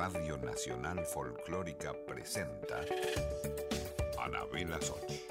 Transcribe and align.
Radio 0.00 0.38
Nacional 0.38 1.04
Folclórica 1.04 1.92
presenta 1.92 2.80
Anabela 4.18 4.80
Soch. 4.80 5.29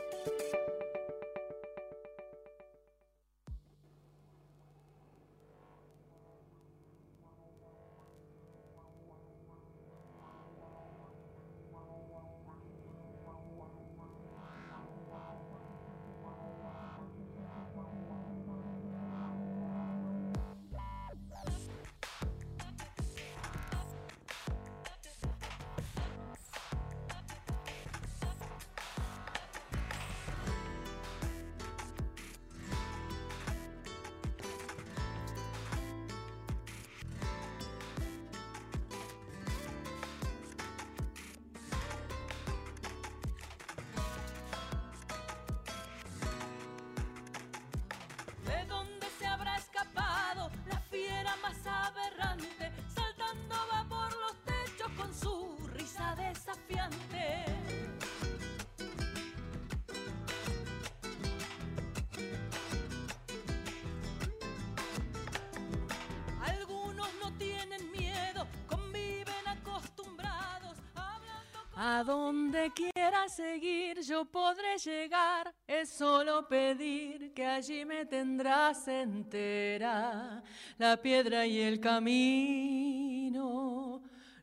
Es 75.81 75.89
solo 75.89 76.47
pedir 76.47 77.33
que 77.33 77.45
allí 77.45 77.85
me 77.85 78.05
tendrás 78.05 78.87
entera, 78.87 80.43
la 80.77 80.97
piedra 80.97 81.45
y 81.45 81.59
el 81.59 81.79
camino. 81.79 83.29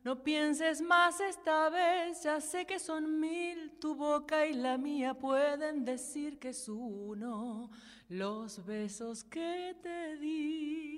No 0.02 0.22
pienses 0.22 0.80
más 0.80 1.20
esta 1.20 1.68
vez, 1.68 2.22
ya 2.22 2.40
sé 2.40 2.64
que 2.64 2.78
son 2.78 3.18
mil, 3.18 3.72
tu 3.80 3.94
boca 3.94 4.46
y 4.46 4.54
la 4.54 4.78
mía 4.78 5.14
pueden 5.14 5.84
decir 5.84 6.38
que 6.38 6.50
es 6.50 6.68
uno, 6.68 7.70
los 8.08 8.64
besos 8.64 9.24
que 9.24 9.76
te 9.82 10.16
di. 10.16 10.95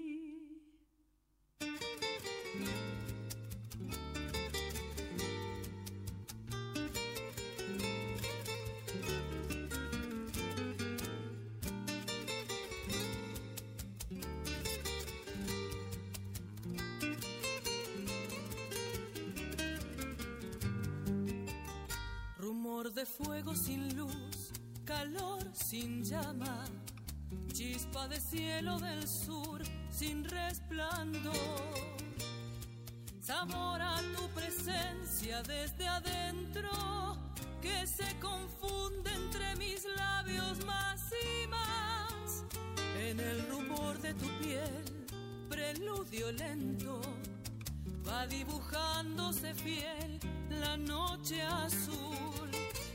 De 22.98 23.06
fuego 23.06 23.54
sin 23.54 23.96
luz, 23.96 24.50
calor 24.84 25.38
sin 25.52 26.02
llama, 26.02 26.64
chispa 27.52 28.08
de 28.08 28.18
cielo 28.18 28.76
del 28.80 29.06
sur 29.06 29.62
sin 29.88 30.24
resplandor. 30.24 31.36
Sabor 33.20 33.80
a 33.80 34.00
tu 34.16 34.26
presencia 34.30 35.44
desde 35.44 35.86
adentro 35.86 36.70
que 37.62 37.86
se 37.86 38.18
confunde 38.18 39.12
entre 39.14 39.54
mis 39.56 39.86
labios 39.96 40.64
más 40.64 41.00
y 41.12 41.46
más. 41.46 42.44
En 42.98 43.20
el 43.20 43.48
rumor 43.48 43.96
de 44.00 44.12
tu 44.14 44.26
piel, 44.40 45.06
preludio 45.48 46.32
lento 46.32 47.00
va 48.04 48.26
dibujándose 48.26 49.54
fiel 49.54 50.18
la 50.50 50.76
noche 50.76 51.40
azul 51.42 52.27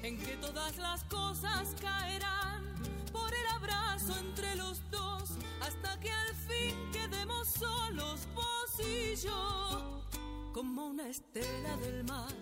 en 0.03 0.17
que 0.17 0.35
todas 0.37 0.77
las 0.77 1.03
cosas 1.05 1.75
caerán 1.81 2.75
por 3.11 3.33
el 3.33 3.47
abrazo 3.55 4.13
entre 4.19 4.55
los 4.55 4.79
dos 4.91 5.31
hasta 5.61 5.99
que 5.99 6.11
al 6.11 6.35
fin 6.35 6.75
quedemos 6.91 7.47
solos 7.47 8.27
vos 8.35 8.85
y 8.85 9.15
yo. 9.15 10.03
Como 10.53 10.87
una 10.87 11.09
estela 11.09 11.77
del 11.77 12.03
mar 12.03 12.33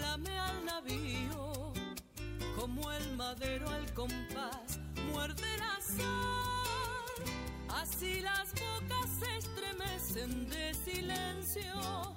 lame 0.00 0.38
al 0.38 0.64
navío 0.64 1.72
como 2.56 2.92
el 2.92 3.16
madero 3.16 3.68
al 3.70 3.92
compás 3.94 4.78
muerde 5.10 5.56
la 5.58 5.80
sal. 5.80 7.80
Así 7.80 8.20
las 8.20 8.52
bocas 8.52 9.08
se 9.18 9.36
estremecen 9.38 10.48
de 10.48 10.74
silencio 10.74 12.14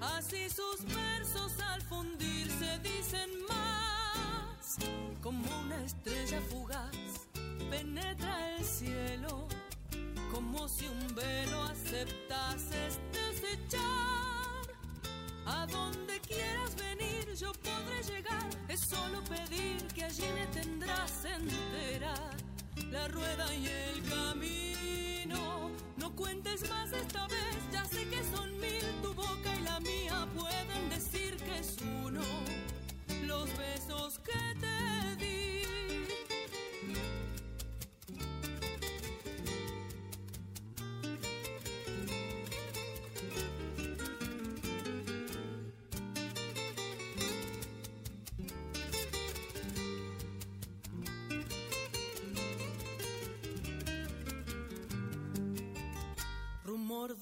Así 0.00 0.48
sus 0.50 0.84
versos 0.84 1.58
al 1.60 1.80
fundirse 1.82 2.78
dicen 2.82 3.30
más, 3.48 4.01
como 5.22 5.44
una 5.60 5.84
estrella 5.84 6.40
fugaz 6.50 6.96
penetra 7.70 8.56
el 8.56 8.64
cielo, 8.64 9.46
como 10.30 10.68
si 10.68 10.86
un 10.86 11.14
velo 11.14 11.62
aceptases 11.64 12.98
desechar. 13.12 13.80
A 15.46 15.66
donde 15.66 16.20
quieras 16.20 16.74
venir 16.76 17.34
yo 17.34 17.52
podré 17.52 18.02
llegar, 18.14 18.48
es 18.68 18.80
solo 18.80 19.22
pedir 19.24 19.86
que 19.94 20.04
allí 20.04 20.24
me 20.34 20.46
tendrás 20.48 21.24
entera, 21.24 22.14
la 22.90 23.08
rueda 23.08 23.54
y 23.54 23.66
el 23.66 24.02
camino. 24.08 24.81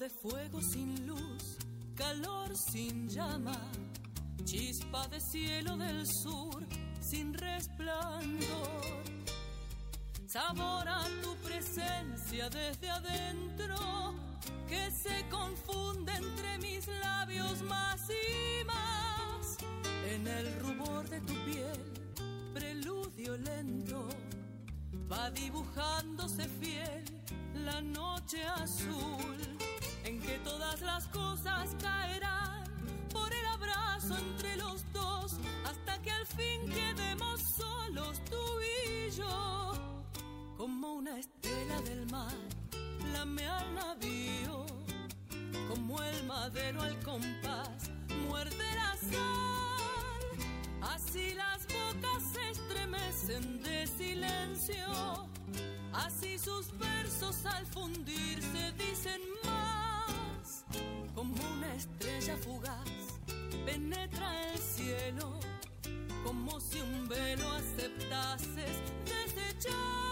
De 0.01 0.09
fuego 0.09 0.59
sin 0.59 1.05
luz, 1.05 1.59
calor 1.95 2.57
sin 2.57 3.07
llama, 3.07 3.55
chispa 4.43 5.07
de 5.09 5.21
cielo 5.21 5.77
del 5.77 6.07
sur 6.07 6.65
sin 6.99 7.31
resplandor. 7.35 9.03
Sabor 10.25 10.87
a 10.87 11.03
tu 11.21 11.35
presencia 11.47 12.49
desde 12.49 12.89
adentro 12.89 14.15
que 14.67 14.89
se 14.89 15.23
confunde 15.29 16.11
entre 16.13 16.57
mis 16.57 16.87
labios 16.87 17.61
más 17.61 18.01
y 18.09 18.65
más. 18.65 19.57
En 20.09 20.25
el 20.27 20.59
rubor 20.61 21.07
de 21.11 21.21
tu 21.21 21.35
piel, 21.45 21.79
preludio 22.55 23.37
lento, 23.37 24.09
va 25.11 25.29
dibujándose 25.29 26.47
fiel 26.59 27.03
la 27.65 27.81
noche 27.81 28.43
las 30.93 31.07
cosas 31.07 31.69
caerán 31.81 32.63
por 33.13 33.29
el 33.33 33.45
abrazo 33.45 34.17
entre 34.17 34.57
los 34.57 34.79
dos 34.91 35.37
hasta 35.69 36.01
que 36.01 36.11
al 36.11 36.25
fin 36.25 36.59
quedemos 36.69 37.39
solos 37.55 38.21
tú 38.29 38.45
y 38.77 39.09
yo. 39.11 39.73
Como 40.57 40.95
una 40.95 41.17
estela 41.17 41.81
del 41.81 42.05
mar 42.11 42.35
lame 43.13 43.45
al 43.47 43.73
navío 43.73 44.65
como 45.69 46.03
el 46.03 46.23
madero 46.25 46.81
al 46.81 46.97
compás 46.99 47.89
muerde 48.27 48.67
la 48.81 48.91
sal. 49.11 50.93
Así 50.93 51.33
las 51.35 51.59
bocas 51.77 52.21
se 52.33 52.43
estremecen 52.51 53.63
de 53.63 53.87
silencio 53.87 55.29
Así 55.93 56.37
sus 56.37 56.65
versos 56.77 57.45
al 57.45 57.65
fundirse 57.65 58.71
dicen 58.77 59.21
más, 59.43 60.00
como 61.15 61.35
una 61.57 61.73
estrella 61.75 62.37
fugaz 62.37 62.89
penetra 63.65 64.51
el 64.51 64.59
cielo 64.59 65.39
como 66.23 66.59
si 66.59 66.79
un 66.81 67.07
velo 67.07 67.51
aceptases 67.51 68.77
desechar. 69.05 70.10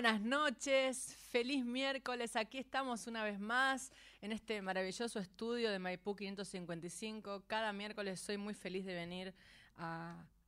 Buenas 0.00 0.20
noches, 0.20 1.16
feliz 1.32 1.64
miércoles. 1.64 2.36
Aquí 2.36 2.58
estamos 2.58 3.08
una 3.08 3.24
vez 3.24 3.40
más 3.40 3.90
en 4.20 4.30
este 4.30 4.62
maravilloso 4.62 5.18
estudio 5.18 5.72
de 5.72 5.80
Maipú 5.80 6.14
555. 6.14 7.42
Cada 7.48 7.72
miércoles 7.72 8.20
soy 8.20 8.36
muy 8.36 8.54
feliz 8.54 8.86
de 8.86 8.94
venir 8.94 9.34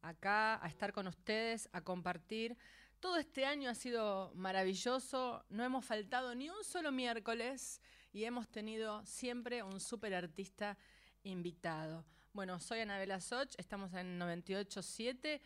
acá 0.02 0.64
a 0.64 0.68
estar 0.68 0.92
con 0.92 1.08
ustedes, 1.08 1.68
a 1.72 1.80
compartir. 1.80 2.56
Todo 3.00 3.16
este 3.16 3.44
año 3.44 3.70
ha 3.70 3.74
sido 3.74 4.30
maravilloso, 4.36 5.44
no 5.48 5.64
hemos 5.64 5.84
faltado 5.84 6.32
ni 6.36 6.48
un 6.48 6.62
solo 6.62 6.92
miércoles 6.92 7.80
y 8.12 8.22
hemos 8.22 8.48
tenido 8.48 9.04
siempre 9.04 9.64
un 9.64 9.80
súper 9.80 10.14
artista 10.14 10.78
invitado. 11.24 12.04
Bueno, 12.32 12.60
soy 12.60 12.78
Anabela 12.78 13.18
Soch, 13.18 13.52
estamos 13.58 13.92
en 13.94 14.16
98.7. 14.16 15.40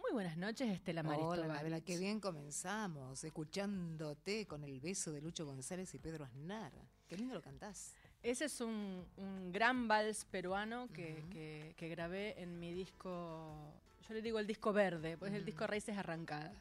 Muy 0.00 0.12
buenas 0.12 0.36
noches, 0.36 0.68
Estela 0.70 1.02
Maristo. 1.02 1.28
Hola, 1.28 1.46
Baritz. 1.48 1.84
qué 1.84 1.98
bien 1.98 2.20
comenzamos, 2.20 3.22
escuchándote 3.24 4.46
con 4.46 4.62
el 4.64 4.80
beso 4.80 5.12
de 5.12 5.20
Lucho 5.20 5.44
González 5.44 5.92
y 5.94 5.98
Pedro 5.98 6.24
Aznar. 6.24 6.72
Qué 7.08 7.16
lindo 7.16 7.34
lo 7.34 7.42
cantás. 7.42 7.94
Ese 8.22 8.46
es 8.46 8.60
un, 8.60 9.04
un 9.16 9.52
gran 9.52 9.86
vals 9.88 10.24
peruano 10.24 10.88
que, 10.92 11.24
que- 11.30 11.74
que 11.76 11.88
grabé 11.88 12.40
en 12.40 12.58
mi 12.58 12.72
disco, 12.72 13.72
yo 14.08 14.14
le 14.14 14.22
digo 14.22 14.38
el 14.38 14.46
disco 14.46 14.72
verde, 14.72 15.16
pues 15.16 15.32
es 15.32 15.38
el 15.38 15.44
disco 15.44 15.66
Raíces 15.66 15.96
Arrancadas, 15.96 16.56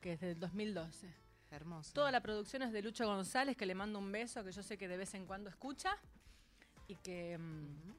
que 0.00 0.12
es 0.12 0.20
del 0.20 0.38
2012. 0.38 1.08
Hermoso. 1.50 1.92
Toda 1.92 2.10
la 2.10 2.20
producción 2.20 2.62
es 2.62 2.72
de 2.72 2.82
Lucho 2.82 3.06
González, 3.06 3.56
que 3.56 3.66
le 3.66 3.74
mando 3.74 3.98
un 3.98 4.10
beso, 4.10 4.42
que 4.44 4.52
yo 4.52 4.62
sé 4.62 4.76
que 4.76 4.88
de 4.88 4.96
vez 4.96 5.14
en 5.14 5.26
cuando 5.26 5.48
escucha, 5.48 5.96
y 6.88 6.96
que, 6.96 7.38
mm, 7.38 7.92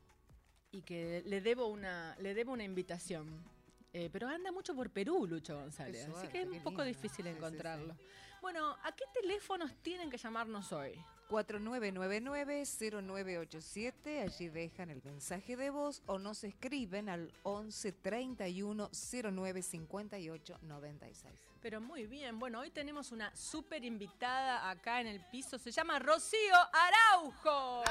y 0.73 0.81
que 0.81 1.23
le, 1.25 1.41
debo 1.41 1.67
una, 1.67 2.15
le 2.19 2.33
debo 2.33 2.51
una 2.53 2.63
invitación. 2.63 3.41
Eh, 3.93 4.09
pero 4.11 4.27
anda 4.27 4.51
mucho 4.51 4.75
por 4.75 4.89
Perú, 4.89 5.25
Lucho 5.27 5.55
González, 5.55 6.03
así 6.03 6.11
suerte, 6.11 6.29
que 6.31 6.41
es 6.41 6.47
un 6.47 6.59
poco 6.59 6.83
lindo. 6.83 6.85
difícil 6.85 7.09
Sí, 7.09 7.23
sí, 7.23 7.23
sí. 7.23 7.29
encontrarlo. 7.37 7.95
Bueno, 8.41 8.75
¿a 8.83 8.91
qué 8.95 9.05
teléfonos 9.13 9.71
tienen 9.81 10.09
que 10.09 10.17
llamarnos 10.17 10.71
hoy? 10.71 10.99
4999-0987, 11.29 14.21
allí 14.23 14.49
dejan 14.49 14.89
el 14.91 15.01
mensaje 15.03 15.57
de 15.57 15.69
voz 15.69 16.01
o 16.05 16.19
nos 16.19 16.43
escriben 16.43 17.09
al 17.09 17.33
11 17.43 17.91
31 17.93 18.89
09 19.33 19.61
58 19.61 20.59
96. 20.61 21.33
Pero 21.61 21.81
muy 21.81 22.05
bien, 22.05 22.39
bueno, 22.39 22.59
hoy 22.59 22.69
tenemos 22.69 23.11
una 23.11 23.35
súper 23.35 23.83
invitada 23.83 24.69
acá 24.69 25.01
en 25.01 25.07
el 25.07 25.19
piso, 25.19 25.57
se 25.57 25.71
llama 25.71 25.99
Rocío 25.99 26.55
Araujo. 26.71 27.83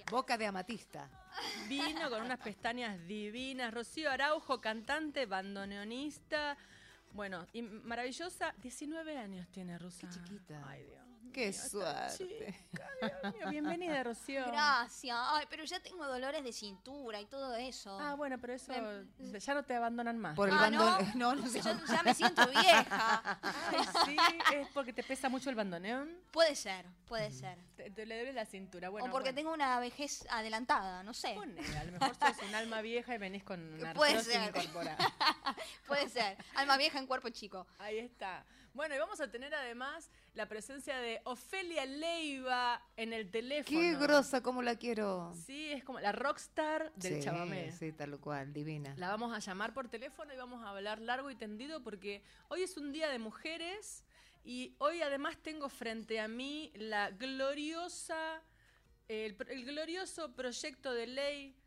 Gracias. 0.00 0.10
Boca 0.10 0.36
de 0.36 0.46
amatista. 0.46 1.08
Vino 1.68 2.10
con 2.10 2.22
unas 2.22 2.38
pestañas 2.38 2.98
divinas. 3.06 3.72
Rocío 3.72 4.10
Araujo, 4.10 4.60
cantante, 4.60 5.26
bandoneonista. 5.26 6.56
Bueno, 7.12 7.46
y 7.52 7.62
maravillosa, 7.62 8.54
19 8.62 9.18
años 9.18 9.48
tiene 9.50 9.78
Rosa. 9.78 10.08
Qué 10.08 10.14
chiquita. 10.14 10.62
Ay, 10.66 10.84
Dios. 10.84 11.09
Qué 11.32 11.50
mío, 11.50 11.52
suerte. 11.52 12.16
chica, 12.70 12.90
mío. 13.32 13.50
Bienvenida, 13.50 14.02
Rocío. 14.04 14.44
Gracias. 14.46 15.16
Ay, 15.18 15.46
pero 15.48 15.64
ya 15.64 15.80
tengo 15.80 16.06
dolores 16.06 16.42
de 16.42 16.52
cintura 16.52 17.20
y 17.20 17.26
todo 17.26 17.54
eso. 17.56 17.98
Ah, 18.00 18.14
bueno, 18.14 18.36
pero 18.40 18.54
eso 18.54 18.72
Me- 19.18 19.38
ya 19.40 19.54
no 19.54 19.62
te 19.62 19.74
abandonan 19.74 20.18
más. 20.18 20.34
Por 20.36 20.48
el 20.48 20.54
Ah. 20.58 20.70
¿no? 20.70 20.98
No. 21.14 21.34
Yo 21.34 21.60
ya 21.86 22.02
me 22.02 22.14
siento 22.14 22.46
vieja. 22.48 23.38
Ay, 23.42 23.84
sí, 24.04 24.16
es 24.54 24.68
porque 24.74 24.92
te 24.92 25.02
pesa 25.02 25.28
mucho 25.28 25.50
el 25.50 25.56
bandoneón. 25.56 26.10
Puede 26.32 26.54
ser, 26.56 26.84
puede 27.06 27.30
ser. 27.30 27.58
Te, 27.76 27.90
te 27.90 28.06
le 28.06 28.16
duele 28.16 28.32
la 28.32 28.46
cintura. 28.46 28.88
Bueno, 28.88 29.06
o 29.08 29.10
porque 29.10 29.30
bueno. 29.32 29.36
tengo 29.36 29.52
una 29.54 29.78
vejez 29.80 30.24
adelantada, 30.30 31.02
no 31.02 31.14
sé. 31.14 31.34
Ponele, 31.34 31.78
a 31.78 31.84
lo 31.84 31.92
mejor 31.92 32.14
sos 32.16 32.42
un 32.48 32.54
alma 32.54 32.80
vieja 32.82 33.14
y 33.14 33.18
venís 33.18 33.42
con 33.44 33.60
una 33.74 33.94
Puede 33.94 34.22
ser. 34.22 34.48
incorporada. 34.48 34.96
Puede 35.86 36.08
ser. 36.08 36.36
Alma 36.54 36.76
vieja 36.76 36.98
en 36.98 37.06
cuerpo 37.06 37.28
chico. 37.30 37.66
Ahí 37.78 37.98
está. 37.98 38.44
Bueno, 38.80 38.94
y 38.94 38.98
vamos 38.98 39.20
a 39.20 39.30
tener 39.30 39.54
además 39.54 40.10
la 40.32 40.48
presencia 40.48 40.96
de 40.96 41.20
Ofelia 41.24 41.84
Leiva 41.84 42.82
en 42.96 43.12
el 43.12 43.30
teléfono. 43.30 43.78
Qué 43.78 43.94
grosa, 43.94 44.42
cómo 44.42 44.62
la 44.62 44.76
quiero. 44.76 45.34
Sí, 45.34 45.70
es 45.70 45.84
como 45.84 46.00
la 46.00 46.12
rockstar 46.12 46.90
del 46.94 47.16
sí, 47.16 47.20
chamamé. 47.22 47.72
Sí, 47.72 47.92
tal 47.92 48.18
cual, 48.18 48.54
divina. 48.54 48.94
La 48.96 49.08
vamos 49.08 49.36
a 49.36 49.38
llamar 49.38 49.74
por 49.74 49.90
teléfono 49.90 50.32
y 50.32 50.36
vamos 50.38 50.64
a 50.64 50.70
hablar 50.70 50.98
largo 51.02 51.30
y 51.30 51.34
tendido 51.34 51.82
porque 51.82 52.22
hoy 52.48 52.62
es 52.62 52.78
un 52.78 52.90
día 52.90 53.10
de 53.10 53.18
mujeres 53.18 54.02
y 54.44 54.76
hoy 54.78 55.02
además 55.02 55.36
tengo 55.42 55.68
frente 55.68 56.18
a 56.18 56.26
mí 56.26 56.72
la 56.74 57.10
gloriosa, 57.10 58.42
el 59.08 59.36
glorioso 59.36 60.34
proyecto 60.34 60.94
de 60.94 61.06
ley 61.06 61.59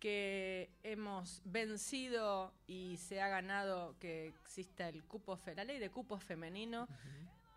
que 0.00 0.70
hemos 0.82 1.42
vencido 1.44 2.52
y 2.66 2.96
se 2.96 3.20
ha 3.20 3.28
ganado 3.28 3.96
que 3.98 4.28
exista 4.28 4.88
el 4.88 5.04
cupo, 5.04 5.38
la 5.54 5.64
ley 5.64 5.78
de 5.78 5.90
cupo 5.90 6.18
femenino 6.18 6.88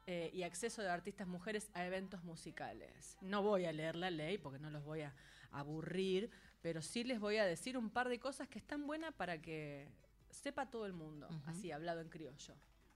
eh, 0.05 0.29
y 0.33 0.43
acceso 0.43 0.81
de 0.81 0.89
artistas 0.89 1.25
mujeres 1.27 1.69
a 1.73 1.85
eventos 1.85 2.23
musicales. 2.23 3.17
No 3.21 3.41
voy 3.41 3.65
a 3.65 3.71
leer 3.71 3.95
la 3.95 4.11
ley 4.11 4.37
porque 4.37 4.59
no 4.59 4.69
los 4.69 4.83
voy 4.83 5.01
a 5.01 5.13
aburrir, 5.51 6.29
pero 6.61 6.81
sí 6.81 7.03
les 7.03 7.19
voy 7.19 7.37
a 7.37 7.45
decir 7.45 7.77
un 7.77 7.89
par 7.89 8.09
de 8.09 8.19
cosas 8.19 8.47
que 8.49 8.59
están 8.59 8.85
buenas 8.85 9.13
para 9.13 9.41
que 9.41 9.87
sepa 10.29 10.69
todo 10.69 10.85
el 10.85 10.93
mundo, 10.93 11.29
así 11.45 11.71
hablado 11.71 12.01
en 12.01 12.09
criollo, 12.09 12.55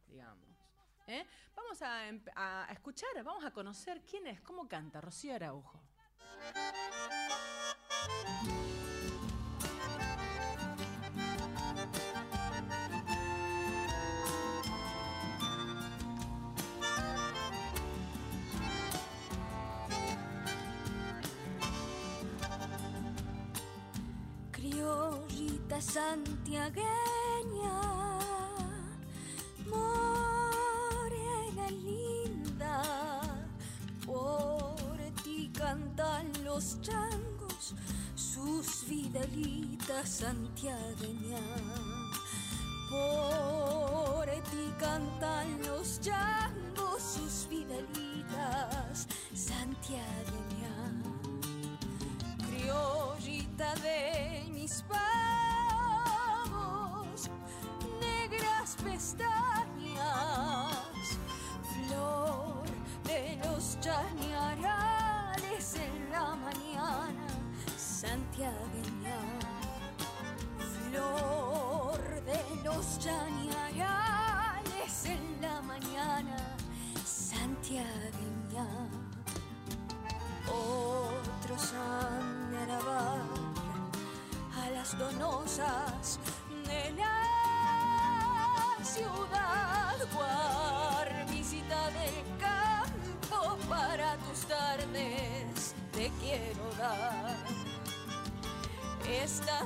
digamos. 0.10 0.46
¿Eh? 1.08 1.26
Vamos 1.56 1.82
a- 1.82 2.10
a 2.36 2.74
escuchar, 2.74 3.08
vamos 3.24 3.46
a 3.46 3.52
conocer 3.52 4.02
quién 4.02 4.28
es, 4.28 4.42
cómo 4.42 4.68
canta 4.68 5.00
Rocío 5.00 5.34
Araujo. 5.36 5.80
Criollita 25.78 25.82
santiagueña, 25.82 27.80
morena 29.70 31.70
linda, 31.70 32.82
por 34.06 34.76
ti 35.24 35.50
cantan 35.54 36.32
los 36.44 36.82
changos 36.82 37.76
sus 38.16 38.88
vidalitas 38.88 40.10
santiagueñas. 40.10 41.67
Santiagueña, 68.38 69.18
flor 70.92 72.00
de 72.24 72.40
los 72.64 73.00
chañarales 73.00 74.96
en 75.06 75.42
la 75.42 75.62
mañana, 75.64 76.38
santiagueña. 77.04 78.68
Otros 80.48 81.74
han 81.74 82.52
de 82.52 82.58
alabar 82.60 83.22
a 84.56 84.70
las 84.70 84.98
donosas 84.98 86.20
de 86.68 86.92
la 86.92 87.18
ciudad, 88.84 89.47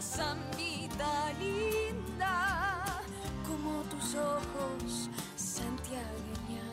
esta 0.01 0.24
zambita 0.24 1.31
linda 1.39 2.84
como 3.48 3.84
tus 3.84 4.15
ojos, 4.15 5.10
santiagueña. 5.36 6.65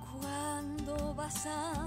¿Cuándo 0.00 1.14
vas 1.14 1.46
a 1.46 1.85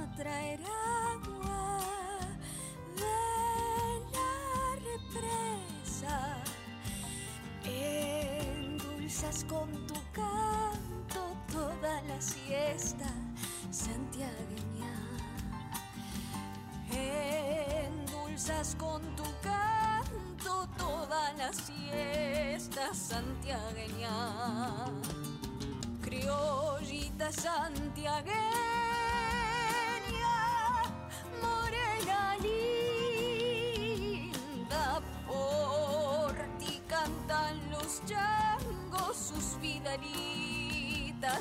con 9.50 9.70
tu 9.88 9.96
canto 10.14 11.36
toda 11.52 12.02
la 12.04 12.22
siesta 12.22 13.10
santiagueña. 13.72 14.94
Endulzas 16.92 18.76
con 18.76 19.02
tu 19.16 19.24
canto 19.42 20.68
toda 20.78 21.34
la 21.34 21.52
siesta 21.52 22.94
santiagueña 22.94 24.86
criollita 26.02 27.32
santiagueña, 27.32 28.49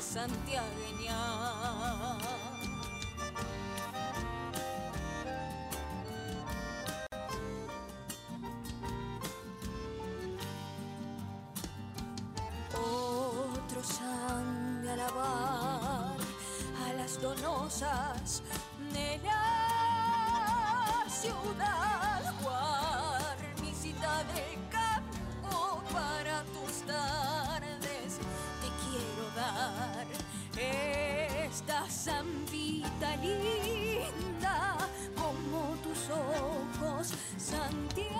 santiagueña. 0.01 1.17
Otros 12.73 14.01
han 14.01 14.81
de 14.83 14.91
alabar 14.91 16.15
a 16.85 16.93
las 16.97 17.21
donosas 17.21 18.41
de 18.93 19.19
la 19.23 21.05
ciudad, 21.09 21.98
zambita 32.99 33.15
linda 33.17 34.77
como 35.15 35.75
tus 35.83 36.09
ojos, 36.09 37.13
Santiagueña. 37.37 38.19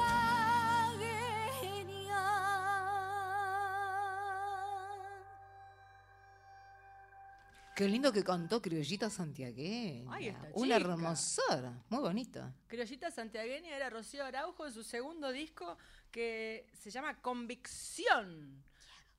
Qué 7.75 7.87
lindo 7.87 8.11
que 8.11 8.23
cantó 8.23 8.61
Criollita 8.61 9.09
Santiagueña. 9.09 10.11
Ay, 10.13 10.27
esta 10.29 10.47
Una 10.53 10.77
chica. 10.77 10.91
hermosura, 10.91 11.83
muy 11.89 11.99
bonito. 12.01 12.53
Criollita 12.67 13.09
santiagueña 13.09 13.75
era 13.75 13.89
Rocío 13.89 14.25
Araujo 14.25 14.65
en 14.65 14.73
su 14.73 14.83
segundo 14.83 15.31
disco 15.31 15.77
que 16.11 16.67
se 16.73 16.89
llama 16.91 17.21
Convicción. 17.21 18.63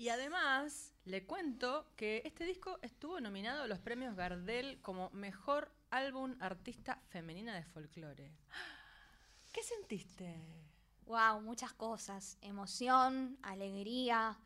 Y 0.00 0.08
además 0.08 0.94
le 1.04 1.26
cuento 1.26 1.84
que 1.94 2.22
este 2.24 2.44
disco 2.44 2.78
estuvo 2.80 3.20
nominado 3.20 3.64
a 3.64 3.66
los 3.66 3.80
premios 3.80 4.16
Gardel 4.16 4.80
como 4.80 5.10
mejor 5.10 5.70
álbum 5.90 6.36
artista 6.40 7.02
femenina 7.10 7.54
de 7.54 7.64
folclore. 7.64 8.32
¿Qué 9.52 9.62
sentiste? 9.62 10.34
Wow, 11.04 11.42
muchas 11.42 11.74
cosas. 11.74 12.38
Emoción, 12.40 13.36
alegría, 13.42 14.38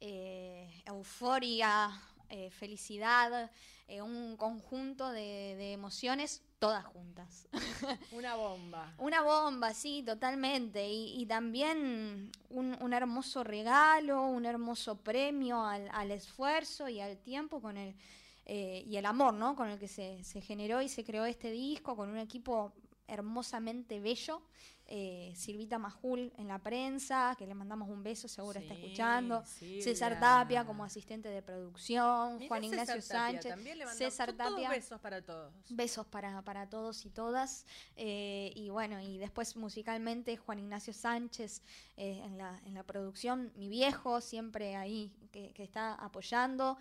eh, 0.00 0.82
euforia, 0.86 1.90
eh, 2.30 2.50
felicidad, 2.50 3.50
eh, 3.88 4.00
un 4.00 4.38
conjunto 4.38 5.10
de, 5.10 5.54
de 5.58 5.72
emociones 5.74 6.42
todas 6.64 6.84
juntas. 6.86 7.46
Una 8.12 8.36
bomba. 8.36 8.94
Una 8.96 9.20
bomba, 9.20 9.74
sí, 9.74 10.02
totalmente. 10.02 10.88
Y, 10.88 11.20
y 11.20 11.26
también 11.26 12.32
un, 12.48 12.74
un 12.80 12.92
hermoso 12.94 13.44
regalo, 13.44 14.22
un 14.22 14.46
hermoso 14.46 14.96
premio 14.96 15.62
al, 15.62 15.90
al 15.92 16.10
esfuerzo 16.10 16.88
y 16.88 17.00
al 17.00 17.18
tiempo 17.18 17.60
con 17.60 17.76
el, 17.76 17.94
eh, 18.46 18.82
y 18.86 18.96
el 18.96 19.04
amor, 19.04 19.34
¿no? 19.34 19.54
Con 19.54 19.68
el 19.68 19.78
que 19.78 19.88
se, 19.88 20.24
se 20.24 20.40
generó 20.40 20.80
y 20.80 20.88
se 20.88 21.04
creó 21.04 21.26
este 21.26 21.50
disco, 21.50 21.96
con 21.96 22.08
un 22.08 22.18
equipo 22.18 22.72
hermosamente 23.06 24.00
bello. 24.00 24.42
Eh, 24.86 25.32
Silvita 25.34 25.78
Majul 25.78 26.30
en 26.36 26.46
la 26.46 26.58
prensa, 26.58 27.34
que 27.38 27.46
le 27.46 27.54
mandamos 27.54 27.88
un 27.88 28.02
beso, 28.02 28.28
seguro 28.28 28.60
está 28.60 28.74
escuchando. 28.74 29.42
Silvia. 29.46 29.82
César 29.82 30.20
Tapia 30.20 30.66
como 30.66 30.84
asistente 30.84 31.30
de 31.30 31.40
producción, 31.40 32.36
Mirá 32.36 32.48
Juan 32.48 32.62
César 32.64 32.74
Ignacio 32.80 32.94
Tapia, 32.96 33.02
Sánchez, 33.02 33.50
también 33.50 33.78
le 33.78 33.86
mandamos- 33.86 34.12
César 34.12 34.32
todos 34.34 34.50
Tapia. 34.52 34.68
besos 34.68 35.00
para 35.00 35.22
todos. 35.24 35.54
Besos 35.70 36.06
para, 36.06 36.42
para 36.42 36.68
todos 36.68 37.06
y 37.06 37.10
todas. 37.10 37.64
eh, 37.96 38.52
y 38.54 38.68
bueno, 38.68 39.00
y 39.00 39.16
después 39.16 39.56
musicalmente 39.56 40.36
Juan 40.36 40.58
Ignacio 40.58 40.92
Sánchez 40.92 41.62
eh, 41.96 42.20
en, 42.22 42.36
la, 42.36 42.60
en 42.66 42.74
la 42.74 42.82
producción, 42.82 43.52
mi 43.56 43.70
viejo 43.70 44.20
siempre 44.20 44.76
ahí 44.76 45.14
que, 45.32 45.54
que 45.54 45.62
está 45.62 45.94
apoyando, 45.94 46.76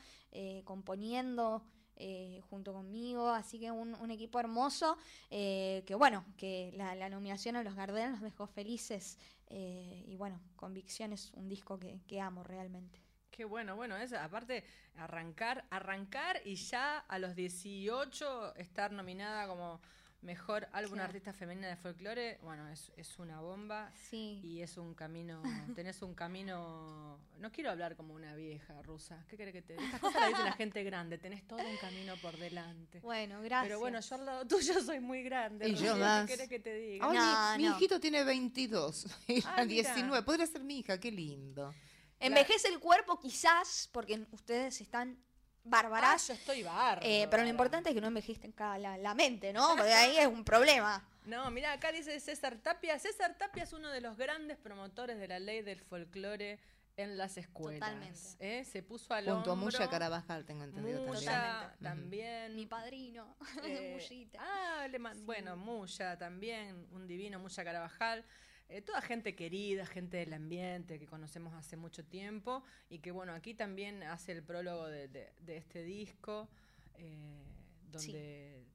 componiendo. 0.65 1.63
Eh, 1.95 2.41
junto 2.49 2.73
conmigo, 2.73 3.29
así 3.29 3.59
que 3.59 3.71
un, 3.71 3.93
un 3.95 4.11
equipo 4.11 4.39
hermoso, 4.39 4.97
eh, 5.29 5.83
que 5.85 5.95
bueno, 5.95 6.25
que 6.37 6.71
la, 6.75 7.09
nominación 7.09 7.55
a 7.55 7.63
los 7.63 7.75
Gardel 7.75 8.11
nos 8.11 8.21
dejó 8.21 8.47
felices 8.47 9.17
eh, 9.47 10.03
y 10.07 10.15
bueno, 10.15 10.41
Convicción 10.55 11.13
es 11.13 11.31
un 11.33 11.47
disco 11.47 11.79
que, 11.79 11.99
que 12.07 12.19
amo 12.19 12.43
realmente. 12.43 13.01
Qué 13.29 13.45
bueno, 13.45 13.75
bueno, 13.75 13.97
es 13.97 14.13
aparte 14.13 14.63
arrancar, 14.95 15.65
arrancar 15.69 16.41
y 16.45 16.55
ya 16.55 16.99
a 16.99 17.17
los 17.19 17.35
18 17.35 18.55
estar 18.55 18.91
nominada 18.91 19.47
como 19.47 19.81
mejor 20.23 20.67
álbum 20.71 20.93
Claro. 20.93 21.09
artista 21.09 21.33
femenina 21.33 21.67
de 21.67 21.75
folclore, 21.75 22.39
bueno, 22.41 22.67
es, 22.69 22.91
es 22.97 23.19
una 23.19 23.41
bomba 23.41 23.91
Sí. 24.09 24.39
y 24.43 24.61
es 24.61 24.77
un 24.77 24.93
camino, 24.93 25.41
tenés 25.77 26.01
un 26.01 26.15
camino, 26.15 27.19
no 27.39 27.51
quiero 27.51 27.69
hablar 27.71 27.95
como 27.95 28.13
una 28.13 28.35
vieja 28.35 28.81
rusa, 28.81 29.23
¿qué 29.29 29.35
querés 29.37 29.53
que 29.53 29.61
te 29.61 29.73
diga? 29.73 29.85
Estas 29.85 29.99
cosas 29.99 30.21
las 30.21 30.29
dice 30.29 30.43
la 30.43 30.51
gente 30.53 30.83
grande, 30.83 31.17
tenés 31.17 31.45
todo 31.47 31.59
un 31.59 31.77
camino 31.77 32.15
por 32.21 32.37
delante. 32.37 32.99
Bueno, 33.01 33.41
gracias. 33.41 33.67
Pero 33.67 33.79
bueno, 33.79 33.99
yo 33.99 34.15
al 34.15 34.25
lado 34.25 34.47
tuyo 34.47 34.81
soy 34.81 34.99
muy 34.99 35.23
grande. 35.23 35.67
Y 35.67 35.75
yo 35.75 35.93
¿qué 35.93 35.99
más. 35.99 36.27
querés 36.27 36.47
que 36.49 36.59
te 36.59 36.73
diga? 36.73 37.05
No, 37.11 37.57
mi 37.57 37.63
no. 37.65 37.75
hijito 37.75 37.99
tiene 37.99 38.23
22, 38.23 39.05
Ah, 39.45 39.65
mira. 39.65 39.65
19. 39.65 40.23
Podría 40.23 40.47
ser 40.47 40.63
mi 40.63 40.79
hija, 40.79 40.99
qué 40.99 41.11
lindo. 41.11 41.73
Envejece 42.19 42.69
el 42.69 42.79
cuerpo 42.79 43.19
quizás, 43.19 43.89
porque 43.91 44.25
ustedes 44.31 44.79
están 44.79 45.17
Ah, 45.65 45.69
bárbaras. 45.69 46.27
yo 46.27 46.33
estoy 46.33 46.63
bárbara. 46.63 47.01
eh, 47.07 47.27
pero 47.31 47.43
lo 47.43 47.49
importante 47.49 47.89
es 47.89 47.95
que 47.95 48.01
no 48.01 48.07
envejezca 48.07 48.77
la, 48.77 48.97
la 48.97 49.13
mente, 49.13 49.53
¿no? 49.53 49.75
Porque 49.75 49.93
ahí 49.93 50.17
es 50.17 50.27
un 50.27 50.43
problema. 50.43 51.03
No, 51.25 51.49
mira, 51.51 51.71
acá 51.71 51.91
dice 51.91 52.19
César 52.19 52.57
Tapia. 52.57 52.99
César 52.99 53.35
Tapia 53.37 53.63
es 53.63 53.71
uno 53.73 53.89
de 53.89 54.01
los 54.01 54.17
grandes 54.17 54.57
promotores 54.57 55.17
de 55.19 55.27
la 55.27 55.39
ley 55.39 55.61
del 55.61 55.79
folclore 55.79 56.59
en 56.97 57.17
las 57.17 57.37
escuelas. 57.37 57.79
Totalmente. 57.79 58.19
¿eh? 58.39 58.65
Se 58.65 58.83
puso 58.83 59.13
al 59.13 59.25
Junto 59.25 59.53
a. 59.53 59.55
Mucha 59.55 59.89
Carabajal, 59.89 60.43
tengo 60.45 60.63
entendido 60.65 61.01
Muya 61.03 61.71
también. 61.79 61.79
también. 61.81 62.55
Mi 62.55 62.65
padrino, 62.65 63.35
Eh, 63.63 63.97
Mullita. 63.99 64.39
ah, 64.41 64.87
le 64.89 64.99
man- 64.99 65.25
bueno, 65.25 65.55
Muya 65.55 66.17
también, 66.17 66.87
un 66.91 67.07
divino 67.07 67.39
Muya 67.39 67.63
Carabajal. 67.63 68.23
Eh, 68.69 68.81
toda 68.81 69.01
gente 69.01 69.35
querida, 69.35 69.85
gente 69.85 70.17
del 70.17 70.33
ambiente 70.33 70.97
que 70.97 71.05
conocemos 71.05 71.53
hace 71.53 71.77
mucho 71.77 72.03
tiempo 72.03 72.63
y 72.89 72.99
que 72.99 73.11
bueno, 73.11 73.33
aquí 73.33 73.53
también 73.53 74.01
hace 74.03 74.31
el 74.31 74.41
prólogo 74.43 74.87
de, 74.87 75.07
de- 75.07 75.31
de 75.41 75.57
este 75.57 75.83
disco, 75.83 76.49
eh, 76.95 77.43
donde 77.91 78.65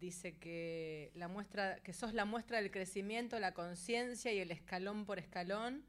dice 0.00 0.36
que 0.38 1.12
la 1.14 1.28
muestra, 1.28 1.78
que 1.80 1.92
sos 1.92 2.14
la 2.14 2.24
muestra 2.24 2.60
del 2.60 2.70
crecimiento, 2.70 3.38
la 3.38 3.54
conciencia 3.54 4.32
y 4.32 4.38
el 4.40 4.50
escalón 4.50 5.04
por 5.06 5.18
escalón. 5.18 5.84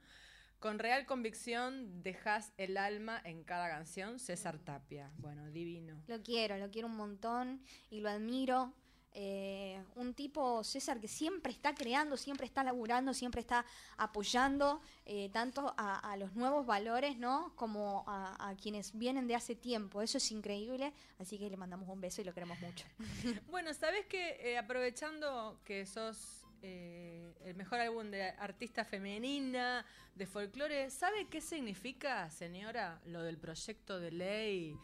Con 0.59 0.79
real 0.79 1.05
convicción 1.05 2.01
dejas 2.01 2.53
el 2.57 2.77
alma 2.77 3.21
en 3.23 3.43
cada 3.43 3.67
canción, 3.69 4.19
César 4.19 4.57
Tapia. 4.59 5.11
Bueno, 5.17 5.49
divino. 5.51 6.01
Lo 6.07 6.21
quiero, 6.23 6.57
lo 6.57 6.71
quiero 6.71 6.87
un 6.87 6.95
montón 6.95 7.61
y 7.89 7.99
lo 7.99 8.09
admiro. 8.09 8.73
Eh, 9.15 9.81
un 9.95 10.13
tipo, 10.13 10.63
César, 10.63 10.99
que 10.99 11.07
siempre 11.07 11.51
está 11.51 11.73
creando, 11.73 12.17
siempre 12.17 12.45
está 12.45 12.63
laburando, 12.63 13.13
siempre 13.13 13.41
está 13.41 13.65
apoyando 13.97 14.81
eh, 15.05 15.29
tanto 15.31 15.73
a, 15.77 16.15
los 16.17 16.35
nuevos 16.35 16.65
valores, 16.65 17.17
¿no? 17.17 17.53
Como 17.55 18.03
a, 18.07 18.53
quienes 18.61 18.97
vienen 18.97 19.27
de 19.27 19.35
hace 19.35 19.55
tiempo. 19.55 20.01
Eso 20.01 20.17
es 20.17 20.31
increíble, 20.31 20.93
así 21.17 21.37
que 21.37 21.49
le 21.49 21.57
mandamos 21.57 21.89
un 21.89 22.01
beso 22.01 22.21
y 22.21 22.25
lo 22.25 22.33
queremos 22.33 22.59
mucho. 22.59 22.85
Bueno, 23.49 23.73
¿sabes 23.73 24.05
que 24.05 24.57
aprovechando 24.57 25.59
que 25.63 25.85
sos 25.85 26.45
eh, 26.67 27.31
el 27.43 27.55
mejor 27.55 27.79
álbum 27.79 28.09
de 28.09 28.23
artista 28.23 28.83
femenina, 28.83 29.85
de 30.15 30.25
folclore, 30.25 30.89
¿sabe 30.89 31.27
qué 31.27 31.39
significa, 31.39 32.29
señora, 32.31 32.99
lo 33.05 33.21
del 33.21 33.37
proyecto 33.37 33.99
de 33.99 34.11
ley, 34.11 34.75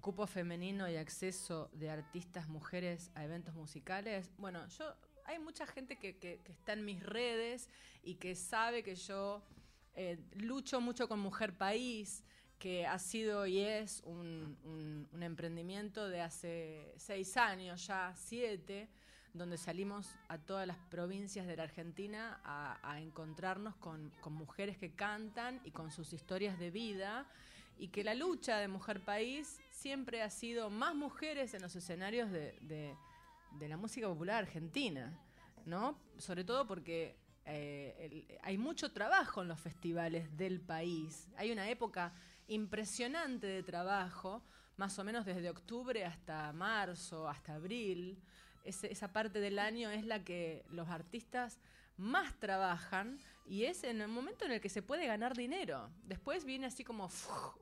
cupo 0.00 0.26
femenino 0.26 0.88
y 0.88 0.96
acceso 0.96 1.70
de 1.72 1.90
artistas 1.90 2.48
mujeres 2.48 3.10
a 3.14 3.24
eventos 3.24 3.54
musicales? 3.54 4.30
Bueno, 4.38 4.66
yo 4.68 4.94
hay 5.24 5.38
mucha 5.38 5.66
gente 5.66 5.98
que, 5.98 6.16
que- 6.18 6.40
está 6.48 6.72
en 6.72 6.84
mis 6.84 7.02
redes 7.02 7.68
y 8.02 8.14
que 8.14 8.34
sabe 8.34 8.82
que 8.82 8.94
yo 8.94 9.42
eh, 9.94 10.18
lucho 10.34 10.80
mucho 10.80 11.08
con 11.08 11.18
Mujer 11.18 11.56
País, 11.58 12.22
que 12.58 12.86
ha 12.86 12.98
sido 12.98 13.46
y 13.46 13.58
es 13.60 14.00
un, 14.04 14.56
un- 14.64 15.08
un 15.12 15.22
emprendimiento 15.22 16.08
de 16.08 16.20
hace 16.20 16.94
seis 16.96 17.36
años 17.36 17.86
ya, 17.86 18.12
siete, 18.16 18.88
donde 19.34 19.58
salimos 19.58 20.16
a 20.28 20.38
todas 20.38 20.66
las 20.66 20.78
provincias 20.90 21.46
de 21.46 21.56
la 21.56 21.64
Argentina 21.64 22.40
a, 22.44 22.78
a 22.82 23.00
encontrarnos 23.00 23.76
con, 23.76 24.10
con 24.20 24.32
mujeres 24.32 24.78
que 24.78 24.94
cantan 24.94 25.60
y 25.64 25.70
con 25.70 25.90
sus 25.90 26.12
historias 26.12 26.58
de 26.58 26.70
vida 26.70 27.26
y 27.78 27.88
que 27.88 28.04
la 28.04 28.14
lucha 28.14 28.58
de 28.58 28.68
Mujer 28.68 29.00
País 29.00 29.60
siempre 29.70 30.22
ha 30.22 30.30
sido 30.30 30.70
más 30.70 30.94
mujeres 30.94 31.54
en 31.54 31.62
los 31.62 31.74
escenarios 31.76 32.30
de, 32.30 32.58
de- 32.62 33.68
la 33.68 33.76
música 33.76 34.06
popular 34.08 34.44
argentina, 34.44 35.18
¿no? 35.64 35.98
Sobre 36.18 36.44
todo 36.44 36.66
porque 36.66 37.16
eh, 37.46 38.38
hay 38.42 38.58
mucho 38.58 38.92
trabajo 38.92 39.42
en 39.42 39.48
los 39.48 39.60
festivales 39.60 40.36
del 40.36 40.60
país. 40.60 41.28
Hay 41.36 41.50
una 41.50 41.68
época 41.68 42.12
impresionante 42.48 43.46
de 43.46 43.62
trabajo, 43.62 44.42
más 44.76 44.98
o 44.98 45.04
menos 45.04 45.24
desde 45.24 45.48
octubre 45.50 46.04
hasta 46.04 46.52
marzo, 46.52 47.28
hasta 47.28 47.54
abril. 47.54 48.18
Esa 48.64 49.12
parte 49.12 49.40
del 49.40 49.58
año 49.58 49.90
es 49.90 50.04
la 50.04 50.22
que 50.24 50.64
los 50.70 50.88
artistas 50.88 51.58
más 51.98 52.38
trabajan 52.38 53.18
y 53.44 53.64
es 53.64 53.84
en 53.84 54.00
el 54.00 54.08
momento 54.08 54.44
en 54.44 54.52
el 54.52 54.60
que 54.60 54.68
se 54.68 54.82
puede 54.82 55.06
ganar 55.06 55.36
dinero. 55.36 55.90
Después 56.04 56.44
viene 56.44 56.66
así 56.66 56.84
como 56.84 57.08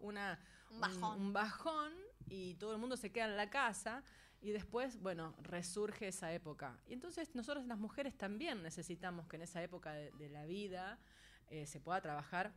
una, 0.01 0.39
Un 0.71 0.81
bajón. 0.81 1.21
un 1.21 1.33
bajón 1.33 1.93
y 2.29 2.55
todo 2.55 2.73
el 2.73 2.79
mundo 2.79 2.97
se 2.97 3.11
queda 3.11 3.27
en 3.27 3.37
la 3.37 3.51
casa 3.51 4.03
y 4.41 4.51
después, 4.51 5.01
bueno, 5.01 5.35
resurge 5.43 6.09
esa 6.09 6.33
época. 6.33 6.79
Y 6.87 6.93
entonces 6.93 7.35
nosotros 7.35 7.67
las 7.67 7.79
mujeres 7.79 8.17
también 8.17 8.63
necesitamos 8.63 9.27
que 9.27 9.37
en 9.37 9.43
esa 9.43 9.63
época 9.63 9.93
de, 9.93 10.11
de 10.13 10.29
la 10.29 10.45
vida 10.45 10.99
eh, 11.49 11.67
se 11.67 11.81
pueda 11.81 12.01
trabajar 12.01 12.53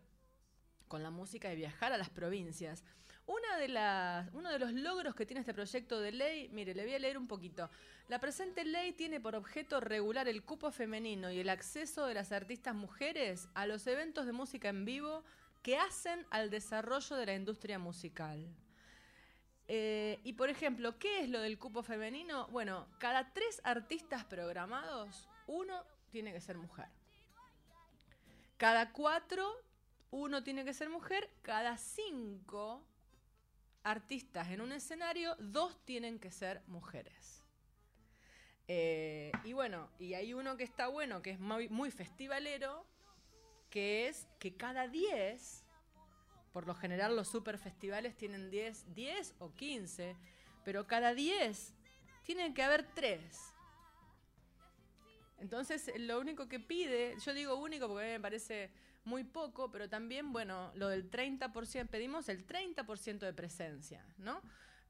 con 0.87 1.03
la 1.03 1.11
música 1.11 1.53
y 1.53 1.55
viajar 1.55 1.93
a 1.93 1.97
las 1.97 2.09
provincias. 2.09 2.83
Una 3.29 3.57
de 3.57 3.67
las, 3.67 4.33
uno 4.33 4.49
de 4.49 4.57
los 4.57 4.73
logros 4.73 5.13
que 5.13 5.23
tiene 5.23 5.41
este 5.41 5.53
proyecto 5.53 6.01
de 6.01 6.11
ley, 6.11 6.49
mire, 6.49 6.73
le 6.73 6.83
voy 6.83 6.95
a 6.95 6.99
leer 6.99 7.15
un 7.15 7.27
poquito. 7.27 7.69
La 8.07 8.17
presente 8.17 8.65
ley 8.65 8.91
tiene 8.93 9.19
por 9.19 9.35
objeto 9.35 9.79
regular 9.79 10.27
el 10.27 10.41
cupo 10.41 10.71
femenino 10.71 11.29
y 11.29 11.39
el 11.39 11.49
acceso 11.49 12.07
de 12.07 12.15
las 12.15 12.31
artistas 12.31 12.73
mujeres 12.73 13.47
a 13.53 13.67
los 13.67 13.85
eventos 13.85 14.25
de 14.25 14.31
música 14.31 14.69
en 14.69 14.83
vivo 14.83 15.23
que 15.61 15.77
hacen 15.77 16.25
al 16.31 16.49
desarrollo 16.49 17.17
de 17.17 17.25
la 17.27 17.35
industria 17.35 17.77
musical. 17.77 18.47
Eh, 19.67 20.19
y 20.23 20.33
por 20.33 20.49
ejemplo, 20.49 20.97
¿qué 20.97 21.19
es 21.19 21.29
lo 21.29 21.39
del 21.39 21.59
cupo 21.59 21.83
femenino? 21.83 22.47
Bueno, 22.47 22.87
cada 22.97 23.31
tres 23.31 23.61
artistas 23.63 24.25
programados, 24.25 25.29
uno 25.45 25.83
tiene 26.09 26.33
que 26.33 26.41
ser 26.41 26.57
mujer. 26.57 26.87
Cada 28.57 28.91
cuatro, 28.91 29.53
uno 30.09 30.41
tiene 30.41 30.65
que 30.65 30.73
ser 30.73 30.89
mujer. 30.89 31.29
Cada 31.43 31.77
cinco 31.77 32.83
artistas 33.89 34.49
en 34.49 34.61
un 34.61 34.71
escenario, 34.71 35.35
dos 35.39 35.83
tienen 35.83 36.19
que 36.19 36.31
ser 36.31 36.61
mujeres. 36.67 37.43
Eh, 38.67 39.31
y 39.43 39.53
bueno, 39.53 39.89
y 39.97 40.13
hay 40.13 40.33
uno 40.33 40.55
que 40.57 40.63
está 40.63 40.87
bueno, 40.87 41.23
que 41.23 41.31
es 41.31 41.39
muy, 41.39 41.89
festivalero, 41.89 42.85
que 43.71 44.07
es 44.07 44.27
que 44.39 44.55
cada 44.55 44.87
10, 44.87 45.65
por 46.53 46.67
lo 46.67 46.75
general 46.75 47.15
los 47.15 47.27
super 47.27 47.57
festivales 47.57 48.15
tienen 48.15 48.51
10, 48.51 48.93
10 48.93 49.35
o 49.39 49.55
15, 49.55 50.15
pero 50.63 50.85
cada 50.85 51.15
10 51.15 51.73
tienen 52.23 52.53
que 52.53 52.61
haber 52.61 52.83
3. 52.93 53.19
Entonces, 55.39 55.91
lo 55.97 56.19
único 56.19 56.47
que 56.47 56.59
pide, 56.59 57.15
yo 57.25 57.33
digo 57.33 57.55
único 57.55 57.87
porque 57.87 58.03
a 58.03 58.07
mí 58.07 58.13
me 58.13 58.19
parece 58.19 58.69
muy 59.03 59.23
poco, 59.23 59.71
pero 59.71 59.89
también, 59.89 60.31
bueno, 60.31 60.71
lo 60.75 60.89
del 60.89 61.09
30%, 61.09 61.87
pedimos 61.87 62.29
el 62.29 62.45
30% 62.45 63.19
de 63.19 63.33
presencia, 63.33 64.05
¿no? 64.17 64.41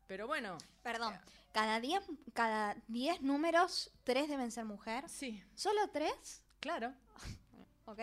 Pero 0.08 0.26
bueno, 0.28 0.58
Perdón, 0.82 1.14
cada 1.52 1.80
10 1.80 2.04
cada 2.34 2.76
10 2.88 3.22
números, 3.22 3.92
3 4.04 4.28
deben 4.28 4.52
ser 4.52 4.66
mujer. 4.66 5.08
sí, 5.08 5.44
¿Solo 5.56 5.90
3? 5.92 6.44
claro. 6.60 6.94
Ok. 7.86 8.00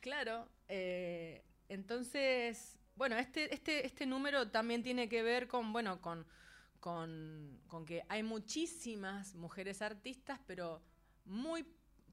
Claro, 0.00 0.48
eh, 0.68 1.44
entonces, 1.68 2.78
bueno, 2.94 3.16
este, 3.18 3.52
este, 3.52 3.84
este 3.84 4.06
número 4.06 4.50
también 4.50 4.82
tiene 4.82 5.08
que 5.10 5.22
ver 5.22 5.46
con, 5.46 5.72
bueno, 5.74 6.00
con, 6.00 6.26
con, 6.80 7.60
con 7.66 7.84
que 7.84 8.02
hay 8.08 8.22
muchísimas 8.22 9.34
mujeres 9.34 9.82
artistas, 9.82 10.40
pero 10.46 10.80
muy 11.26 11.66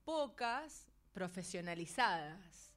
pocas 0.03 0.85
profesionalizadas. 1.13 2.72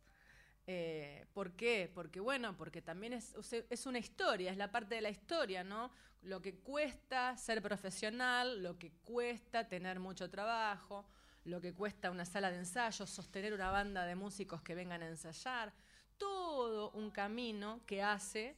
Eh, 0.66 1.26
¿Por 1.32 1.52
qué? 1.52 1.90
Porque, 1.94 2.20
bueno, 2.20 2.56
porque 2.56 2.82
también 2.82 3.12
es, 3.12 3.34
es 3.70 3.86
una 3.86 3.98
historia, 3.98 4.50
es 4.50 4.56
la 4.56 4.70
parte 4.70 4.96
de 4.96 5.00
la 5.00 5.10
historia, 5.10 5.62
¿no? 5.62 5.90
Lo 6.22 6.42
que 6.42 6.56
cuesta 6.56 7.36
ser 7.36 7.62
profesional, 7.62 8.62
lo 8.62 8.78
que 8.78 8.90
cuesta 9.04 9.68
tener 9.68 10.00
mucho 10.00 10.28
trabajo, 10.28 11.06
lo 11.44 11.60
que 11.60 11.72
cuesta 11.72 12.10
una 12.10 12.24
sala 12.24 12.50
de 12.50 12.58
ensayo, 12.58 13.06
sostener 13.06 13.52
una 13.52 13.70
banda 13.70 14.04
de 14.04 14.16
músicos 14.16 14.60
que 14.62 14.74
vengan 14.74 15.02
a 15.02 15.08
ensayar, 15.08 15.72
todo 16.18 16.90
un 16.90 17.10
camino 17.10 17.80
que 17.86 18.02
hace 18.02 18.56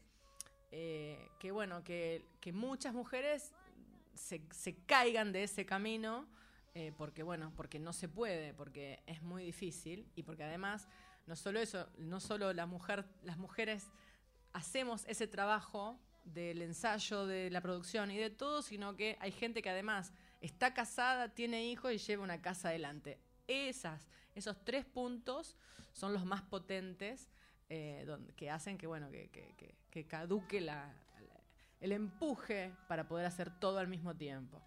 eh, 0.70 1.30
que, 1.38 1.50
bueno, 1.50 1.82
que, 1.82 2.24
que 2.40 2.52
muchas 2.52 2.94
mujeres 2.94 3.52
se, 4.14 4.42
se 4.50 4.76
caigan 4.84 5.32
de 5.32 5.44
ese 5.44 5.64
camino 5.64 6.26
eh, 6.74 6.92
porque, 6.96 7.22
bueno, 7.22 7.52
porque 7.56 7.78
no 7.78 7.92
se 7.92 8.08
puede, 8.08 8.52
porque 8.54 9.02
es 9.06 9.22
muy 9.22 9.42
difícil 9.42 10.06
y 10.14 10.22
porque 10.22 10.44
además, 10.44 10.86
no 11.28 11.36
solo 11.36 11.60
eso, 11.60 11.86
no 11.98 12.18
solo 12.20 12.52
las 12.52 12.66
mujeres 13.36 13.90
hacemos 14.52 15.04
ese 15.06 15.26
trabajo 15.28 15.98
del 16.24 16.62
ensayo, 16.62 17.26
de 17.26 17.50
la 17.50 17.60
producción 17.60 18.10
y 18.10 18.16
de 18.16 18.30
todo, 18.30 18.62
sino 18.62 18.96
que 18.96 19.16
hay 19.20 19.30
gente 19.30 19.62
que 19.62 19.70
además 19.70 20.12
está 20.40 20.74
casada, 20.74 21.28
tiene 21.34 21.66
hijos 21.66 21.92
y 21.92 21.98
lleva 21.98 22.24
una 22.24 22.40
casa 22.40 22.68
adelante. 22.68 23.18
Esas, 23.46 24.08
esos 24.34 24.56
tres 24.64 24.84
puntos 24.84 25.56
son 25.92 26.12
los 26.12 26.24
más 26.24 26.42
potentes 26.42 27.30
eh, 27.70 28.04
donde- 28.06 28.32
que 28.32 28.50
hacen 28.50 28.78
que, 28.78 28.86
bueno, 28.86 29.10
que, 29.10 29.28
que- 29.28 29.54
que- 29.58 29.74
que 29.90 30.06
caduque 30.06 30.58
la- 30.62 30.90
la- 31.20 31.40
el 31.80 31.92
empuje 31.92 32.72
para 32.88 33.06
poder 33.06 33.26
hacer 33.26 33.50
todo 33.60 33.78
al 33.78 33.88
mismo 33.88 34.14
tiempo. 34.16 34.62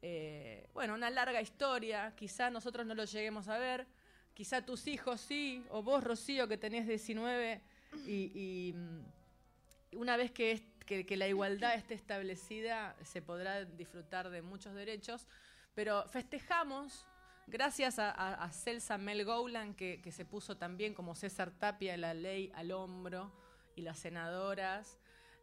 Eh, 0.00 0.68
bueno, 0.72 0.94
una 0.94 1.10
larga 1.10 1.40
historia, 1.42 2.14
quizá 2.16 2.48
nosotros 2.50 2.86
no 2.86 2.94
lo 2.94 3.04
lleguemos 3.04 3.48
a 3.48 3.58
ver, 3.58 3.86
quizá 4.34 4.64
tus 4.64 4.86
hijos 4.86 5.20
sí, 5.20 5.64
o 5.70 5.82
vos, 5.82 6.02
Rocío, 6.02 6.48
que 6.48 6.56
tenés 6.58 6.86
19, 6.86 7.60
y, 8.06 8.30
y, 8.34 8.72
mm, 8.72 9.96
una 9.98 10.16
vez 10.16 10.30
que, 10.32 10.72
que- 10.86 11.06
que 11.06 11.16
la 11.16 11.28
igualdad 11.28 11.74
esté 11.74 11.94
establecida, 11.94 12.96
se 13.04 13.22
podrá 13.22 13.64
disfrutar 13.64 14.28
de 14.30 14.42
muchos 14.42 14.74
derechos, 14.74 15.26
pero 15.74 16.06
festejamos, 16.08 17.06
gracias 17.46 17.98
a, 17.98 18.10
a- 18.10 18.34
a 18.44 18.50
Celsa 18.50 18.98
Mel 18.98 19.24
Gowland, 19.24 19.76
que, 19.76 20.00
que 20.02 20.10
se 20.12 20.24
puso 20.24 20.56
también 20.56 20.94
como 20.94 21.14
César 21.14 21.50
Tapia 21.52 21.96
la 21.96 22.12
ley 22.14 22.50
al 22.54 22.72
hombro, 22.72 23.32
y 23.76 23.82
las 23.82 23.98
senadoras, 23.98 24.98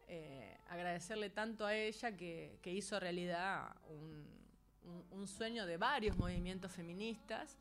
eh, 0.08 0.56
agradecerle 0.68 1.28
tanto 1.30 1.64
a 1.66 1.74
ella 1.74 2.16
que, 2.16 2.58
que 2.62 2.70
hizo 2.72 2.98
realidad 3.00 3.74
un, 3.88 4.26
un- 4.84 5.06
un 5.10 5.26
sueño 5.28 5.64
de 5.66 5.76
varios 5.76 6.16
movimientos 6.16 6.72
feministas 6.72 7.58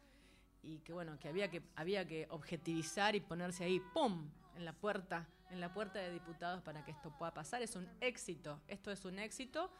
y 0.63 0.79
que 0.79 0.93
bueno 0.93 1.17
que 1.19 1.27
había 1.27 1.49
que 1.49 1.61
había 1.75 2.05
que 2.05 2.27
objetivizar 2.29 3.15
y 3.15 3.21
ponerse 3.21 3.63
ahí 3.63 3.79
pum 3.93 4.29
en 4.55 4.65
la 4.65 4.73
puerta 4.73 5.27
en 5.49 5.59
la 5.59 5.73
puerta 5.73 5.99
de 5.99 6.11
diputados 6.11 6.61
para 6.61 6.83
que 6.85 6.91
esto 6.91 7.11
pueda 7.17 7.33
pasar. 7.33 7.61
Es 7.61 7.75
un 7.75 7.89
éxito 7.99 8.61
esto 8.67 8.91
es 8.91 9.05
un 9.05 9.19
éxito. 9.19 9.71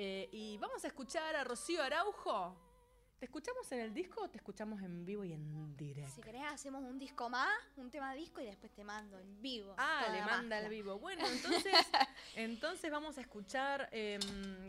Eh, 0.00 0.28
y 0.30 0.56
vamos 0.58 0.84
a 0.84 0.86
escuchar 0.86 1.34
a 1.34 1.42
Rocío 1.42 1.82
Araujo 1.82 2.67
¿Te 3.18 3.24
escuchamos 3.24 3.70
en 3.72 3.80
el 3.80 3.92
disco 3.92 4.22
o 4.22 4.28
te 4.28 4.38
escuchamos 4.38 4.80
en 4.80 5.04
vivo 5.04 5.24
y 5.24 5.32
en 5.32 5.76
directo? 5.76 6.14
Si 6.14 6.20
querés 6.22 6.42
hacemos 6.44 6.84
un 6.84 7.00
disco 7.00 7.28
más, 7.28 7.48
un 7.76 7.90
tema 7.90 8.14
disco 8.14 8.40
y 8.40 8.44
después 8.44 8.70
te 8.72 8.84
mando 8.84 9.18
en 9.18 9.42
vivo. 9.42 9.74
Ah, 9.76 10.06
le 10.12 10.22
manda 10.22 10.58
al 10.58 10.68
vivo. 10.68 11.00
Bueno, 11.00 11.24
entonces, 11.32 11.74
entonces 12.36 12.88
vamos 12.92 13.18
a 13.18 13.22
escuchar. 13.22 13.88
em, 13.90 14.20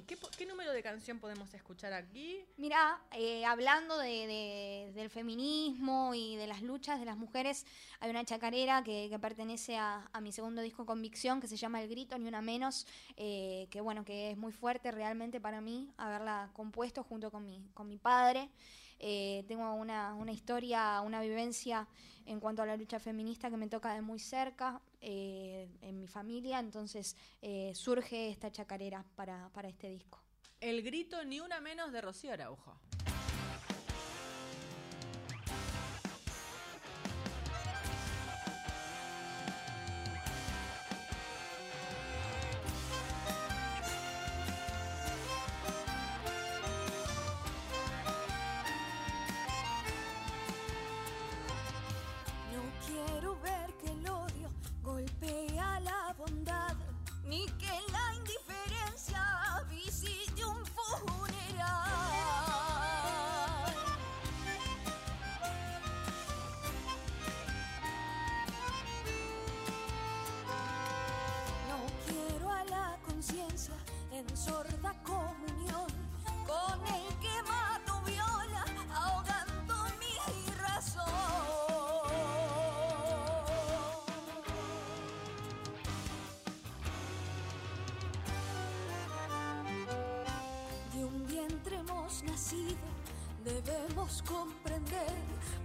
¿qué, 0.07 0.45
número 0.47 0.71
de 0.71 0.81
canción 0.81 1.19
podemos 1.19 1.53
escuchar 1.53 1.93
aquí? 1.93 2.43
Mira, 2.57 2.99
eh, 3.11 3.45
hablando 3.45 3.99
de, 3.99 4.25
de- 4.25 4.91
del 4.95 5.11
feminismo 5.11 6.15
y 6.15 6.35
de 6.35 6.47
las 6.47 6.63
luchas 6.63 6.99
de 6.99 7.05
las 7.05 7.17
mujeres, 7.17 7.67
hay 7.99 8.09
una 8.09 8.25
chacarera 8.25 8.83
que, 8.83 9.09
que 9.11 9.19
pertenece 9.19 9.77
a, 9.77 10.09
a 10.11 10.21
mi 10.21 10.31
segundo 10.31 10.63
disco 10.63 10.87
Convicción, 10.87 11.39
que 11.39 11.47
se 11.47 11.55
llama 11.55 11.83
El 11.83 11.89
Grito, 11.89 12.17
ni 12.17 12.27
una 12.27 12.41
menos, 12.41 12.87
eh, 13.15 13.67
que 13.69 13.79
bueno, 13.79 14.03
que 14.03 14.31
es 14.31 14.37
muy 14.37 14.53
fuerte 14.53 14.89
realmente 14.91 15.39
para 15.39 15.61
mí 15.61 15.93
haberla 15.97 16.49
compuesto 16.53 17.03
junto 17.03 17.29
con 17.29 17.45
mi, 17.45 17.69
con 17.75 17.87
mi 17.87 17.97
padre. 17.99 18.38
Eh, 18.99 19.43
tengo 19.47 19.73
una, 19.73 20.13
una 20.13 20.31
historia, 20.31 21.01
una 21.01 21.21
vivencia 21.21 21.87
en 22.25 22.39
cuanto 22.39 22.61
a 22.61 22.65
la 22.65 22.77
lucha 22.77 22.99
feminista 22.99 23.49
que 23.49 23.57
me 23.57 23.67
toca 23.67 23.93
de 23.93 24.01
muy 24.01 24.19
cerca 24.19 24.81
eh, 25.01 25.67
en 25.81 25.99
mi 25.99 26.07
familia, 26.07 26.59
entonces 26.59 27.15
eh, 27.41 27.71
surge 27.73 28.29
esta 28.29 28.51
chacarera 28.51 29.03
para, 29.15 29.49
para 29.49 29.69
este 29.69 29.89
disco. 29.89 30.21
El 30.59 30.83
grito 30.83 31.23
ni 31.23 31.39
una 31.39 31.59
menos 31.61 31.91
de 31.91 32.01
Rocío 32.01 32.33
Araujo. 32.33 32.75
Nacido, 92.23 92.75
debemos 93.43 94.23
comprender, 94.23 95.13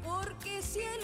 porque 0.04 0.60
si 0.62 0.80
el 0.80 1.00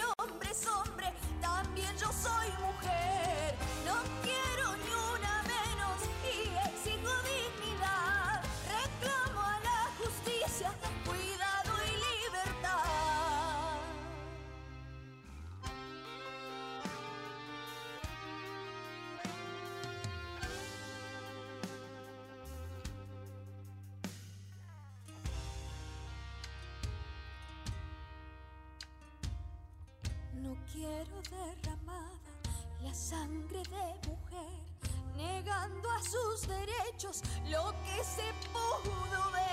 quiero 30.72 31.20
derramada 31.30 32.18
la 32.82 32.94
sangre 32.94 33.62
de 33.62 34.08
mujer, 34.08 34.60
negando 35.16 35.90
a 35.90 36.02
sus 36.02 36.46
derechos 36.48 37.22
lo 37.48 37.74
que 37.84 38.04
se 38.04 38.32
pudo 38.52 39.30
ver. 39.32 39.50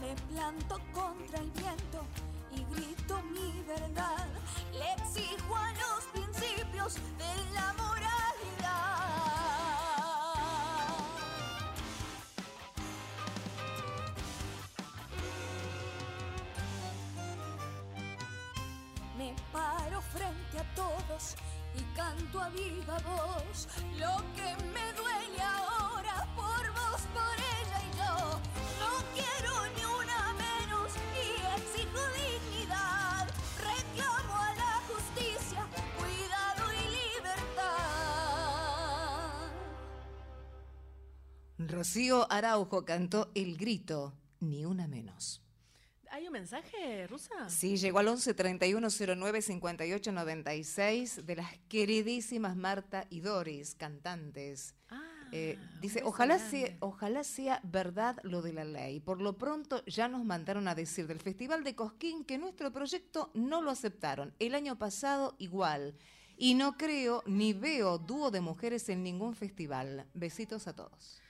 Me 0.00 0.14
planto 0.34 0.80
contra 0.92 1.38
el 1.40 1.50
viento 1.50 2.04
y 2.52 2.64
grito 2.74 3.22
mi 3.32 3.62
verdad. 3.62 4.28
Le 4.72 4.92
exijo 5.02 5.56
a 5.56 5.72
los 5.72 6.04
principios 6.12 6.94
de 7.18 7.53
lo 23.98 24.16
que 24.34 24.48
me 24.72 24.86
duele 24.92 25.42
ahora 25.42 26.26
por 26.36 26.64
vos, 26.72 27.00
por 27.12 27.36
ella 27.56 27.78
y 27.82 27.90
yo. 27.96 28.12
No 28.82 28.92
quiero 29.14 29.52
ni 29.76 29.84
una 30.02 30.20
menos 30.34 30.88
y 31.14 31.26
exijo 31.58 32.02
dignidad. 32.22 33.24
Reclamo 33.58 34.34
a 34.34 34.54
la 34.54 34.72
justicia, 34.88 35.62
cuidado 35.98 36.64
y 36.72 36.84
libertad. 36.98 37.74
Rocío 41.58 42.30
Araujo 42.30 42.84
cantó 42.84 43.30
El 43.34 43.56
Grito, 43.56 44.14
ni 44.40 44.64
una 44.64 44.86
menos. 44.88 45.43
¿Hay 46.34 46.40
un 46.40 46.42
mensaje, 46.42 47.06
Rusa? 47.06 47.48
Sí, 47.48 47.76
llegó 47.76 48.00
al 48.00 48.08
11 48.08 48.34
31 48.34 48.88
09 48.90 49.40
58 49.40 50.10
96 50.10 51.26
de 51.26 51.36
las 51.36 51.58
queridísimas 51.68 52.56
Marta 52.56 53.06
y 53.08 53.20
Doris, 53.20 53.76
cantantes. 53.76 54.74
Ah, 54.88 55.00
Eh, 55.30 55.56
dice, 55.80 56.02
ojalá 56.04 56.40
sea, 56.40 56.76
ojalá 56.80 57.22
sea 57.22 57.60
verdad 57.62 58.16
lo 58.24 58.42
de 58.42 58.52
la 58.52 58.64
ley. 58.64 58.98
Por 58.98 59.20
lo 59.20 59.38
pronto 59.38 59.84
ya 59.86 60.08
nos 60.08 60.24
mandaron 60.24 60.66
a 60.66 60.74
decir 60.74 61.06
del 61.06 61.20
Festival 61.20 61.62
de 61.62 61.76
Cosquín 61.76 62.24
que 62.24 62.36
nuestro 62.36 62.72
proyecto 62.72 63.30
no 63.34 63.62
lo 63.62 63.70
aceptaron. 63.70 64.34
El 64.40 64.56
año 64.56 64.76
pasado 64.76 65.36
igual. 65.38 65.94
Y 66.36 66.54
no 66.54 66.76
creo 66.76 67.22
ni 67.26 67.52
veo 67.52 67.98
dúo 67.98 68.32
de 68.32 68.40
mujeres 68.40 68.88
en 68.88 69.04
ningún 69.04 69.36
festival. 69.36 70.04
Besitos 70.14 70.66
a 70.66 70.74
todos 70.74 71.20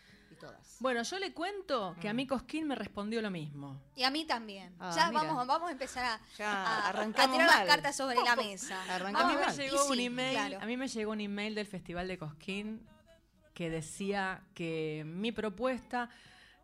todas. 0.47 0.77
Bueno, 0.81 1.03
yo 1.03 1.19
le 1.19 1.33
cuento 1.33 1.97
que 2.01 2.09
a 2.09 2.13
mí 2.13 2.27
Cosquín 2.27 2.67
me 2.69 2.75
respondió 2.75 3.23
lo 3.23 3.31
mismo. 3.31 3.81
Y 3.97 4.03
a 4.03 4.11
mí 4.11 4.25
también. 4.25 4.75
Ah, 4.79 4.93
ya 4.95 5.09
mira. 5.09 5.23
vamos, 5.23 5.47
vamos 5.47 5.69
a 5.69 5.73
empezar 5.73 6.05
a, 6.05 6.21
Ya 6.37 6.65
a- 6.65 6.89
a 6.91 6.93
tirar 7.13 7.29
mal. 7.29 7.39
las 7.47 7.67
cartas 7.67 7.97
sobre 7.97 8.17
la 8.23 8.37
mesa. 8.37 8.83
A 8.95 9.27
mí, 9.29 9.35
me 9.37 9.53
llegó 9.53 9.87
un 9.87 9.97
sí, 9.97 10.05
email, 10.05 10.37
claro. 10.37 10.59
a 10.61 10.67
mí 10.67 10.77
me 10.77 10.89
llegó 10.89 11.13
un 11.13 11.21
email 11.21 11.55
del 11.55 11.67
Festival 11.67 12.09
de 12.09 12.19
Cosquín 12.19 12.87
que 13.55 13.71
decía 13.71 14.43
que 14.55 15.05
mi 15.07 15.31
propuesta, 15.33 16.11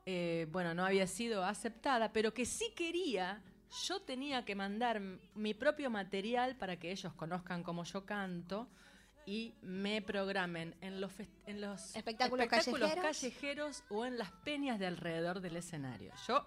eh, 0.06 0.46
bueno, 0.50 0.74
no 0.74 0.84
había 0.84 1.06
sido 1.06 1.44
aceptada, 1.44 2.12
pero 2.12 2.34
que 2.34 2.44
sí 2.44 2.72
quería, 2.76 3.42
yo 3.86 4.02
tenía 4.02 4.44
que 4.44 4.54
mandar 4.56 5.00
mi 5.34 5.54
propio 5.54 5.88
material 5.90 6.56
para 6.56 6.78
que 6.78 6.90
ellos 6.90 7.12
conozcan 7.14 7.62
cómo 7.62 7.84
yo 7.84 8.04
canto 8.04 8.68
y 9.26 9.54
me 9.62 10.02
programen 10.02 10.74
en 10.80 11.00
los, 11.00 11.12
en 11.46 11.60
los 11.60 11.94
Espectáculos 11.94 12.46
callejeros. 12.48 13.00
callejeros 13.00 13.84
o 13.90 14.04
en 14.06 14.18
las 14.18 14.30
peñas 14.32 14.78
de 14.78 14.86
alrededor 14.86 15.40
del 15.40 15.56
escenario. 15.56 16.12
Yo, 16.26 16.46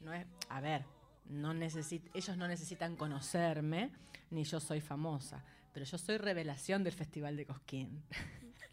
no 0.00 0.12
es, 0.12 0.26
a 0.48 0.60
ver, 0.60 0.84
no 1.26 1.54
necesit, 1.54 2.04
ellos 2.14 2.36
no 2.36 2.48
necesitan 2.48 2.96
conocerme, 2.96 3.90
ni 4.30 4.44
yo 4.44 4.60
soy 4.60 4.80
famosa, 4.80 5.44
pero 5.72 5.86
yo 5.86 5.98
soy 5.98 6.16
revelación 6.18 6.82
del 6.84 6.92
Festival 6.92 7.36
de 7.36 7.46
Cosquín. 7.46 8.02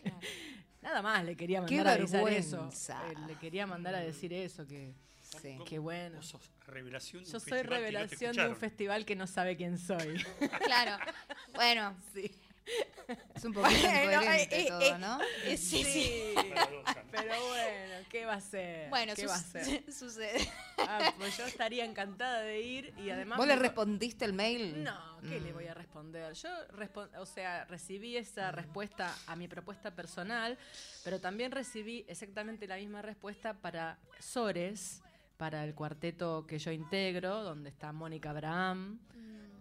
Claro. 0.02 0.20
Nada 0.82 1.02
más 1.02 1.26
le 1.26 1.36
quería 1.36 1.62
mandar 1.62 1.88
a 1.88 1.94
avisar 1.94 2.30
eso. 2.32 2.70
Eh, 2.70 3.14
le 3.28 3.36
quería 3.36 3.68
mandar 3.68 3.94
a 3.96 4.00
decir 4.00 4.32
eso, 4.32 4.66
que, 4.66 4.94
Sí. 5.22 5.58
que 5.66 5.78
bueno. 5.80 6.16
Vos 6.18 6.28
sos 6.28 6.50
revelación 6.66 7.24
de 7.26 7.30
Yo 7.30 7.38
un 7.38 7.42
soy 7.42 7.64
no 7.64 7.70
revelación 7.70 8.36
de 8.36 8.48
un 8.48 8.56
festival 8.56 9.06
que 9.06 9.16
no 9.16 9.28
sabe 9.28 9.58
quién 9.58 9.78
soy. 9.78 10.24
Claro. 10.64 10.98
Bueno, 11.56 11.96
Sí. 12.14 12.32
Es 13.36 13.46
un 13.46 13.54
poquito 13.54 13.80
Bueno, 13.88 14.12
incoherente 14.22 14.56
eh, 14.60 14.64
eh, 14.64 14.68
todo, 14.68 14.82
eh, 14.82 14.98
¿no? 15.00 15.20
Eh, 15.46 15.58
sí, 15.58 15.84
sí. 15.84 16.34
Pero 17.12 17.48
bueno, 17.48 18.06
¿qué 18.10 18.26
va 18.26 18.34
a 18.34 18.42
ser? 18.42 18.90
Bueno, 18.90 19.14
¿qué 19.16 19.22
sus- 19.22 19.32
va 19.32 19.36
a 19.36 19.40
ser? 19.40 19.94
sucede. 19.94 20.50
Ah, 20.80 21.14
pues 21.18 21.38
yo 21.38 21.46
estaría 21.46 21.86
encantada 21.86 22.42
de 22.42 22.62
ir 22.62 22.94
y 22.98 23.10
además... 23.10 23.38
¿Vos 23.38 23.48
le 23.48 23.56
respondiste 23.56 24.26
el 24.26 24.34
mail? 24.34 24.84
No, 24.84 25.20
¿qué 25.22 25.40
le 25.40 25.52
Mm. 25.52 25.54
voy 25.54 25.68
a 25.68 25.74
responder? 25.74 26.34
Yo, 26.34 26.50
respon- 26.70 27.10
o 27.18 27.26
sea, 27.26 27.66
recibí 27.66 28.18
esa 28.18 28.52
respuesta 28.52 29.16
a 29.28 29.36
mi 29.36 29.48
propuesta 29.48 29.92
personal, 29.96 30.58
pero 31.04 31.20
también 31.22 31.52
recibí 31.52 32.04
exactamente 32.08 32.68
la 32.68 32.76
misma 32.78 33.02
respuesta 33.02 33.54
para 33.54 33.98
Sores, 34.20 35.02
para 35.38 35.64
el 35.64 35.74
cuarteto 35.76 36.46
que 36.48 36.60
yo 36.60 36.72
integro, 36.72 37.44
donde 37.44 37.70
está 37.70 37.92
Mónica 37.94 38.32
Abraham, 38.32 39.00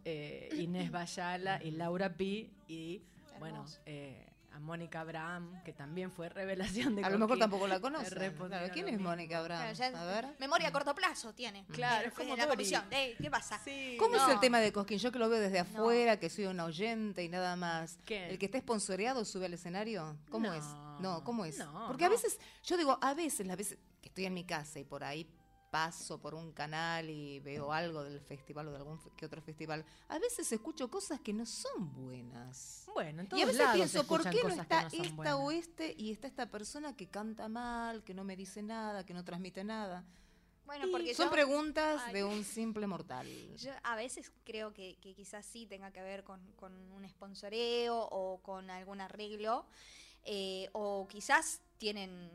eh, 0.08 0.48
Inés 0.58 0.90
Bayala 0.92 1.60
y 1.62 1.72
Laura 1.72 2.14
Pi, 2.16 2.48
y 2.68 3.02
bueno, 3.40 3.66
eh, 3.84 4.24
a 4.52 4.58
Mónica 4.60 5.00
Abraham, 5.00 5.62
que 5.64 5.72
también 5.74 6.10
fue 6.10 6.28
revelación 6.30 6.96
de 6.96 7.04
A 7.04 7.10
lo 7.10 7.18
mejor 7.18 7.38
tampoco 7.38 7.66
la 7.66 7.78
respondieron 7.78 8.46
Claro, 8.48 8.72
¿Quién 8.72 8.88
es. 8.88 8.98
Mónica 8.98 9.38
Abraham? 9.38 9.74
Claro, 9.74 9.98
A 9.98 10.04
ver. 10.06 10.28
Memoria 10.38 10.68
a 10.68 10.72
corto 10.72 10.94
plazo 10.94 11.34
tiene. 11.34 11.66
Claro, 11.72 12.06
Eh, 12.06 12.08
es 12.08 12.14
como 12.14 12.36
la 12.36 12.48
comisión. 12.48 12.84
Eh, 12.90 13.16
¿Qué 13.20 13.30
pasa? 13.30 13.60
Sí, 13.64 13.96
¿Cómo 13.98 14.16
es 14.16 14.22
el 14.28 14.40
tema 14.40 14.60
de 14.60 14.72
Cosquín? 14.72 14.98
Yo 14.98 15.12
que 15.12 15.18
lo 15.18 15.28
veo 15.28 15.40
desde 15.40 15.58
afuera, 15.58 16.18
que 16.18 16.30
soy 16.30 16.46
un 16.46 16.60
oyente 16.60 17.22
y 17.24 17.28
nada 17.28 17.56
más. 17.56 17.98
¿Qué? 18.06 18.30
¿El 18.30 18.38
que 18.38 18.46
está 18.46 18.56
esponsoreado 18.58 19.24
sube 19.26 19.44
al 19.46 19.52
escenario? 19.54 20.16
¿Cómo 20.30 20.46
No, 20.46 20.54
es? 20.54 20.64
No, 21.00 21.22
¿cómo 21.24 21.44
es? 21.44 21.58
no, 21.58 21.88
Porque 21.88 22.06
a 22.06 22.08
veces, 22.08 22.38
yo 22.62 22.78
digo, 22.78 22.98
a 23.02 23.12
veces, 23.12 23.46
las 23.46 23.58
veces 23.58 23.76
que 24.00 24.08
estoy 24.08 24.24
en 24.24 24.32
mi 24.34 24.44
casa 24.44 24.78
y 24.78 24.84
por 24.84 25.04
ahí 25.04 25.28
paso 25.76 26.16
por 26.18 26.34
un 26.34 26.52
canal 26.52 27.10
y 27.10 27.38
veo 27.40 27.70
algo 27.70 28.02
del 28.02 28.18
festival 28.22 28.68
o 28.68 28.70
de 28.70 28.78
algún 28.78 28.98
que 29.14 29.26
otro 29.26 29.42
festival, 29.42 29.84
a 30.08 30.18
veces 30.18 30.50
escucho 30.50 30.90
cosas 30.90 31.20
que 31.20 31.34
no 31.34 31.44
son 31.44 31.92
buenas. 31.92 32.86
Bueno, 32.94 33.20
en 33.20 33.28
Y 33.36 33.42
a 33.42 33.44
veces 33.44 33.58
lados 33.60 33.74
pienso, 33.74 34.06
¿por 34.06 34.22
qué 34.30 34.42
no 34.42 34.48
está 34.48 34.84
no 34.84 34.88
esta 34.88 35.14
buenas. 35.14 35.34
o 35.34 35.50
este 35.50 35.94
y 35.98 36.12
está 36.12 36.28
esta 36.28 36.50
persona 36.50 36.96
que 36.96 37.08
canta 37.08 37.50
mal, 37.50 38.02
que 38.04 38.14
no 38.14 38.24
me 38.24 38.36
dice 38.36 38.62
nada, 38.62 39.04
que 39.04 39.12
no 39.12 39.22
transmite 39.22 39.64
nada? 39.64 40.02
Bueno, 40.64 40.86
porque 40.90 41.14
Son 41.14 41.26
yo, 41.26 41.30
preguntas 41.32 42.00
Ay. 42.06 42.14
de 42.14 42.24
un 42.24 42.42
simple 42.42 42.86
mortal. 42.86 43.26
yo 43.58 43.72
a 43.82 43.96
veces 43.96 44.32
creo 44.46 44.72
que, 44.72 44.96
que 45.02 45.14
quizás 45.14 45.44
sí 45.44 45.66
tenga 45.66 45.90
que 45.92 46.00
ver 46.00 46.24
con, 46.24 46.40
con 46.52 46.72
un 46.92 47.06
sponsoreo 47.06 48.08
o 48.10 48.38
con 48.42 48.70
algún 48.70 49.02
arreglo. 49.02 49.66
eh, 50.24 50.70
o 50.72 51.06
quizás 51.06 51.60
tienen 51.76 52.30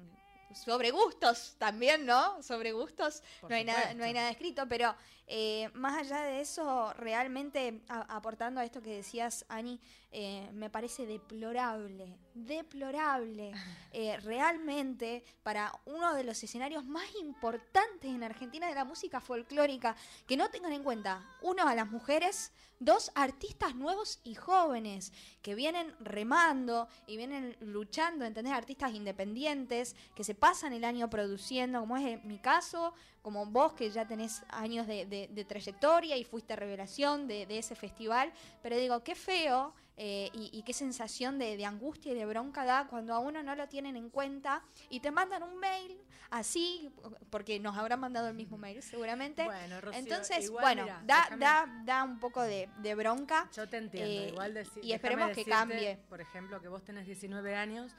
sobre 0.56 0.92
gustos 0.92 1.56
también, 1.58 2.06
¿no? 2.06 2.42
Sobre 2.44 2.72
gustos 2.74 3.22
Por 3.42 3.50
no 3.50 3.56
hay, 3.56 3.64
nada, 3.64 3.94
no 3.94 4.04
hay 4.04 4.14
nada 4.14 4.30
escrito, 4.30 4.68
pero 4.68 4.96
eh, 5.28 5.70
más 5.74 5.98
allá 5.98 6.24
de 6.24 6.42
eso, 6.42 6.94
realmente 6.94 7.82
a- 7.88 8.16
aportando 8.16 8.60
a 8.60 8.66
esto 8.66 8.82
que 8.82 8.96
decías, 8.98 9.46
Ani, 9.48 9.80
eh, 10.12 10.50
me 10.54 10.70
parece 10.70 11.06
deplorable, 11.06 12.18
deplorable, 12.36 13.52
eh, 13.94 14.18
realmente 14.22 15.24
para 15.44 15.72
uno 15.86 16.14
de 16.14 16.24
los 16.24 16.42
escenarios 16.44 16.86
más 16.86 17.06
importantes 17.20 18.10
en 18.10 18.24
Argentina 18.24 18.68
de 18.68 18.76
la 18.76 18.86
música 18.86 19.20
folclórica, 19.20 19.96
que 20.28 20.38
no 20.38 20.50
tengan 20.50 20.72
en 20.74 20.84
cuenta, 20.84 21.26
uno, 21.42 21.68
a 21.68 21.76
las 21.76 21.90
mujeres, 21.90 22.52
dos, 22.80 23.12
artistas 23.16 23.76
nuevos 23.76 24.20
y 24.24 24.34
jóvenes, 24.36 25.14
que 25.42 25.54
vienen 25.56 25.94
remando 26.00 26.88
y 27.06 27.18
vienen 27.18 27.56
luchando, 27.60 28.26
¿entendés? 28.26 28.54
Artistas 28.54 28.94
independientes, 28.94 29.96
que 30.16 30.24
se 30.24 30.34
pasan 30.36 30.74
el 30.74 30.84
año 30.84 31.10
produciendo, 31.10 31.80
como 31.82 31.98
es 31.98 32.24
mi 32.24 32.40
caso, 32.40 32.94
como 33.22 33.46
vos 33.46 33.74
que 33.74 33.92
ya 33.92 34.08
tenés 34.08 34.42
años 34.50 34.88
de, 34.88 35.06
de- 35.06 35.28
de 35.32 35.46
trayectoria 35.46 36.18
y 36.18 36.24
fuiste 36.24 36.56
revelación 36.56 37.28
de, 37.28 37.46
de 37.46 37.60
ese 37.60 37.76
festival, 37.76 38.34
pero 38.64 38.78
digo, 38.78 39.04
qué 39.04 39.14
feo 39.14 39.76
eh, 39.98 40.30
y, 40.34 40.50
y 40.54 40.64
qué 40.64 40.74
sensación 40.74 41.38
de, 41.38 41.58
de 41.58 41.66
angustia 41.66 42.12
y 42.12 42.16
de 42.16 42.26
bronca 42.26 42.66
da 42.66 42.88
cuando 42.88 43.14
a 43.14 43.20
uno 43.20 43.44
no 43.44 43.56
lo 43.56 43.68
tienen 43.68 43.96
en 43.96 44.10
cuenta 44.10 44.64
y 44.90 45.00
te 45.02 45.12
mandan 45.12 45.44
un 45.44 45.58
mail 45.60 45.98
así, 46.30 46.90
porque 47.30 47.60
nos 47.60 47.78
habrán 47.78 48.00
mandado 48.00 48.30
el 48.30 48.34
mismo 48.34 48.58
mail 48.58 48.82
seguramente. 48.82 49.44
Bueno, 49.44 49.82
Rocío, 49.82 50.00
Entonces, 50.00 50.46
igual, 50.46 50.64
bueno, 50.64 50.86
da, 51.06 51.24
déjame- 51.26 51.40
da, 51.40 51.82
da 51.84 52.04
un 52.06 52.20
poco 52.20 52.42
de, 52.42 52.70
de 52.78 52.96
bronca. 52.96 53.50
Yo 53.56 53.68
te 53.68 53.78
entiendo, 53.78 54.10
Eh, 54.22 54.30
igual 54.30 54.54
deci- 54.56 54.80
y 54.82 54.94
esperemos 54.94 55.32
que 55.32 55.44
cambie. 55.46 55.98
Por 56.10 56.22
ejemplo, 56.22 56.62
que 56.62 56.70
vos 56.70 56.84
tenés 56.84 57.06
19 57.06 57.56
años 57.56 57.94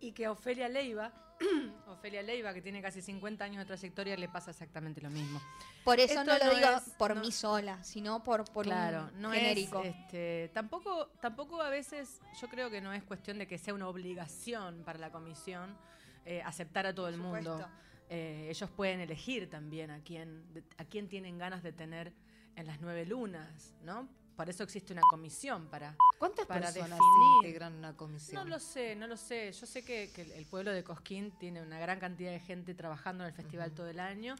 y 0.00 0.12
que 0.12 0.28
Ofelia 0.28 0.68
Leiva, 0.68 1.12
Ofelia 1.88 2.22
Leiva, 2.22 2.52
que 2.54 2.62
tiene 2.62 2.80
casi 2.82 3.02
50 3.02 3.44
años 3.44 3.58
de 3.58 3.64
trayectoria, 3.64 4.16
le 4.16 4.28
pasa 4.28 4.50
exactamente 4.50 5.00
lo 5.00 5.10
mismo. 5.10 5.40
Por 5.84 5.98
eso 6.00 6.20
Esto 6.20 6.24
no 6.32 6.38
lo 6.38 6.44
no 6.44 6.54
digo 6.54 6.68
es- 6.76 6.94
por 6.96 7.14
no- 7.14 7.20
mí 7.20 7.32
sola, 7.32 7.82
sino 7.82 8.22
por, 8.22 8.44
por 8.52 8.64
claro, 8.66 9.10
un 9.14 9.20
no 9.22 9.32
genérico. 9.32 9.82
es 9.82 9.94
este, 9.94 10.50
tampoco 10.54 11.08
tampoco 11.20 11.60
a 11.60 11.68
veces 11.70 12.20
yo 12.40 12.48
creo 12.48 12.70
que 12.70 12.80
no 12.80 12.92
es 12.92 13.02
cuestión 13.04 13.38
de 13.38 13.46
que 13.46 13.58
sea 13.58 13.74
una 13.74 13.88
obligación 13.88 14.82
para 14.84 14.98
la 14.98 15.10
comisión 15.10 15.76
eh, 16.24 16.42
aceptar 16.44 16.86
a 16.86 16.94
todo 16.94 17.08
el 17.08 17.18
mundo. 17.18 17.66
Eh, 18.08 18.48
ellos 18.50 18.70
pueden 18.70 19.00
elegir 19.00 19.48
también 19.50 19.90
a 19.90 20.00
quién 20.02 20.44
a 20.78 20.84
quién 20.84 21.08
tienen 21.08 21.38
ganas 21.38 21.62
de 21.62 21.72
tener 21.72 22.12
en 22.56 22.66
las 22.66 22.80
nueve 22.80 23.04
lunas, 23.06 23.74
¿no? 23.82 24.08
Por 24.36 24.48
eso 24.50 24.62
existe 24.64 24.92
una 24.92 25.02
comisión 25.02 25.68
para 25.68 25.96
¿Cuántas 26.18 26.46
para 26.46 26.62
personas 26.62 26.90
definir. 26.98 27.36
integran 27.44 27.74
una 27.74 27.96
comisión? 27.96 28.42
No 28.42 28.48
lo 28.48 28.58
sé, 28.58 28.96
no 28.96 29.06
lo 29.06 29.16
sé. 29.16 29.52
Yo 29.52 29.66
sé 29.66 29.84
que, 29.84 30.10
que 30.12 30.22
el 30.22 30.46
pueblo 30.46 30.72
de 30.72 30.82
Cosquín 30.82 31.32
tiene 31.38 31.62
una 31.62 31.78
gran 31.78 32.00
cantidad 32.00 32.32
de 32.32 32.40
gente 32.40 32.74
trabajando 32.74 33.24
en 33.24 33.28
el 33.30 33.34
festival 33.34 33.72
todo 33.72 33.88
el 33.88 34.00
año. 34.00 34.34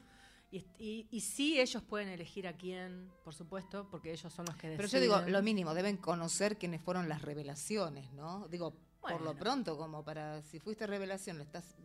Y, 0.51 0.65
y, 0.79 1.09
y 1.11 1.21
sí, 1.21 1.61
ellos 1.61 1.83
pueden 1.83 2.09
elegir 2.09 2.47
a 2.47 2.53
quién, 2.53 3.11
por 3.25 3.35
supuesto, 3.35 3.89
porque 3.91 4.13
ellos 4.13 4.33
son 4.33 4.47
los 4.47 4.57
que 4.57 4.69
deciden. 4.69 4.77
Pero 4.77 4.89
yo 4.89 5.01
digo, 5.01 5.31
lo 5.31 5.43
mínimo, 5.43 5.75
deben 5.75 5.97
conocer 5.97 6.59
quiénes 6.59 6.81
fueron 6.81 7.09
las 7.09 7.23
revelaciones, 7.23 8.13
¿no? 8.13 8.47
Digo, 8.49 8.73
por 9.13 9.21
lo 9.23 9.35
pronto, 9.35 9.77
como 9.77 10.05
para, 10.05 10.43
si 10.43 10.59
fuiste 10.59 10.87
revelación, 10.87 11.41
estás, 11.41 11.77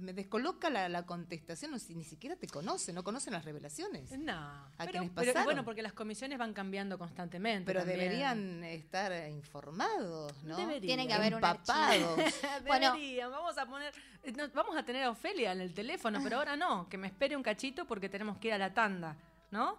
me 0.00 0.12
descoloca 0.12 0.70
la, 0.70 0.88
la 0.88 1.04
contestación, 1.04 1.74
o 1.74 1.78
si 1.78 1.94
ni 1.94 2.04
siquiera 2.04 2.36
te 2.36 2.46
conocen, 2.46 2.94
no 2.94 3.04
conocen 3.04 3.32
las 3.32 3.44
revelaciones. 3.44 4.10
No, 4.18 4.70
pero, 4.78 4.90
quienes 4.90 5.10
pero- 5.10 5.26
pasaron. 5.32 5.44
bueno, 5.44 5.64
porque 5.64 5.82
las 5.82 5.92
comisiones 5.92 6.38
van 6.38 6.52
cambiando 6.54 6.98
constantemente. 6.98 7.66
Pero 7.66 7.80
también. 7.80 7.98
deberían 7.98 8.64
estar 8.64 9.28
informados, 9.30 10.32
¿no? 10.44 10.56
Deberían. 10.56 10.80
Tiene 10.80 11.06
que 11.06 11.14
haber 11.14 11.34
un 11.34 11.38
Empapados. 11.38 12.18
Bueno. 12.66 12.92
Deberían, 12.92 13.30
vamos 13.30 13.56
a 13.58 13.66
poner, 13.66 13.92
no, 14.36 14.48
vamos 14.54 14.76
a 14.76 14.82
tener 14.84 15.04
a 15.04 15.10
Ofelia 15.10 15.52
en 15.52 15.60
el 15.60 15.72
teléfono, 15.74 16.20
pero 16.22 16.36
ahora 16.38 16.56
no, 16.56 16.88
que 16.88 16.96
me 16.98 17.06
espere 17.06 17.36
un 17.36 17.42
cachito 17.42 17.86
porque 17.86 18.08
tenemos 18.08 18.38
que 18.38 18.48
ir 18.48 18.54
a 18.54 18.58
la 18.58 18.72
tanda, 18.72 19.16
¿no? 19.50 19.78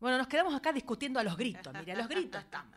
Bueno, 0.00 0.18
nos 0.18 0.26
quedamos 0.26 0.54
acá 0.54 0.72
discutiendo 0.72 1.18
a 1.18 1.22
los 1.22 1.36
gritos, 1.36 1.72
mira, 1.72 1.94
a 1.94 1.96
los 1.98 2.08
gritos 2.08 2.42
estamos. 2.42 2.74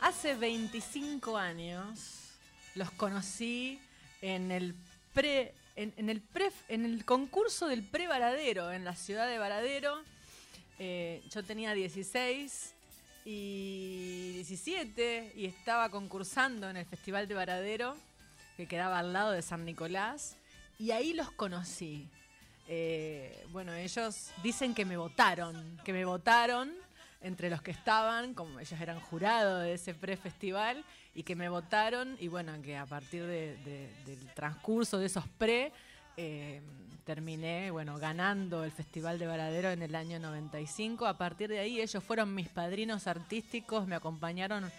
Hace 0.00 0.34
25 0.34 1.36
años 1.36 2.38
los 2.74 2.90
conocí 2.92 3.80
en 4.22 4.50
el 4.50 4.74
pre 5.12 5.52
en, 5.74 5.92
en 5.96 6.08
el 6.08 6.20
pre, 6.20 6.52
en 6.68 6.84
el 6.84 7.04
concurso 7.04 7.66
del 7.66 7.82
pre-Varadero 7.82 8.72
en 8.72 8.84
la 8.84 8.94
ciudad 8.94 9.28
de 9.28 9.38
Varadero. 9.38 10.02
Eh, 10.78 11.22
yo 11.30 11.42
tenía 11.42 11.72
16 11.74 12.74
y 13.24 14.32
17 14.34 15.32
y 15.36 15.46
estaba 15.46 15.88
concursando 15.90 16.68
en 16.68 16.76
el 16.76 16.84
Festival 16.86 17.26
de 17.26 17.34
Varadero 17.34 17.96
que 18.56 18.66
quedaba 18.66 18.98
al 18.98 19.12
lado 19.12 19.32
de 19.32 19.42
San 19.42 19.64
Nicolás 19.64 20.36
y 20.78 20.90
ahí 20.90 21.12
los 21.14 21.30
conocí. 21.32 22.06
Eh, 22.68 23.44
bueno, 23.52 23.72
ellos 23.74 24.30
dicen 24.42 24.74
que 24.74 24.84
me 24.84 24.96
votaron, 24.96 25.78
que 25.84 25.92
me 25.92 26.04
votaron 26.04 26.72
entre 27.22 27.48
los 27.48 27.62
que 27.62 27.70
estaban, 27.70 28.34
como 28.34 28.60
ellos 28.60 28.78
eran 28.80 29.00
jurados 29.00 29.62
de 29.62 29.74
ese 29.74 29.94
pre-festival, 29.94 30.84
y 31.14 31.22
que 31.22 31.34
me 31.34 31.48
votaron, 31.48 32.16
y 32.20 32.28
bueno, 32.28 32.52
que 32.62 32.76
a 32.76 32.84
partir 32.86 33.22
de- 33.24 33.56
de- 33.64 33.90
del 34.04 34.34
transcurso 34.34 34.98
de 34.98 35.06
esos 35.06 35.26
pre, 35.38 35.72
eh, 36.16 36.60
terminé, 37.06 37.70
bueno, 37.70 37.98
ganando 37.98 38.64
el 38.64 38.72
Festival 38.72 39.20
de 39.20 39.28
Varadero 39.28 39.70
en 39.70 39.80
el 39.80 39.94
año 39.94 40.18
95. 40.18 41.06
A 41.06 41.16
partir 41.16 41.48
de 41.48 41.60
ahí 41.60 41.80
ellos 41.80 42.02
fueron 42.02 42.34
mis 42.34 42.48
padrinos 42.48 43.06
artísticos, 43.06 43.86
me 43.86 43.94
acompañaron 43.94 44.70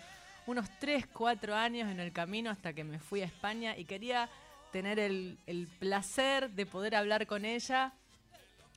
unos 0.45 0.69
3, 0.79 1.07
4 1.07 1.55
años 1.55 1.89
en 1.89 2.01
el 2.01 2.11
camino 2.11 2.49
hasta 2.49 2.73
que 2.73 2.83
me 2.83 2.99
fui 2.99 3.21
a 3.21 3.25
España 3.25 3.77
y 3.77 3.85
quería 3.85 4.29
tener 4.73 4.99
el, 4.99 5.37
el 5.47 5.67
placer 5.79 6.49
de 6.49 6.65
poder 6.65 6.95
hablar 6.95 7.27
con 7.27 7.45
ella 7.45 7.93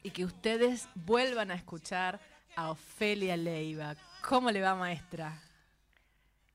y 0.04 0.12
que 0.12 0.24
ustedes 0.24 0.88
vuelvan 0.94 1.50
a 1.50 1.54
escuchar 1.54 2.20
a 2.54 2.70
Ofelia 2.70 3.36
Leiva. 3.36 3.96
¿Cómo 4.28 4.52
le 4.52 4.60
va, 4.60 4.76
maestra? 4.76 5.42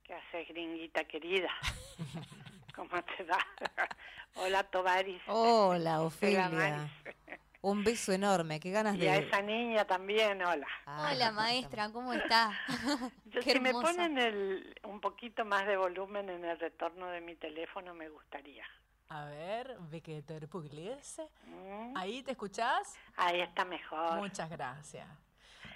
¿Qué 0.02 0.14
haces, 0.14 0.48
gringuita 0.48 1.04
querida? 1.04 1.50
¿Cómo 2.76 2.90
te 3.04 3.24
va? 3.24 3.38
Hola, 4.36 4.64
Tovaris. 4.64 5.22
Hola, 5.28 6.00
Hola, 6.00 6.02
Ofelia. 6.02 6.90
Un 7.62 7.84
beso 7.84 8.12
enorme, 8.12 8.60
qué 8.60 8.70
ganas 8.70 8.96
Y 8.96 9.08
a 9.08 9.14
de... 9.14 9.28
esa 9.28 9.42
niña 9.42 9.86
también, 9.86 10.40
hola. 10.44 10.68
Ah, 10.86 11.10
Hola 11.12 11.32
maestra, 11.32 11.92
¿cómo 11.92 12.14
está? 12.14 12.52
Yo, 13.26 13.42
Qué 13.42 13.54
si 13.54 13.60
me 13.60 13.72
ponen 13.72 14.20
el, 14.20 14.80
un 14.84 15.02
poquito 15.02 15.46
más 15.46 15.66
de 15.66 15.76
volumen 15.76 16.30
en 16.30 16.46
el 16.46 16.60
retorno 16.60 17.08
de 17.08 17.22
mi 17.22 17.36
teléfono, 17.36 17.96
me 17.96 18.08
gustaría. 18.10 18.66
A 19.10 19.26
ver, 19.26 19.78
ve 19.90 20.02
que 20.02 20.22
te 20.22 20.48
pugliese. 20.48 21.28
¿Mm? 21.46 21.98
¿Ahí 21.98 22.22
te 22.22 22.32
escuchás? 22.32 22.96
Ahí 23.16 23.42
está 23.42 23.66
mejor. 23.66 24.18
Muchas 24.18 24.50
gracias. 24.50 25.08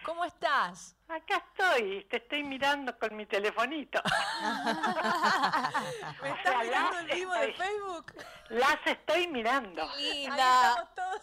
¿Cómo 0.03 0.25
estás? 0.25 0.95
Acá 1.07 1.37
estoy, 1.37 2.03
te 2.05 2.17
estoy 2.17 2.43
mirando 2.43 2.97
con 2.99 3.15
mi 3.15 3.25
telefonito. 3.25 3.99
¿Me 6.21 6.31
O 6.31 6.35
estás 6.35 6.53
sea, 6.53 6.63
mirando 6.63 6.99
el 6.99 7.07
vivo 7.07 7.33
de 7.33 7.53
Facebook? 7.53 8.13
Las 8.49 8.77
estoy 8.85 9.27
mirando 9.27 9.89
Ahí 9.89 10.27
Linda. 10.27 10.69
estamos 10.69 10.95
todos. 10.95 11.21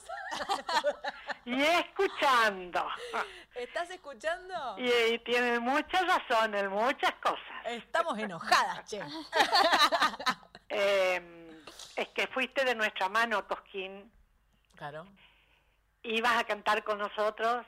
y 1.45 1.63
escuchando. 1.63 2.89
¿Estás 3.55 3.91
escuchando? 3.91 4.75
Y, 4.79 4.91
y 5.15 5.19
tiene 5.21 5.61
mucha 5.61 6.03
razón 6.03 6.55
en 6.55 6.69
muchas 6.69 7.13
cosas. 7.23 7.41
Estamos 7.65 8.19
enojadas, 8.19 8.85
che. 8.89 9.01
Eh, 10.69 11.63
es 11.95 12.09
que 12.09 12.27
fuiste 12.27 12.65
de 12.65 12.75
nuestra 12.75 13.09
mano 13.09 13.47
Cosquín, 13.47 14.11
Claro. 14.75 15.07
ibas 16.03 16.37
a 16.39 16.45
cantar 16.45 16.83
con 16.83 16.99
nosotros 16.99 17.65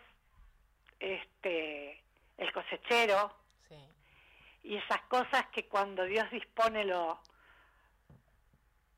este 1.01 2.03
el 2.37 2.53
cosechero. 2.53 3.35
Sí. 3.69 3.75
y 4.65 4.77
esas 4.77 5.01
cosas 5.03 5.47
que 5.53 5.67
cuando 5.67 6.05
Dios 6.05 6.31
dispone 6.31 6.85
lo 6.85 7.21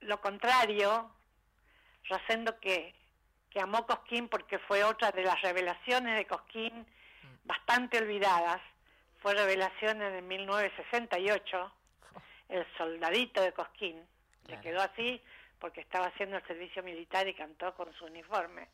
lo 0.01 0.21
contrario 0.21 1.11
Rosendo 2.09 2.59
que 2.61 2.95
que 3.51 3.61
amó 3.61 3.85
Cosquín 3.87 4.29
porque 4.29 4.59
fue 4.61 4.85
otra 4.85 5.11
de 5.11 5.25
las 5.25 5.41
revelaciones 5.43 6.17
de 6.17 6.25
Cosquín 6.27 6.87
bastante 7.45 7.99
olvidadas. 7.99 8.61
Fue 9.21 9.35
revelación 9.35 10.01
en 10.03 10.15
el 10.15 10.23
1968 10.23 11.73
el 12.49 12.67
soldadito 12.77 13.43
de 13.43 13.53
Cosquín. 13.53 13.97
Le 13.97 14.07
Claro. 14.47 14.63
quedó 14.63 14.81
así 14.83 15.21
porque 15.59 15.81
estaba 15.81 16.07
haciendo 16.07 16.37
el 16.37 16.47
servicio 16.47 16.83
militar 16.85 17.27
y 17.29 17.35
cantó 17.35 17.75
con 17.75 17.93
su 17.95 18.05
uniforme. 18.07 18.69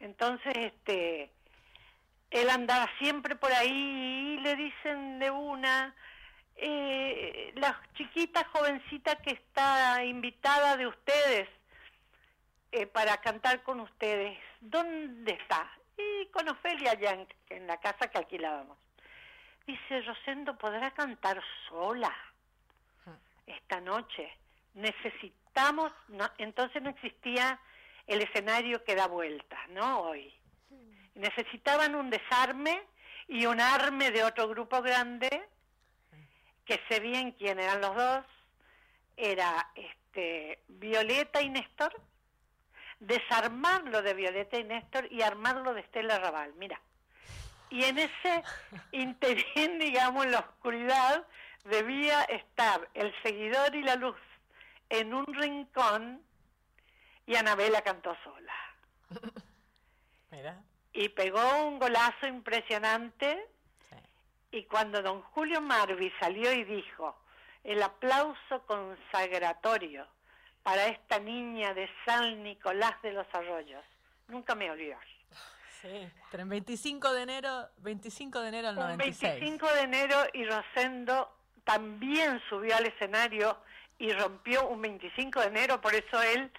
Entonces 0.00 0.56
este 0.56 1.30
él 2.30 2.50
andaba 2.50 2.88
siempre 2.98 3.36
por 3.36 3.52
ahí 3.52 4.36
y 4.38 4.40
le 4.40 4.56
dicen 4.56 5.18
de 5.18 5.30
una, 5.30 5.94
eh, 6.56 7.52
la 7.56 7.80
chiquita 7.94 8.44
jovencita 8.52 9.16
que 9.16 9.30
está 9.30 10.04
invitada 10.04 10.76
de 10.76 10.86
ustedes 10.86 11.48
eh, 12.72 12.86
para 12.86 13.16
cantar 13.18 13.62
con 13.62 13.80
ustedes, 13.80 14.38
¿dónde 14.60 15.32
está? 15.32 15.70
Y 15.96 16.26
con 16.26 16.48
Ofelia 16.48 16.92
allá 16.92 17.12
en, 17.12 17.26
en 17.48 17.66
la 17.66 17.78
casa 17.78 18.08
que 18.10 18.18
alquilábamos. 18.18 18.76
Dice, 19.66 20.02
Rosendo, 20.02 20.56
¿podrá 20.56 20.90
cantar 20.92 21.42
sola 21.68 22.14
esta 23.46 23.80
noche? 23.80 24.30
Necesitamos, 24.74 25.92
no, 26.08 26.30
entonces 26.38 26.82
no 26.82 26.90
existía 26.90 27.58
el 28.06 28.22
escenario 28.22 28.84
que 28.84 28.94
da 28.94 29.06
vueltas, 29.06 29.68
¿no? 29.70 30.00
Hoy 30.00 30.32
necesitaban 31.18 31.94
un 31.94 32.10
desarme 32.10 32.82
y 33.26 33.44
un 33.46 33.60
arme 33.60 34.10
de 34.10 34.24
otro 34.24 34.48
grupo 34.48 34.80
grande, 34.80 35.28
que 36.64 36.80
sé 36.88 37.00
bien 37.00 37.32
quién 37.32 37.58
eran 37.58 37.80
los 37.80 37.94
dos, 37.94 38.24
era 39.16 39.70
este 39.74 40.62
Violeta 40.68 41.42
y 41.42 41.50
Néstor, 41.50 41.92
desarmarlo 43.00 44.02
de 44.02 44.14
Violeta 44.14 44.58
y 44.58 44.64
Néstor 44.64 45.12
y 45.12 45.22
armarlo 45.22 45.74
de 45.74 45.80
Estela 45.80 46.18
Raval, 46.18 46.54
mira. 46.54 46.80
Y 47.70 47.84
en 47.84 47.98
ese 47.98 48.42
interín, 48.92 49.78
digamos, 49.78 50.24
en 50.24 50.32
la 50.32 50.38
oscuridad, 50.38 51.26
debía 51.64 52.22
estar 52.24 52.88
el 52.94 53.12
seguidor 53.22 53.74
y 53.74 53.82
la 53.82 53.96
luz 53.96 54.16
en 54.88 55.12
un 55.12 55.26
rincón 55.26 56.22
y 57.26 57.36
Anabela 57.36 57.82
cantó 57.82 58.16
sola 58.24 58.54
Mira. 60.30 60.62
Y 60.98 61.08
pegó 61.10 61.64
un 61.64 61.78
golazo 61.78 62.26
impresionante 62.26 63.46
Sí. 63.88 63.96
y 64.50 64.64
cuando 64.64 65.00
don 65.00 65.22
Julio 65.22 65.60
Marvi 65.60 66.12
salió 66.18 66.52
y 66.52 66.64
dijo 66.64 67.16
el 67.62 67.80
aplauso 67.82 68.66
consagratorio 68.66 70.08
para 70.64 70.86
esta 70.88 71.20
niña 71.20 71.72
de 71.72 71.88
San 72.04 72.42
Nicolás 72.42 73.00
de 73.02 73.12
los 73.12 73.26
Arroyos, 73.32 73.84
nunca 74.26 74.54
me 74.56 74.70
olvidar. 74.70 74.98
Sí. 75.80 76.10
Pero 76.32 76.42
en 76.42 76.48
25 76.48 77.12
de 77.12 77.22
enero, 77.22 77.68
25 77.78 78.40
de 78.40 78.48
enero 78.48 78.68
del 78.68 78.78
Un 78.78 78.82
96. 78.84 79.40
25 79.40 79.72
de 79.74 79.80
enero 79.82 80.16
y 80.32 80.44
Rosendo 80.46 81.32
también 81.62 82.42
subió 82.48 82.76
al 82.76 82.86
escenario 82.86 83.56
y 84.00 84.12
rompió 84.12 84.66
un 84.66 84.82
25 84.82 85.40
de 85.40 85.46
enero, 85.46 85.80
por 85.80 85.94
eso 85.94 86.20
él 86.22 86.50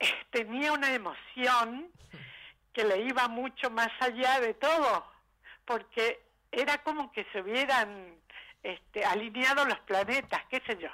eh, 0.00 0.08
tenía 0.30 0.72
una 0.72 0.92
emoción 0.92 1.88
que 2.72 2.84
le 2.84 2.98
iba 3.02 3.28
mucho 3.28 3.70
más 3.70 3.90
allá 4.00 4.40
de 4.40 4.54
todo, 4.54 5.04
porque 5.64 6.22
era 6.50 6.78
como 6.78 7.12
que 7.12 7.24
se 7.32 7.40
hubieran 7.40 8.16
este, 8.62 9.04
alineado 9.04 9.64
los 9.64 9.78
planetas, 9.80 10.42
qué 10.50 10.62
sé 10.66 10.78
yo. 10.78 10.88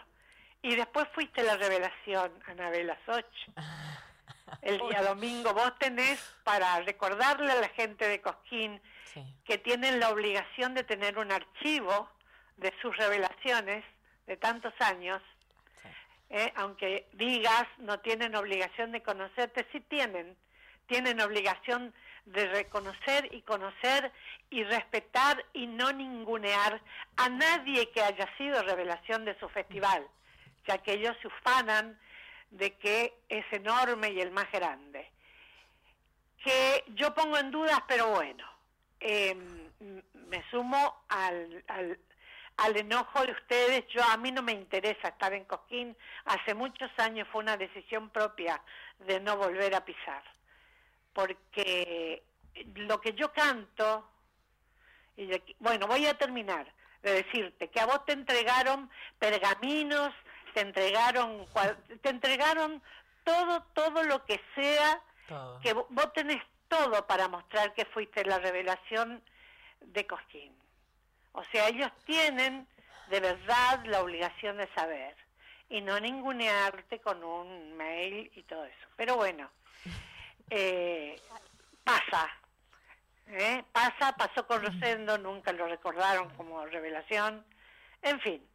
Y 0.63 0.75
después 0.75 1.07
fuiste 1.15 1.43
la 1.43 1.57
revelación, 1.57 2.33
Anabela 2.47 2.99
Soch. 3.07 3.25
El 4.63 4.79
día 4.79 5.03
domingo 5.03 5.53
vos 5.53 5.79
tenés 5.79 6.19
para 6.43 6.81
recordarle 6.81 7.53
a 7.53 7.61
la 7.61 7.69
gente 7.71 8.09
de 8.09 8.21
Cosquín 8.21 8.81
Sí. 9.15 9.25
que 9.47 9.57
tienen 9.57 10.01
la 10.01 10.11
obligación 10.11 10.75
de 10.75 10.85
tener 10.85 11.19
un 11.19 11.33
archivo 11.33 12.11
de 12.59 12.75
sus 12.83 12.95
revelaciones 12.95 13.83
de 14.27 14.37
tantos 14.37 14.75
años, 14.81 15.23
Sí. 15.83 15.89
¿eh? 16.31 16.53
aunque 16.57 17.09
digas 17.15 17.65
no 17.79 18.01
tienen 18.01 18.35
obligación 18.37 18.93
de 18.93 19.03
conocerte, 19.03 19.67
sí 19.73 19.81
tienen, 19.81 20.37
tienen 20.89 21.21
obligación 21.21 21.95
de 22.27 22.47
reconocer 22.49 23.29
y 23.33 23.43
conocer 23.43 24.13
y 24.51 24.65
respetar 24.65 25.45
y 25.53 25.67
no 25.67 25.93
ningunear 25.93 26.81
a 27.17 27.29
nadie 27.29 27.91
que 27.91 28.03
haya 28.03 28.29
sido 28.37 28.63
revelación 28.63 29.25
de 29.25 29.39
su 29.39 29.49
festival, 29.49 30.07
ya 30.67 30.79
que 30.79 30.95
ellos 30.95 31.17
se 31.23 31.29
ufanan 31.29 31.99
de 32.51 32.75
que 32.77 33.15
es 33.29 33.45
enorme 33.53 34.11
y 34.11 34.21
el 34.21 34.31
más 34.31 34.51
grande. 34.51 35.11
Que 36.43 36.85
yo 36.95 37.15
pongo 37.15 37.39
en 37.39 37.51
dudas, 37.51 37.81
pero 37.87 38.09
bueno, 38.09 38.45
eh, 39.01 39.35
me 40.29 40.51
sumo 40.51 41.05
al, 41.09 41.65
al, 41.69 41.99
al 42.59 42.77
enojo 42.77 43.25
de 43.25 43.33
ustedes. 43.33 43.87
Yo 43.89 44.03
a 44.05 44.17
mí 44.17 44.33
no 44.33 44.43
me 44.43 44.53
interesa 44.53 45.09
estar 45.09 45.33
en 45.33 45.45
Cosquín. 45.45 45.97
Hace 46.27 46.55
muchos 46.55 46.91
años 46.99 47.27
fue 47.33 47.43
una 47.43 47.57
decisión 47.57 48.11
propia 48.11 48.61
de 49.01 49.21
no 49.21 49.37
volver 49.37 49.75
a 49.75 49.85
pisar, 49.85 50.23
porque 51.19 52.23
lo 52.77 53.01
que 53.01 53.13
yo 53.15 53.33
canto 53.33 54.09
y 55.17 55.27
de 55.27 55.43
bueno, 55.59 55.89
voy 55.89 56.07
a 56.07 56.15
terminar. 56.17 56.73
de 57.03 57.23
decirte 57.25 57.69
que 57.71 57.81
a 57.81 57.87
vos 57.87 58.05
te 58.05 58.13
entregaron 58.13 58.89
pergaminos, 59.19 60.13
te 60.55 60.61
entregaron, 60.61 61.45
te 62.03 62.09
entregaron 62.11 62.81
todo, 63.25 63.63
todo 63.75 64.03
lo 64.05 64.25
que 64.27 64.41
sea, 64.55 65.01
Todo. 65.29 65.61
que 65.61 65.75
vo- 65.75 65.87
vos 65.91 66.13
tenés 66.13 66.41
todo 66.69 67.05
para 67.07 67.27
mostrar 67.29 67.73
que 67.75 67.85
fuiste 67.87 68.25
la 68.25 68.39
revelación 68.39 69.23
de 69.81 70.07
Cosquín. 70.07 70.53
O 71.33 71.43
sea, 71.51 71.69
ellos 71.69 71.91
tienen 72.05 72.67
de 73.09 73.21
verdad 73.21 73.85
la 73.87 74.03
obligación 74.03 74.57
de 74.59 74.69
saber 74.75 75.17
y 75.69 75.81
no 75.81 75.99
ningunearte 76.01 77.01
con 77.01 77.23
un 77.25 77.77
mail 77.77 78.31
y 78.37 78.43
todo 78.45 78.65
eso. 78.65 78.87
Pero 78.97 79.17
bueno, 79.17 79.49
eh, 80.51 81.21
pasa, 81.85 82.29
¿eh? 83.29 83.65
pasa, 83.73 84.17
pasó 84.17 84.47
con 84.47 84.65
Rosendo, 84.65 85.19
nunca 85.19 85.53
lo 85.53 85.67
recordaron 85.67 86.31
como 86.37 86.65
revelación, 86.67 87.45
en 88.03 88.21
fin. 88.21 88.47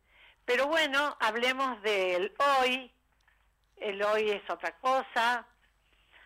Pero 0.46 0.68
bueno, 0.68 1.16
hablemos 1.20 1.82
del 1.82 2.34
hoy, 2.60 2.92
el 3.78 4.02
hoy 4.04 4.32
es 4.32 4.50
otra 4.50 4.78
cosa, 4.78 5.46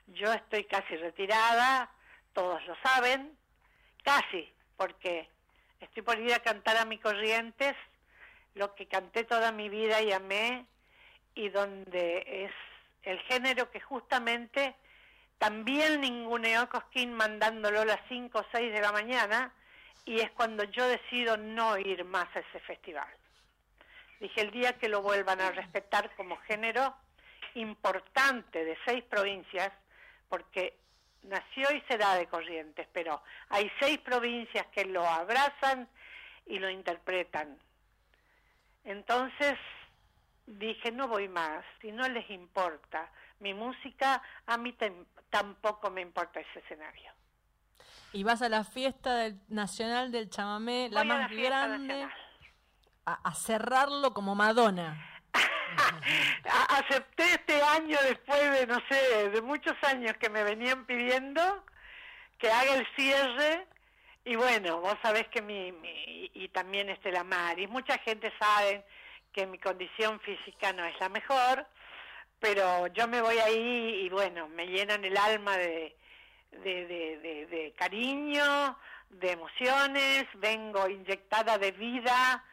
yo 0.08 0.32
estoy 0.34 0.64
casi 0.66 0.96
retirada, 0.96 1.90
todos 2.34 2.66
lo 2.66 2.76
saben, 2.82 3.38
casi, 4.04 4.52
porque 4.76 5.30
estoy 5.80 6.04
por 6.04 6.20
ir 6.20 6.34
a 6.34 6.40
cantar 6.40 6.78
a 6.78 6.86
mi 6.86 6.98
Corrientes, 6.98 7.76
lo 8.56 8.74
que 8.74 8.88
canté 8.88 9.24
toda 9.24 9.52
mi 9.52 9.70
vida 9.70 10.02
y 10.02 10.12
amé, 10.12 10.66
y 11.36 11.50
donde 11.50 12.46
es 12.46 12.52
el 13.04 13.20
género 13.22 13.70
que 13.70 13.80
justamente 13.80 14.76
también 15.38 16.02
ninguneó 16.02 16.68
Cosquín 16.70 17.14
mandándolo 17.14 17.82
a 17.82 17.86
las 17.86 18.02
5 18.10 18.40
o 18.40 18.46
6 18.52 18.74
de 18.74 18.82
la 18.82 18.92
mañana, 18.92 19.54
y 20.06 20.20
es 20.22 20.32
cuando 20.32 20.64
yo 20.64 20.88
decido 20.88 21.36
no 21.38 21.78
ir 21.78 22.06
más 22.06 22.34
a 22.36 22.40
ese 22.40 22.60
festival. 22.62 23.08
Dije, 24.20 24.42
el 24.42 24.52
día 24.52 24.74
que 24.74 24.90
lo 24.90 25.02
vuelvan 25.02 25.42
a 25.42 25.52
respetar 25.52 26.16
como 26.16 26.38
género 26.38 26.96
importante 27.56 28.64
de 28.64 28.78
seis 28.86 29.04
provincias, 29.04 29.72
porque 30.30 30.78
nació 31.24 31.72
y 31.76 31.82
será 31.90 32.16
de 32.16 32.28
Corrientes, 32.28 32.88
pero 32.94 33.22
hay 33.50 33.70
seis 33.80 34.00
provincias 34.00 34.66
que 34.68 34.86
lo 34.86 35.06
abrazan 35.06 35.88
y 36.46 36.58
lo 36.58 36.70
interpretan. 36.70 37.58
Entonces 38.86 39.58
dije, 40.46 40.92
no 40.92 41.08
voy 41.08 41.28
más, 41.28 41.66
si 41.82 41.92
no 41.92 42.08
les 42.08 42.30
importa 42.30 43.12
mi 43.40 43.54
música, 43.54 44.22
a 44.46 44.58
mí 44.58 44.76
tampoco 45.30 45.90
me 45.92 46.02
importa 46.02 46.40
ese 46.40 46.60
escenario. 46.60 47.12
Y 48.14 48.24
vas 48.24 48.42
a 48.42 48.50
la 48.50 48.64
fiesta 48.64 49.16
del- 49.16 49.40
nacional 49.50 50.12
del 50.12 50.30
chamamé, 50.30 50.90
la 50.92 51.02
Voy 51.02 51.08
más 51.10 51.32
la 51.32 51.42
grande, 51.42 52.08
a, 53.06 53.14
a 53.24 53.34
cerrarlo 53.36 54.14
como 54.14 54.34
Madonna. 54.36 55.04
Acepté 56.70 57.24
este 57.34 57.62
año 57.62 57.98
después 58.04 58.52
de, 58.52 58.68
no 58.68 58.80
sé, 58.90 59.30
de 59.30 59.42
muchos 59.42 59.76
años 59.84 60.14
que 60.20 60.30
me 60.30 60.44
venían 60.44 60.86
pidiendo 60.86 61.42
que 62.38 62.50
haga 62.52 62.76
el 62.76 62.88
cierre 62.96 63.68
y 64.26 64.36
bueno, 64.36 64.80
vos 64.80 64.96
sabés 65.02 65.28
que 65.30 65.42
mi, 65.42 65.72
mi- 65.72 66.32
y 66.34 66.50
también 66.50 66.90
este 66.90 67.12
la 67.12 67.24
Maris, 67.24 67.70
mucha 67.70 67.98
gente 68.00 68.32
sabe 68.40 68.86
que 69.34 69.46
mi 69.48 69.58
condición 69.60 70.20
física 70.22 70.74
no 70.74 70.84
es 70.86 71.00
la 71.00 71.10
mejor, 71.10 71.66
pero 72.40 72.88
yo 72.88 73.08
me 73.08 73.22
voy 73.22 73.38
ahí 73.40 74.02
y 74.06 74.10
bueno, 74.10 74.48
me 74.50 74.68
llenan 74.68 75.04
el 75.06 75.18
alma 75.18 75.58
de, 75.58 75.96
de, 76.52 76.86
de- 76.88 77.18
de- 77.20 77.46
de 77.48 77.74
cariño, 77.74 78.78
de 79.10 79.32
emociones, 79.32 80.26
vengo 80.36 80.88
inyectada 80.90 81.58
de 81.58 81.72
vida, 81.72 82.44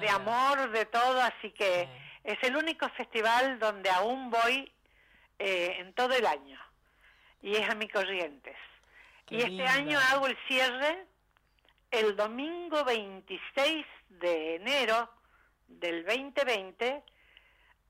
de 0.00 0.08
amor, 0.08 0.70
de 0.70 0.84
todo, 0.86 1.20
así 1.22 1.50
que 1.50 1.88
es 2.24 2.38
el 2.42 2.56
único 2.56 2.88
festival 2.90 3.58
donde 3.58 3.90
aún 3.90 4.30
voy 4.30 4.70
eh, 5.38 5.76
en 5.78 5.92
todo 5.94 6.14
el 6.14 6.26
año 6.26 6.60
y 7.42 7.56
es 7.56 7.68
a 7.68 7.74
mi 7.74 7.88
Corrientes. 7.88 8.56
Qué 9.26 9.36
y 9.36 9.40
este 9.40 9.66
año 9.66 9.98
hago 10.10 10.26
el 10.26 10.36
cierre 10.46 11.06
el 11.90 12.14
domingo 12.16 12.84
26 12.84 13.86
de 14.08 14.56
enero 14.56 15.10
del 15.68 16.04
2020, 16.04 17.02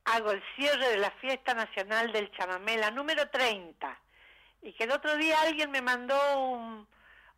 hago 0.05 0.30
el 0.32 0.42
cierre 0.57 0.88
de 0.90 0.98
la 0.98 1.11
Fiesta 1.12 1.55
Nacional 1.55 2.12
del 2.12 2.30
Chamamé, 2.32 2.76
la 2.76 2.90
número 2.90 3.28
30. 3.30 3.98
Y 4.62 4.72
que 4.72 4.84
el 4.84 4.92
otro 4.92 5.16
día 5.16 5.40
alguien 5.42 5.70
me 5.70 5.82
mandó 5.82 6.16
un, 6.38 6.86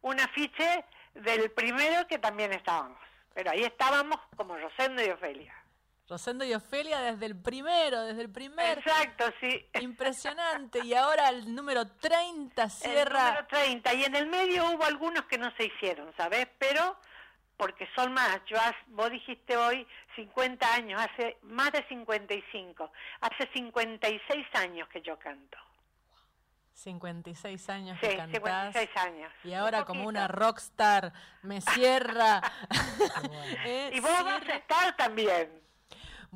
un 0.03 0.21
afiche 0.21 0.85
del 1.15 1.51
primero 1.51 2.07
que 2.07 2.19
también 2.19 2.53
estábamos. 2.53 2.99
Pero 3.35 3.51
ahí 3.51 3.63
estábamos 3.65 4.19
como 4.37 4.57
Rosendo 4.57 5.05
y 5.05 5.11
Ofelia. 5.11 5.55
Rosendo 6.09 6.45
y 6.45 6.55
Ofelia 6.55 7.01
desde 7.01 7.27
el 7.27 7.37
primero, 7.41 8.03
desde 8.03 8.23
el 8.23 8.31
primer. 8.31 8.79
Exacto, 8.79 9.25
sí. 9.41 9.69
Impresionante. 9.81 10.79
Y 10.85 10.95
ahora 10.95 11.29
el 11.31 11.53
número 11.53 11.87
30 11.99 12.63
El 12.63 12.71
cierra. 12.71 13.25
número 13.31 13.47
30. 13.49 13.95
Y 13.95 14.05
en 14.05 14.15
el 14.15 14.27
medio 14.27 14.71
hubo 14.71 14.85
algunos 14.85 15.25
que 15.25 15.37
no 15.37 15.51
se 15.57 15.65
hicieron, 15.65 16.13
¿sabes? 16.17 16.47
Pero 16.59 16.97
porque 17.57 17.89
son 17.95 18.13
más. 18.13 18.41
Yo, 18.47 18.57
has- 18.59 18.75
vos 18.89 19.11
dijiste 19.11 19.57
hoy 19.57 19.87
50 20.15 20.75
años, 20.75 21.01
hace 21.01 21.39
más 21.43 21.73
de 21.73 21.83
55. 21.89 22.91
Hace 23.21 23.49
56 23.55 24.47
años 24.55 24.89
que 24.89 25.01
yo 25.03 25.19
canto. 25.19 25.59
56 26.75 27.69
años 27.71 27.99
Sí, 28.03 28.09
que 28.09 28.17
cantás. 28.17 28.33
56 28.75 28.91
años. 28.97 29.33
Y 29.45 29.55
ahora 29.55 29.81
Un 29.81 29.85
como 29.87 30.07
una 30.09 30.29
rockstar 30.29 31.13
me 31.43 31.61
cierra. 31.61 32.41
Eh, 33.65 33.91
Y 33.95 34.01
vos 34.01 34.25
vas 34.25 34.47
a 34.49 34.55
estar 34.57 34.97
también. 34.97 35.51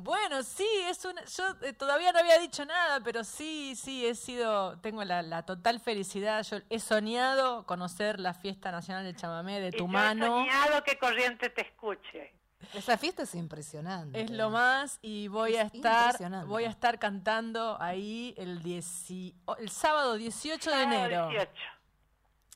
Bueno, 0.03 0.43
sí, 0.43 0.67
es 0.87 1.03
una, 1.05 1.23
yo 1.25 1.43
eh, 1.61 1.73
todavía 1.73 2.11
no 2.11 2.19
había 2.19 2.37
dicho 2.39 2.65
nada, 2.65 2.99
pero 3.03 3.23
sí, 3.23 3.75
sí, 3.75 4.05
he 4.05 4.15
sido, 4.15 4.77
tengo 4.79 5.03
la, 5.03 5.21
la 5.21 5.43
total 5.43 5.79
felicidad. 5.79 6.43
Yo 6.43 6.57
he 6.69 6.79
soñado 6.79 7.65
conocer 7.65 8.19
la 8.19 8.33
fiesta 8.33 8.71
nacional 8.71 9.03
del 9.03 9.15
chamamé 9.15 9.59
de 9.59 9.67
Y 9.69 9.71
tu 9.71 9.77
yo 9.79 9.83
he 9.85 9.87
mano. 9.87 10.25
soñado 10.25 10.83
que 10.83 10.97
Corriente 10.97 11.49
te 11.49 11.61
escuche. 11.61 12.33
Esa 12.73 12.97
fiesta 12.97 13.23
es 13.23 13.33
impresionante. 13.35 14.21
Es 14.21 14.29
lo 14.29 14.49
más 14.51 14.99
y 15.01 15.27
voy 15.27 15.55
a 15.55 15.63
Es 15.63 15.73
estar 15.73 16.45
voy 16.45 16.65
a 16.65 16.69
estar 16.69 16.99
cantando 16.99 17.75
ahí 17.81 18.35
el 18.37 18.61
dieci- 18.61 19.33
el 19.57 19.69
sábado 19.71 20.13
18 20.15 20.69
de 20.69 20.75
Sábado 20.83 20.95
enero. 21.05 21.27
18. 21.29 21.51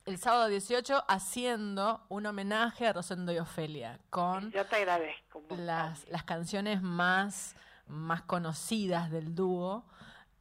El 0.05 0.19
sábado 0.19 0.47
18 0.47 1.03
haciendo 1.07 2.05
un 2.09 2.27
homenaje 2.27 2.85
a 2.87 2.93
Rosendo 2.93 3.31
y 3.31 3.39
Ofelia 3.39 3.99
con 4.11 4.51
Yo 4.51 4.63
te 4.67 4.75
agradezco. 4.75 5.39
un 5.39 5.47
montón. 5.47 5.65
las, 5.65 6.07
las 6.09 6.23
canciones 6.23 6.83
más, 6.83 7.55
más 7.87 8.21
conocidas 8.21 9.09
del 9.09 9.33
dúo 9.33 9.83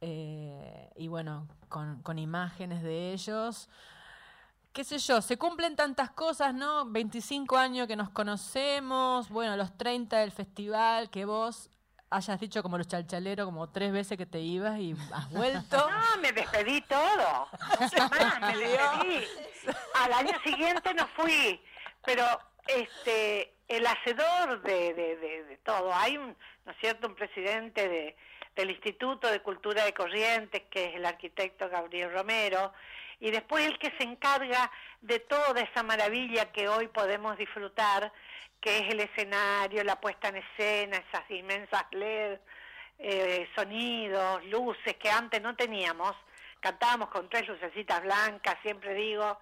eh, 0.01 0.91
y 0.97 1.07
bueno, 1.07 1.47
con, 1.67 1.99
con 2.03 2.19
imágenes 2.19 2.83
de 2.83 3.13
ellos. 3.13 3.67
Qué 4.71 4.83
sé 4.83 4.99
yo, 4.99 5.19
se 5.21 5.37
cumplen 5.37 5.75
tantas 5.75 6.11
cosas, 6.11 6.53
¿no? 6.53 6.85
25 6.85 7.57
años 7.57 7.87
que 7.87 7.95
nos 7.95 8.11
conocemos, 8.11 9.29
bueno, 9.29 9.57
los 9.57 9.75
30 9.77 10.17
del 10.17 10.31
festival, 10.31 11.09
que 11.09 11.25
vos 11.25 11.71
hayas 12.09 12.39
dicho 12.39 12.61
como 12.63 12.77
los 12.77 12.87
chalchaleros 12.87 13.45
como 13.45 13.69
tres 13.69 13.91
veces 13.91 14.17
que 14.17 14.25
te 14.25 14.39
ibas 14.39 14.79
y 14.79 14.95
has 15.13 15.29
vuelto. 15.31 15.89
No, 16.15 16.21
me 16.21 16.31
despedí 16.31 16.81
todo. 16.81 17.47
Me 18.41 18.57
despedí. 18.57 19.25
Al 19.95 20.13
año 20.13 20.37
siguiente 20.43 20.93
no 20.93 21.07
fui, 21.15 21.61
pero 22.05 22.23
este 22.67 23.53
el 23.67 23.85
hacedor 23.87 24.61
de, 24.61 24.93
de, 24.93 25.15
de- 25.17 25.43
de 25.45 25.57
todo, 25.57 25.91
hay 25.93 26.17
un, 26.17 26.35
¿no 26.65 26.71
es 26.71 26.77
cierto?, 26.79 27.07
un 27.07 27.15
presidente 27.15 27.89
de, 27.89 28.15
del 28.55 28.69
Instituto 28.69 29.27
de 29.31 29.41
Cultura 29.41 29.83
de 29.85 29.93
Corrientes, 29.93 30.61
que 30.69 30.85
es 30.89 30.95
el 30.95 31.05
arquitecto 31.05 31.67
Gabriel 31.67 32.11
Romero, 32.13 32.71
y 33.19 33.31
después 33.31 33.65
el 33.65 33.79
que 33.79 33.91
se 33.97 34.03
encarga 34.03 34.69
de 35.01 35.19
toda 35.19 35.61
esa 35.61 35.81
maravilla 35.81 36.51
que 36.51 36.67
hoy 36.67 36.87
podemos 36.89 37.37
disfrutar, 37.39 38.11
que 38.59 38.79
es 38.79 38.89
el 38.93 38.99
escenario, 38.99 39.83
la 39.83 39.99
puesta 39.99 40.29
en 40.29 40.37
escena, 40.37 40.97
esas 40.97 41.29
inmensas 41.29 41.85
LED, 41.91 42.39
eh, 42.97 43.47
sonidos, 43.55 44.43
luces 44.45 44.95
que 44.95 45.09
antes 45.09 45.41
no 45.41 45.55
teníamos. 45.55 46.15
Cantábamos 46.59 47.09
con 47.09 47.29
tres 47.29 47.47
lucecitas 47.47 48.01
blancas, 48.01 48.55
siempre 48.63 48.93
digo, 48.93 49.39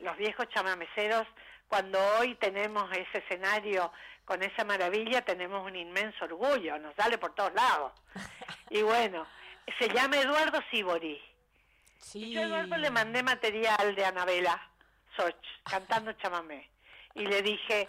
los 0.00 0.16
viejos 0.16 0.48
chamameceros, 0.48 1.26
cuando 1.68 1.98
hoy 2.18 2.34
tenemos 2.36 2.90
ese 2.92 3.18
escenario 3.18 3.92
con 4.24 4.42
esa 4.42 4.64
maravilla, 4.64 5.22
tenemos 5.22 5.64
un 5.64 5.76
inmenso 5.76 6.24
orgullo, 6.24 6.78
nos 6.78 6.94
sale 6.96 7.18
por 7.18 7.34
todos 7.34 7.54
lados. 7.54 7.92
Y 8.68 8.82
bueno, 8.82 9.24
se 9.78 9.88
llama 9.88 10.18
Eduardo 10.18 10.60
Sibori. 10.72 11.22
Sí. 11.98 12.32
Yo 12.32 12.40
a 12.40 12.44
Eduardo 12.46 12.76
le 12.78 12.90
mandé 12.90 13.22
material 13.22 13.94
de 13.94 14.04
Anabela 14.04 14.60
Soch, 15.16 15.36
cantando 15.62 16.12
chamamé. 16.14 16.68
Y 17.14 17.26
le 17.26 17.42
dije, 17.42 17.86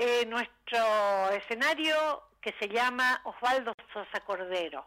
eh, 0.00 0.24
nuestro 0.26 1.28
escenario 1.30 2.22
que 2.40 2.54
se 2.60 2.68
llama 2.68 3.20
Osvaldo 3.24 3.74
Sosa 3.92 4.20
Cordero 4.20 4.86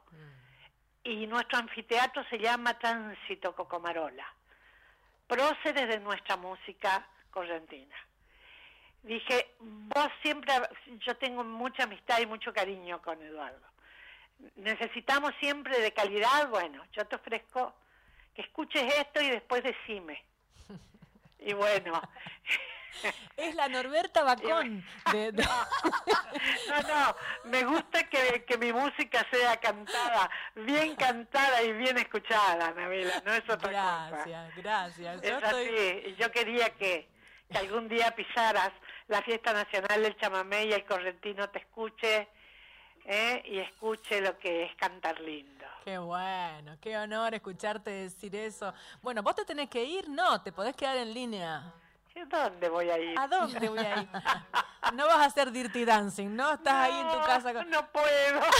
y 1.03 1.27
nuestro 1.27 1.59
anfiteatro 1.59 2.23
se 2.29 2.39
llama 2.39 2.79
Tránsito 2.79 3.53
Cocomarola, 3.53 4.25
próceres 5.27 5.89
de 5.89 5.99
nuestra 5.99 6.37
música 6.37 7.05
correntina. 7.29 7.93
dije, 9.03 9.53
vos 9.59 10.07
siempre, 10.21 10.53
yo 11.05 11.17
tengo 11.17 11.43
mucha 11.43 11.83
amistad 11.83 12.19
y 12.21 12.25
mucho 12.25 12.53
cariño 12.53 13.01
con 13.01 13.21
Eduardo. 13.21 13.67
Necesitamos 14.55 15.33
siempre 15.41 15.77
de 15.81 15.91
calidad, 15.91 16.47
bueno, 16.47 16.85
yo 16.93 17.05
te 17.05 17.17
ofrezco 17.17 17.75
que 18.33 18.43
escuches 18.43 18.95
esto 18.95 19.21
y 19.21 19.29
después 19.29 19.61
decime. 19.61 20.23
Y 21.43 21.53
bueno, 21.53 21.99
Es 23.37 23.55
la 23.55 23.67
Norberta 23.69 24.23
Bacón. 24.23 24.83
de- 25.11 25.31
de- 25.31 25.43
no, 25.43 26.81
no, 26.87 27.15
me 27.45 27.63
gusta 27.63 28.03
que, 28.09 28.43
que 28.45 28.57
mi 28.57 28.71
música 28.73 29.25
sea 29.31 29.57
cantada, 29.57 30.29
bien 30.55 30.95
cantada 30.95 31.61
y 31.63 31.73
bien 31.73 31.97
escuchada, 31.97 32.67
Anabela, 32.67 33.21
no 33.25 33.33
es 33.33 33.41
otra 33.49 33.57
cosa. 33.57 34.07
Gracias, 34.11 34.55
gracias. 34.55 35.21
Yo 35.21 35.37
Es 35.37 35.43
estoy... 35.43 36.15
yo 36.19 36.31
quería 36.31 36.69
que, 36.71 37.09
que 37.49 37.57
algún 37.57 37.87
día 37.87 38.11
pisaras 38.15 38.71
la 39.07 39.21
fiesta 39.23 39.53
nacional 39.53 40.01
del 40.03 40.17
chamamé 40.17 40.65
y 40.65 40.73
el 40.73 40.85
correntino 40.85 41.49
te 41.49 41.59
escuche 41.59 42.27
¿eh? 43.05 43.41
y 43.45 43.59
escuche 43.59 44.21
lo 44.21 44.37
que 44.37 44.63
es 44.65 44.75
cantar 44.75 45.19
lindo. 45.19 45.65
Qué 45.83 45.97
bueno, 45.97 46.77
qué 46.79 46.95
honor 46.97 47.33
escucharte 47.33 47.89
decir 47.89 48.35
eso. 48.35 48.73
Bueno, 49.01 49.23
vos 49.23 49.35
te 49.35 49.45
tenés 49.45 49.69
que 49.69 49.83
ir, 49.83 50.07
no, 50.09 50.41
te 50.43 50.51
podés 50.51 50.75
quedar 50.75 50.97
en 50.97 51.13
línea. 51.13 51.73
¿Y 52.15 52.21
dónde 52.25 52.69
voy 52.69 52.89
a 52.89 52.97
ir? 52.99 53.17
¿A 53.19 53.27
dónde 53.27 53.69
voy 53.69 53.79
a 53.79 54.01
ir? 54.01 54.09
No 54.93 55.05
vas 55.07 55.17
a 55.17 55.25
hacer 55.25 55.51
dirty 55.51 55.85
dancing, 55.85 56.35
¿no? 56.35 56.53
Estás 56.53 56.73
ahí 56.73 56.99
en 56.99 57.09
tu 57.11 57.19
casa 57.25 57.53
con... 57.53 57.69
No 57.69 57.87
puedo. 57.91 58.41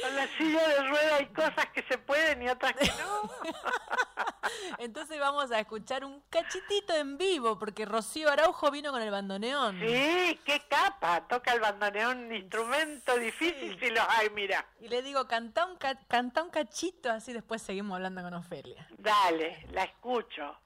Con 0.00 0.14
la 0.14 0.26
silla 0.28 0.68
de 0.68 0.88
rueda 0.88 1.16
hay 1.16 1.26
cosas 1.26 1.66
que 1.74 1.82
se 1.82 1.98
pueden 1.98 2.40
y 2.42 2.48
otras 2.48 2.72
que 2.74 2.86
no. 2.86 3.30
Entonces 4.78 5.18
vamos 5.18 5.50
a 5.50 5.58
escuchar 5.58 6.04
un 6.04 6.22
cachitito 6.30 6.94
en 6.94 7.18
vivo, 7.18 7.58
porque 7.58 7.84
Rocío 7.84 8.30
Araujo 8.30 8.70
vino 8.70 8.92
con 8.92 9.02
el 9.02 9.10
bandoneón. 9.10 9.78
Sí, 9.80 10.40
qué 10.44 10.62
capa. 10.68 11.26
Toca 11.26 11.52
el 11.52 11.60
bandoneón, 11.60 12.18
un 12.26 12.34
instrumento 12.34 13.16
difícil 13.18 13.76
si 13.80 13.90
los 13.90 14.04
hay, 14.08 14.30
mira. 14.30 14.64
Y 14.80 14.86
le 14.88 15.02
digo, 15.02 15.26
canta 15.26 15.66
un, 15.66 15.76
ca- 15.76 15.98
canta 16.06 16.44
un 16.44 16.50
cachito, 16.50 17.10
así 17.10 17.32
después 17.32 17.60
seguimos 17.60 17.96
hablando 17.96 18.22
con 18.22 18.34
Ofelia. 18.34 18.86
Dale, 18.96 19.66
la 19.72 19.82
escucho. 19.82 20.56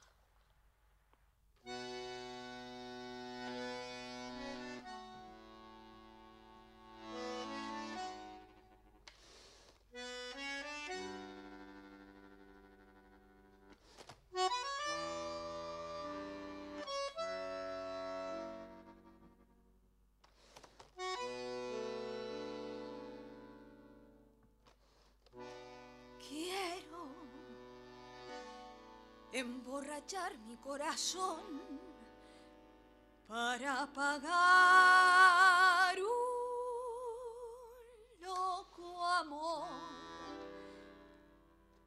Quiero 1.64 1.92
emborrachar 29.32 30.36
mi 30.46 30.56
corazón 30.56 31.60
para 33.26 33.90
pagar 33.92 35.96
un 35.98 36.06
loco 38.20 39.04
amor 39.04 39.68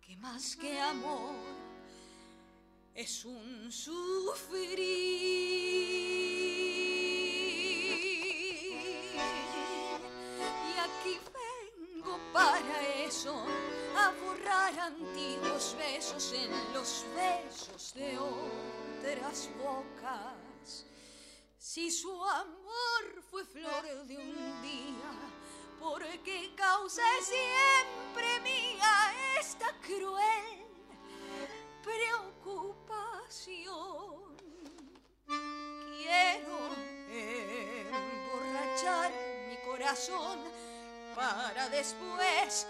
que 0.02 0.18
más 0.18 0.56
que 0.56 0.82
amor 0.82 1.36
es 2.96 3.24
un 3.26 3.72
sufrir. 3.72 4.80
Y 10.40 10.80
aquí 10.80 11.20
vengo 11.36 12.18
para 12.32 12.82
eso, 13.06 13.36
a 13.98 14.12
borrar 14.12 14.80
antiguos 14.80 15.55
en 16.14 16.74
los 16.74 17.04
besos 17.16 17.96
de 17.96 18.20
otras 18.20 19.50
bocas. 19.58 20.86
Si 21.58 21.90
su 21.90 22.24
amor 22.24 23.24
fue 23.32 23.44
flor 23.44 24.06
de 24.06 24.16
un 24.16 24.62
día, 24.62 25.12
¿por 25.80 26.04
qué 26.24 26.54
causa 26.56 27.02
siempre 27.24 28.40
mía 28.44 29.16
esta 29.40 29.74
cruel 29.82 30.68
preocupación? 31.84 34.38
Quiero 35.26 36.70
emborrachar 37.90 39.12
mi 39.50 39.58
corazón 39.66 40.38
para 41.16 41.68
después 41.70 42.68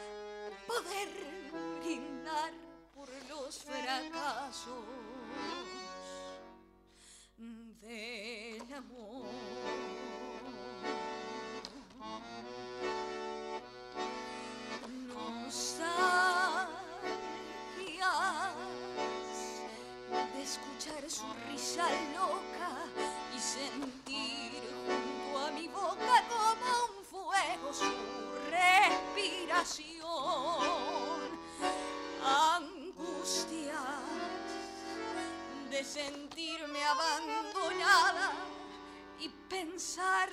poder 0.66 1.10
brindar 1.82 2.65
los 3.46 3.60
fracasos 3.60 4.74
del 7.82 8.74
amor. 8.74 9.28
Nostalgias 15.08 15.86
de 20.34 20.42
escuchar 20.42 21.04
su 21.08 21.26
risa 21.48 21.88
loca 22.16 22.72
y 23.36 23.40
sentir 23.40 24.60
junto 24.88 25.38
a 25.46 25.52
mi 25.52 25.68
boca 25.68 26.24
como 26.30 26.68
un 26.98 27.06
fuego 27.06 27.72
su 27.72 27.94
respiración. 28.50 29.96
De 35.72 35.84
sentirme 35.84 36.84
abandonada 36.86 38.34
y 39.20 39.30
pensar 39.50 40.30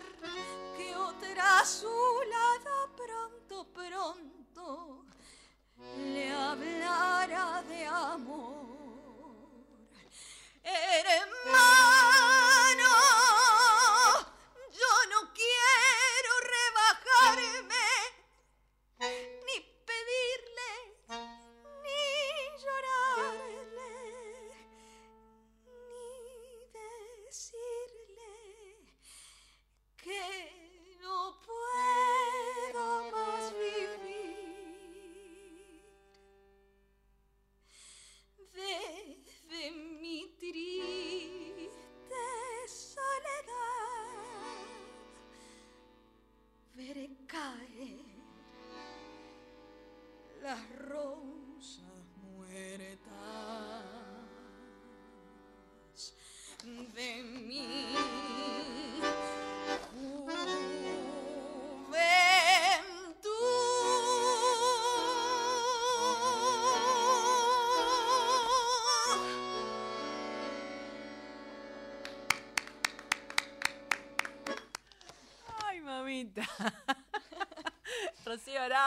que 0.76 0.94
otra 0.94 1.60
a 1.60 1.64
su 1.64 1.88
lado 1.88 2.90
pronto, 2.94 3.66
pronto 3.72 5.06
le 5.96 6.34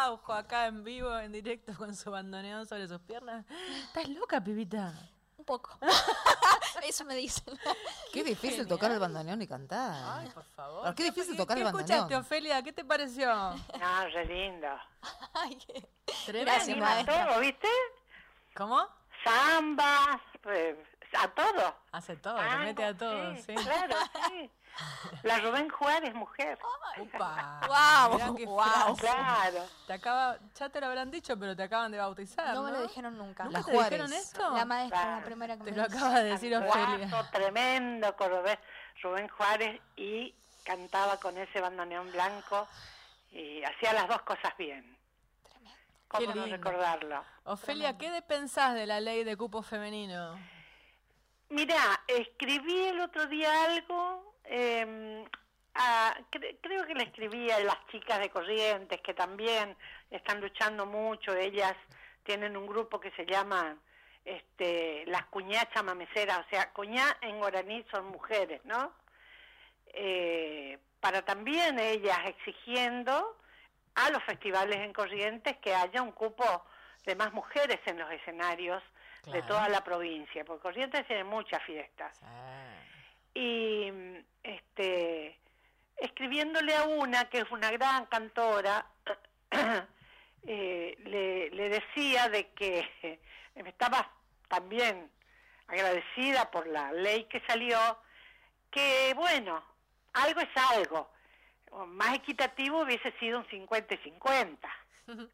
Araujo, 0.06 0.34
acá 0.34 0.68
en 0.68 0.84
vivo, 0.84 1.18
en 1.18 1.32
directo, 1.32 1.74
con 1.76 1.96
su 1.96 2.12
bandoneón 2.12 2.68
sobre 2.68 2.88
sus 2.88 3.00
piernas. 3.02 3.44
¿Estás 3.88 4.08
loca, 4.10 4.40
pibita? 4.44 4.94
Un 5.38 5.46
poco. 5.46 5.80
Eso 6.88 7.04
me 7.06 7.16
dicen. 7.16 7.58
Qué 8.14 8.24
difícil 8.24 8.68
tocar 8.68 8.92
el 8.92 9.00
bandoneón 9.00 9.42
y 9.42 9.48
cantar. 9.48 10.20
Ay, 10.22 10.30
por 10.30 10.44
favor. 10.44 10.84
Pero 10.84 10.96
qué 10.96 11.04
difícil 11.06 11.36
tocar 11.36 11.58
¿Qué 11.58 11.62
el 11.62 11.68
escuchaste, 11.68 11.94
bandoneón. 11.96 12.22
Ofelia? 12.22 12.62
¿Qué 12.62 12.72
te 12.72 12.86
pareció? 12.86 13.34
No, 13.34 14.08
re 14.14 14.26
lindo. 14.26 14.68
Ay, 15.34 15.56
qué- 15.56 15.90
Tremendo. 16.28 16.52
Gracias, 16.86 17.06
todo, 17.28 17.40
¿viste? 17.40 17.68
¿Cómo? 18.56 18.88
Zambas, 19.24 20.22
re- 20.44 20.86
A 21.20 21.28
todo. 21.30 21.76
Hace 21.94 22.16
todo, 22.18 22.36
le 22.42 22.48
Tango, 22.48 22.64
mete 22.66 22.84
a 22.86 22.96
todo, 22.96 23.36
sí. 23.38 23.56
Claro, 23.56 23.96
sí. 24.28 24.52
La 25.24 25.40
Rubén 25.40 25.70
Juárez, 25.70 26.14
mujer. 26.14 26.60
Upa. 26.98 27.60
Mirá 28.14 28.34
qué 28.38 28.46
guau. 28.46 28.96
frase. 28.96 29.02
Claro. 29.02 29.66
Te 29.88 29.94
acaba, 29.94 30.38
ya 30.58 30.70
te 30.70 30.80
lo 30.80 30.88
habrán 30.88 31.12
dicho, 31.12 31.38
pero 31.38 31.56
te 31.56 31.64
acaban 31.64 31.92
de 31.92 31.98
bautizar, 31.98 32.48
¿no? 32.48 32.56
No 32.56 32.64
me 32.64 32.72
lo 32.72 32.82
dijeron 32.84 33.18
nunca. 33.18 33.44
¿Nunca 33.46 33.60
La 33.60 33.66
te 33.66 33.72
Juárez. 33.72 33.90
dijeron 33.92 34.14
esto? 34.14 34.54
La 34.56 34.66
maestra, 34.66 35.02
Claro. 35.02 35.20
la 35.20 35.26
primera 35.26 35.58
que 35.58 35.64
Te 35.64 35.72
me 35.72 35.78
lo 35.78 35.84
acaba 35.84 36.20
de 36.22 36.30
decir 36.32 36.56
Ofelia. 36.56 37.30
Tremendo 37.32 38.16
cordobés, 38.16 38.60
Rubén 39.02 39.28
Juárez, 39.30 39.82
y 39.96 40.34
cantaba 40.64 41.18
con 41.20 41.38
ese 41.38 41.60
bandoneón 41.62 42.12
blanco 42.12 42.68
y 43.32 43.64
hacía 43.64 43.94
las 43.94 44.08
dos 44.08 44.22
cosas 44.24 44.56
bien. 44.58 44.96
¿Cómo 46.08 46.32
Qué 46.32 46.40
no 46.40 46.46
recordarlo? 46.46 47.24
Ofelia, 47.46 47.98
¿qué 47.98 48.10
de- 48.12 48.22
pensás 48.22 48.74
de 48.74 48.86
la 48.86 49.00
ley 49.02 49.24
de 49.24 49.36
cupo 49.36 49.62
femenino? 49.62 50.38
Mira, 51.50 52.02
escribí 52.08 52.80
el 52.86 53.02
otro 53.02 53.28
día 53.28 53.66
algo, 53.66 54.36
eh, 54.46 55.28
a- 55.76 56.18
cre- 56.32 56.58
creo 56.62 56.86
que 56.86 56.96
le 56.96 57.04
escribí 57.04 57.52
a 57.52 57.60
las 57.60 57.86
chicas 57.88 58.20
de 58.20 58.30
Corrientes, 58.30 59.02
que 59.02 59.14
también 59.14 59.76
están 60.10 60.42
luchando 60.42 60.86
mucho, 60.86 61.36
ellas 61.36 61.76
tienen 62.24 62.58
un 62.58 62.66
grupo 62.66 63.00
que 63.00 63.12
se 63.12 63.26
llama 63.26 63.78
este, 64.24 65.06
las 65.08 65.26
cuñá 65.26 65.70
chamameceras, 65.74 66.40
o 66.40 66.50
sea, 66.50 66.72
cuñá 66.74 67.18
en 67.22 67.38
guaraní 67.38 67.86
son 67.92 68.08
mujeres, 68.08 68.60
¿no? 68.66 68.92
Eh, 69.94 70.80
para 71.00 71.22
también 71.24 71.78
ellas 71.80 72.18
exigiendo 72.26 73.38
a 73.96 74.10
los 74.10 74.24
festivales 74.24 74.78
en 74.80 74.92
Corrientes 74.94 75.58
que 75.58 75.74
haya 75.76 76.02
un 76.02 76.12
cupo 76.12 76.66
de 77.06 77.16
más 77.16 77.32
mujeres 77.34 77.80
en 77.86 78.00
los 78.00 78.12
escenarios 78.12 78.82
de 79.32 79.42
toda 79.44 79.70
la 79.70 79.84
provincia, 79.84 80.44
porque 80.44 80.62
Corrientes 80.64 81.06
tiene 81.08 81.24
muchas 81.24 81.62
fiestas. 81.64 82.20
Y 83.34 83.92
este 84.44 85.38
escribiéndole 85.98 86.76
a 86.76 86.84
una 86.84 87.30
que 87.30 87.40
es 87.40 87.52
una 87.52 87.72
gran 87.72 88.06
cantora, 88.06 88.86
eh, 90.44 90.98
le, 91.04 91.50
le 91.50 91.70
decía 91.70 92.30
de 92.30 92.50
que 92.52 92.88
estaba 93.56 94.10
también 94.48 95.10
agradecida 95.68 96.52
por 96.52 96.68
la 96.68 96.92
ley 96.92 97.26
que 97.26 97.42
salió, 97.48 97.80
que 98.72 99.14
bueno, 99.16 99.64
algo 100.14 100.42
es 100.42 100.58
algo. 100.74 101.10
Más 101.88 102.16
equitativo 102.16 102.82
hubiese 102.82 103.12
sido 103.20 103.40
un 103.40 103.48
50 103.50 103.96
y 103.96 103.98
50. 103.98 104.70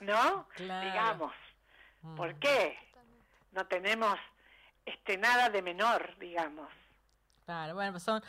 ¿No? 0.00 0.48
Claro. 0.54 0.86
Digamos. 0.86 1.32
Mm. 2.02 2.16
¿Por 2.16 2.34
qué? 2.36 2.78
No 3.52 3.66
tenemos 3.66 4.18
este 4.84 5.18
nada 5.18 5.50
de 5.50 5.62
menor, 5.62 6.16
digamos. 6.18 6.68
Claro, 7.44 7.74
bueno, 7.74 7.92
pues 7.92 8.02
son... 8.02 8.22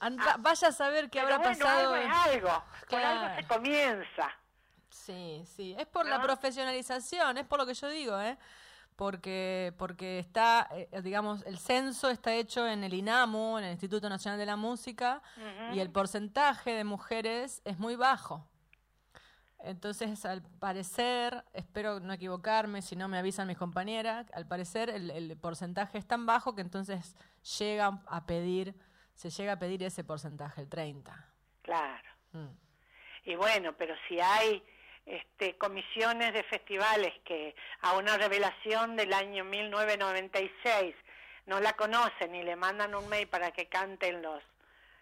anda- 0.00 0.36
vaya 0.38 0.68
a 0.68 0.72
saber 0.72 1.10
qué 1.10 1.20
Ah. 1.20 1.24
Pero 1.24 1.34
habrá 1.36 1.48
bueno, 1.50 1.64
pasado. 1.64 1.94
algo 1.94 1.96
es 1.96 2.34
algo. 2.34 2.64
Se 3.36 3.46
comienza. 3.46 4.30
Sí, 4.88 5.44
sí, 5.46 5.74
es 5.78 5.86
por 5.86 6.06
la 6.06 6.20
profesionalización, 6.20 7.38
es 7.38 7.46
por 7.46 7.58
lo 7.58 7.66
que 7.66 7.74
yo 7.74 7.88
digo, 7.88 8.20
¿eh? 8.20 8.36
Porque, 8.96 9.72
porque 9.78 10.18
está, 10.18 10.68
eh, 10.72 10.88
digamos, 11.02 11.42
el 11.46 11.58
censo 11.58 12.10
está 12.10 12.34
hecho 12.34 12.66
en 12.68 12.84
el 12.84 12.92
INAMU, 12.92 13.56
en 13.58 13.64
el 13.64 13.70
Instituto 13.72 14.08
Nacional 14.10 14.38
de 14.38 14.44
la 14.46 14.56
Música, 14.56 15.22
y 15.72 15.80
el 15.80 15.90
porcentaje 15.90 16.72
de 16.74 16.84
mujeres 16.84 17.62
es 17.64 17.78
muy 17.78 17.96
bajo. 17.96 18.46
Entonces, 19.62 20.24
al 20.24 20.42
parecer, 20.42 21.44
espero 21.52 22.00
no 22.00 22.12
equivocarme, 22.14 22.80
si 22.82 22.96
no 22.96 23.08
me 23.08 23.18
avisan 23.18 23.46
mis 23.46 23.58
compañeras, 23.58 24.26
al 24.32 24.46
parecer 24.46 24.88
el, 24.90 25.10
el 25.10 25.36
porcentaje 25.36 25.98
es 25.98 26.06
tan 26.06 26.24
bajo 26.26 26.54
que 26.54 26.62
entonces 26.62 27.14
llegan 27.58 28.02
a 28.06 28.24
pedir, 28.26 28.74
se 29.14 29.30
llega 29.30 29.52
a 29.52 29.58
pedir 29.58 29.82
ese 29.82 30.04
porcentaje, 30.04 30.60
el 30.60 30.68
30. 30.68 31.28
Claro. 31.62 32.08
Mm. 32.32 32.48
Y 33.24 33.34
bueno, 33.34 33.74
pero 33.76 33.94
si 34.08 34.18
hay 34.20 34.62
este, 35.06 35.56
comisiones 35.56 36.32
de 36.32 36.42
festivales 36.44 37.12
que 37.24 37.54
a 37.82 37.94
una 37.94 38.16
revelación 38.16 38.96
del 38.96 39.12
año 39.12 39.44
1996 39.44 40.94
no 41.46 41.60
la 41.60 41.72
conocen 41.72 42.34
y 42.34 42.42
le 42.42 42.56
mandan 42.56 42.94
un 42.94 43.08
mail 43.08 43.26
para 43.26 43.50
que 43.50 43.66
canten 43.66 44.22
los 44.22 44.42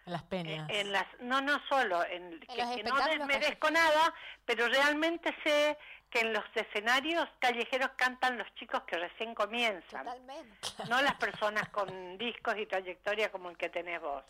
En 0.05 0.13
las 0.13 0.23
peñas. 0.23 0.69
en 0.69 0.91
las 0.91 1.05
no 1.19 1.41
no 1.41 1.61
solo 1.69 2.03
en, 2.05 2.39
que, 2.39 2.55
que 2.55 2.83
no 2.83 2.95
desmerezco 2.95 3.69
nada 3.69 4.13
pero 4.45 4.67
realmente 4.67 5.35
sé 5.43 5.77
que 6.09 6.21
en 6.21 6.33
los 6.33 6.43
escenarios 6.55 7.27
callejeros 7.39 7.89
cantan 7.95 8.37
los 8.37 8.47
chicos 8.55 8.81
que 8.83 8.97
recién 8.97 9.35
comienzan 9.35 10.05
Totalmente. 10.05 10.57
no 10.89 11.01
las 11.01 11.15
personas 11.15 11.69
con 11.69 12.17
discos 12.17 12.55
y 12.57 12.65
trayectoria 12.65 13.31
como 13.31 13.49
el 13.49 13.57
que 13.57 13.69
tenés 13.69 14.01
vos 14.01 14.23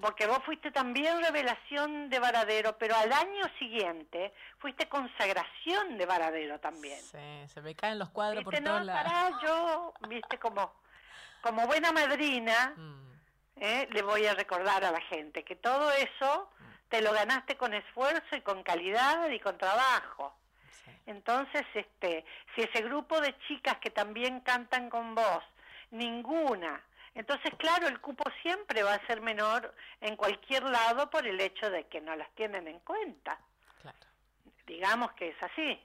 porque 0.00 0.26
vos 0.28 0.38
fuiste 0.44 0.70
también 0.70 1.20
revelación 1.22 2.08
de 2.08 2.18
Varadero 2.20 2.78
pero 2.78 2.94
al 2.96 3.12
año 3.12 3.44
siguiente 3.58 4.32
fuiste 4.58 4.88
consagración 4.88 5.98
de 5.98 6.06
Varadero 6.06 6.60
también 6.60 7.00
Sí, 7.00 7.48
se 7.52 7.60
me 7.60 7.74
caen 7.74 7.98
los 7.98 8.10
cuadros 8.10 8.44
por 8.44 8.52
viste 8.52 8.64
todos 8.66 8.80
no 8.80 8.84
lados. 8.86 9.02
pará 9.12 9.30
yo 9.42 9.94
viste 10.08 10.38
como 10.38 10.72
como 11.42 11.66
buena 11.66 11.90
madrina 11.92 12.74
Mm, 12.76 13.12
¿eh? 13.60 13.88
le 13.90 14.02
voy 14.02 14.24
a 14.26 14.34
recordar 14.34 14.84
a 14.84 14.92
la 14.92 15.00
gente 15.00 15.42
que 15.44 15.56
todo 15.56 15.90
eso 15.92 16.50
te 16.88 17.02
lo 17.02 17.12
ganaste 17.12 17.56
con 17.56 17.74
esfuerzo 17.74 18.36
y 18.36 18.40
con 18.40 18.62
calidad 18.62 19.28
y 19.30 19.38
con 19.40 19.58
trabajo. 19.58 20.34
Entonces, 21.06 21.62
este, 21.74 22.24
si 22.54 22.62
ese 22.62 22.82
grupo 22.82 23.20
de 23.20 23.36
chicas 23.46 23.78
que 23.78 23.90
también 23.90 24.40
cantan 24.40 24.90
con 24.90 25.14
vos, 25.14 25.44
ninguna, 25.90 26.82
entonces 27.14 27.52
claro, 27.58 27.88
el 27.88 28.00
cupo 28.00 28.24
siempre 28.42 28.82
va 28.82 28.94
a 28.94 29.06
ser 29.06 29.20
menor 29.20 29.74
en 30.00 30.16
cualquier 30.16 30.62
lado 30.64 31.10
por 31.10 31.26
el 31.26 31.40
hecho 31.40 31.68
de 31.70 31.86
que 31.88 32.00
no 32.00 32.14
las 32.14 32.30
tienen 32.34 32.68
en 32.68 32.78
cuenta. 32.80 33.40
Claro. 33.82 33.98
Digamos 34.66 35.12
que 35.12 35.30
es 35.30 35.42
así. 35.42 35.80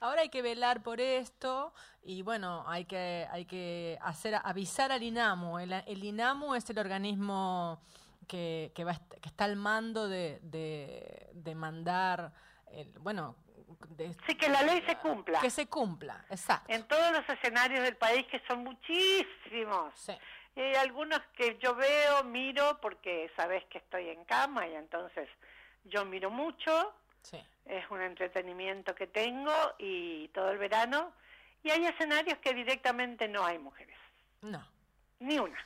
Ahora 0.00 0.20
hay 0.22 0.28
que 0.28 0.42
velar 0.42 0.82
por 0.82 1.00
esto 1.00 1.72
y 2.02 2.22
bueno, 2.22 2.64
hay 2.68 2.84
que, 2.84 3.26
hay 3.30 3.46
que 3.46 3.98
hacer 4.00 4.34
avisar 4.34 4.92
al 4.92 5.02
INAMU. 5.02 5.58
El, 5.58 5.72
el 5.72 6.04
INAMU 6.04 6.54
es 6.54 6.68
el 6.70 6.78
organismo 6.78 7.80
que, 8.28 8.70
que, 8.74 8.84
va, 8.84 8.94
que 8.94 9.28
está 9.28 9.44
al 9.44 9.56
mando 9.56 10.06
de, 10.08 10.38
de, 10.42 11.30
de 11.32 11.54
mandar, 11.54 12.32
el, 12.70 12.96
bueno, 13.00 13.36
de- 13.90 14.14
Sí, 14.26 14.34
que 14.34 14.48
la 14.48 14.62
ley 14.62 14.82
se 14.86 14.96
cumpla. 14.96 15.40
que 15.40 15.50
se 15.50 15.66
cumpla, 15.68 16.24
exacto. 16.30 16.72
En 16.72 16.86
todos 16.88 17.12
los 17.12 17.28
escenarios 17.28 17.82
del 17.82 17.96
país, 17.96 18.26
que 18.26 18.40
son 18.48 18.64
muchísimos. 18.64 19.92
Sí. 19.98 20.12
Y 20.56 20.60
hay 20.60 20.74
algunos 20.76 21.20
que 21.36 21.58
yo 21.58 21.74
veo, 21.74 22.24
miro, 22.24 22.78
porque 22.80 23.30
sabes 23.36 23.64
que 23.66 23.78
estoy 23.78 24.08
en 24.08 24.24
cama 24.24 24.66
y 24.66 24.74
entonces 24.74 25.28
yo 25.84 26.04
miro 26.04 26.30
mucho, 26.30 26.94
Sí. 27.22 27.44
es 27.66 27.88
un 27.90 28.00
entretenimiento 28.00 28.94
que 28.94 29.06
tengo 29.06 29.52
y 29.78 30.28
todo 30.28 30.50
el 30.50 30.58
verano. 30.58 31.12
Y 31.62 31.70
hay 31.70 31.84
escenarios 31.86 32.38
que 32.38 32.54
directamente 32.54 33.28
no 33.28 33.44
hay 33.44 33.58
mujeres, 33.58 33.98
No. 34.42 34.64
ni 35.20 35.38
una. 35.38 35.58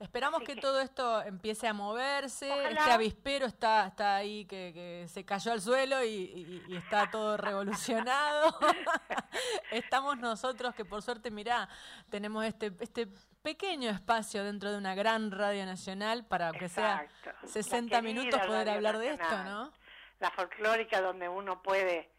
Esperamos 0.00 0.40
que, 0.40 0.54
que- 0.54 0.60
todo 0.60 0.80
esto 0.80 1.22
empiece 1.22 1.68
a 1.68 1.72
moverse. 1.74 2.50
Ojalá. 2.50 2.80
Este 2.80 2.92
avispero 2.92 3.46
está, 3.46 3.86
está 3.86 4.16
ahí 4.16 4.46
que, 4.46 4.72
que 4.74 5.06
se 5.08 5.24
cayó 5.24 5.52
al 5.52 5.60
suelo 5.60 6.02
y, 6.02 6.08
y- 6.08 6.64
y 6.68 6.76
está 6.76 7.10
todo 7.10 7.36
revolucionado. 7.36 8.58
Estamos 9.70 10.18
nosotros 10.18 10.74
que 10.74 10.84
por 10.84 11.02
suerte, 11.02 11.30
mirá, 11.30 11.68
tenemos 12.10 12.44
este, 12.44 12.72
este 12.80 13.08
pequeño 13.42 13.90
espacio 13.90 14.42
dentro 14.44 14.70
de 14.70 14.78
una 14.78 14.94
gran 14.94 15.30
radio 15.30 15.64
nacional 15.66 16.24
para 16.26 16.48
aunque 16.48 16.68
sea 16.68 17.02
Exacto. 17.04 17.46
60 17.48 17.94
La 17.96 18.02
minutos 18.02 18.40
poder 18.40 18.66
Radio 18.66 18.72
hablar 18.72 18.98
de 18.98 19.10
esto. 19.10 19.38
¿no? 19.44 19.72
La 20.18 20.30
folclórica 20.30 21.00
donde 21.00 21.28
uno 21.28 21.62
puede 21.62 22.10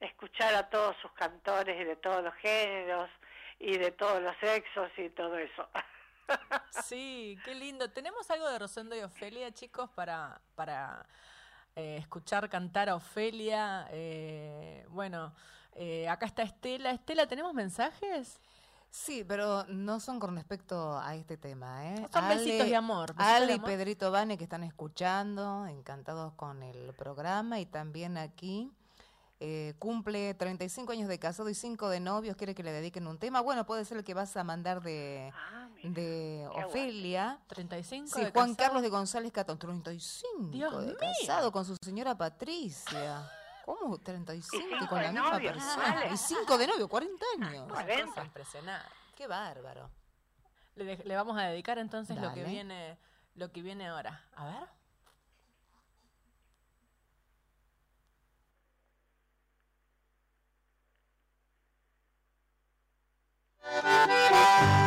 escuchar 0.00 0.54
a 0.54 0.68
todos 0.68 0.96
sus 1.02 1.12
cantores 1.12 1.80
y 1.80 1.84
de 1.84 1.96
todos 1.96 2.22
los 2.22 2.34
géneros 2.34 3.08
y 3.58 3.78
de 3.78 3.90
todos 3.92 4.22
los 4.22 4.36
sexos 4.38 4.90
y 4.96 5.08
todo 5.10 5.36
eso. 5.38 5.68
Sí, 6.84 7.38
qué 7.44 7.54
lindo. 7.54 7.90
¿Tenemos 7.90 8.30
algo 8.30 8.48
de 8.48 8.58
Rosendo 8.58 8.94
y 8.96 9.00
Ofelia, 9.00 9.52
chicos, 9.52 9.90
para, 9.90 10.40
para 10.54 11.06
eh, 11.74 11.96
escuchar 11.98 12.48
cantar 12.48 12.88
a 12.88 12.96
Ofelia? 12.96 13.88
Eh, 13.90 14.86
bueno, 14.90 15.32
eh, 15.74 16.08
acá 16.08 16.26
está 16.26 16.42
Estela. 16.42 16.90
Estela, 16.90 17.26
¿tenemos 17.26 17.54
mensajes? 17.54 18.40
Sí, 18.90 19.24
pero 19.24 19.64
no 19.66 20.00
son 20.00 20.18
con 20.18 20.34
respecto 20.36 20.98
a 20.98 21.14
este 21.16 21.36
tema, 21.36 21.86
¿eh? 21.92 22.08
Son 22.12 22.28
besitos 22.28 22.66
de 22.66 22.76
amor, 22.76 23.14
besitos 23.14 23.26
Ale 23.26 23.46
de 23.46 23.52
y 23.52 23.54
amor. 23.56 23.68
Pedrito 23.68 24.10
Vane 24.10 24.38
que 24.38 24.44
están 24.44 24.64
escuchando, 24.64 25.66
encantados 25.66 26.32
con 26.34 26.62
el 26.62 26.94
programa 26.94 27.60
y 27.60 27.66
también 27.66 28.16
aquí. 28.16 28.72
Eh, 29.40 29.74
cumple 29.78 30.32
35 30.34 30.92
años 30.92 31.08
de 31.08 31.18
casado 31.18 31.48
y 31.50 31.54
5 31.54 31.88
de 31.90 32.00
novios, 32.00 32.36
quiere 32.36 32.54
que 32.54 32.62
le 32.62 32.72
dediquen 32.72 33.06
un 33.06 33.18
tema. 33.18 33.40
Bueno, 33.40 33.66
puede 33.66 33.84
ser 33.84 33.98
el 33.98 34.04
que 34.04 34.14
vas 34.14 34.36
a 34.36 34.44
mandar 34.44 34.80
de, 34.82 35.30
Ah, 35.34 35.68
mira. 35.74 35.90
de. 35.90 36.48
Ofelia. 36.64 37.38
35 37.48 38.06
Sí, 38.08 38.24
de 38.24 38.30
Juan 38.30 38.54
casado. 38.54 38.56
Carlos 38.56 38.82
de 38.82 38.88
González 38.88 39.32
Catón, 39.32 39.58
35 39.58 40.48
Dios 40.50 40.78
de 40.80 40.86
mío. 40.86 40.96
casado 40.98 41.52
con 41.52 41.64
su 41.64 41.76
señora 41.82 42.16
Patricia. 42.16 43.30
¿Cómo 43.64 43.98
35 43.98 44.64
cinco 44.70 44.86
con 44.88 45.02
la 45.02 45.10
misma 45.12 45.30
novio, 45.32 45.52
persona? 45.52 45.76
vale. 45.94 46.12
Y 46.14 46.16
5 46.16 46.56
de 46.58 46.66
novio, 46.68 46.88
40 46.88 47.24
años. 47.36 47.64
Una 47.66 47.74
40. 47.74 48.06
cosa 48.06 48.24
impresionante. 48.24 48.88
Qué 49.16 49.26
bárbaro. 49.26 49.90
Le, 50.76 50.96
le 50.98 51.16
vamos 51.16 51.36
a 51.38 51.42
dedicar 51.46 51.78
entonces 51.78 52.16
lo 52.16 52.32
que 52.32 52.44
viene 52.44 52.96
lo 53.34 53.50
que 53.52 53.60
viene 53.62 53.86
ahora. 53.88 54.24
A 54.34 54.44
ver. 54.46 54.68
¿Hacia 63.74 64.85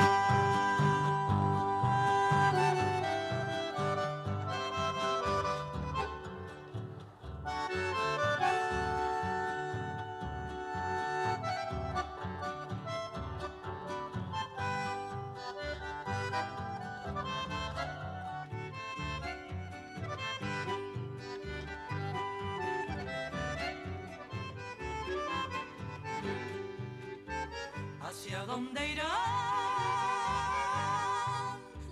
dónde 28.49 28.81
irán 28.93 29.07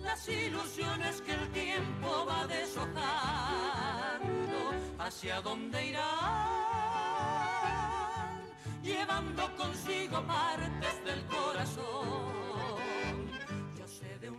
las 0.01 0.27
ilusiones 0.27 1.21
que 1.21 1.33
el 1.33 1.47
tiempo 1.51 2.25
va 2.27 2.47
deshojando? 2.47 2.97
¿Hacia 4.97 5.39
dónde 5.41 5.85
irán 5.85 6.07
llevando 8.81 9.55
consigo 9.55 10.25
partes 10.25 11.05
del 11.05 11.23
corazón? 11.27 11.85
Yo 13.77 13.87
sé 13.87 14.17
de 14.19 14.31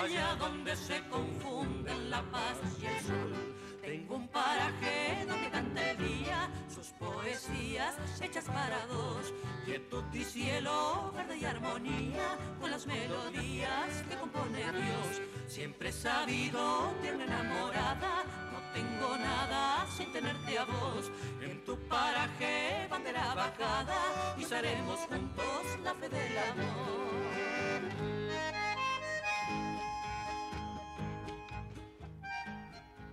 allá 0.00 0.34
donde 0.38 0.74
se 0.76 1.02
confunden 1.08 2.10
la 2.10 2.22
paz 2.30 2.56
y 2.80 2.86
el 2.86 3.00
sol. 3.00 3.56
Tengo 3.82 4.16
un 4.16 4.28
paraje 4.28 5.26
donde 5.28 5.50
canta 5.50 5.94
día 5.94 6.48
sus 6.74 6.88
poesías 6.88 7.94
hechas 8.20 8.44
para 8.44 8.86
dos. 8.86 9.34
Quietud 9.64 10.04
y 10.12 10.24
cielo, 10.24 11.12
verde 11.14 11.38
y 11.38 11.44
armonía 11.44 12.38
con 12.60 12.70
las 12.70 12.86
melodías 12.86 14.02
que 14.08 14.16
compone 14.16 14.58
Dios. 14.58 15.20
Siempre 15.46 15.90
he 15.90 15.92
sabido, 15.92 16.94
tierna 17.02 17.24
enamorada, 17.24 18.24
no 18.52 18.60
tengo 18.72 19.16
nada 19.18 19.86
sin 19.96 20.10
tenerte 20.12 20.58
a 20.58 20.64
vos. 20.64 21.10
En 21.42 21.62
tu 21.64 21.76
paraje, 21.88 22.86
bandera 22.88 23.34
bajada, 23.34 24.34
pisaremos 24.36 25.00
juntos 25.00 25.62
la 25.84 25.94
fe 25.94 26.08
del 26.08 26.38
amor. 26.38 27.29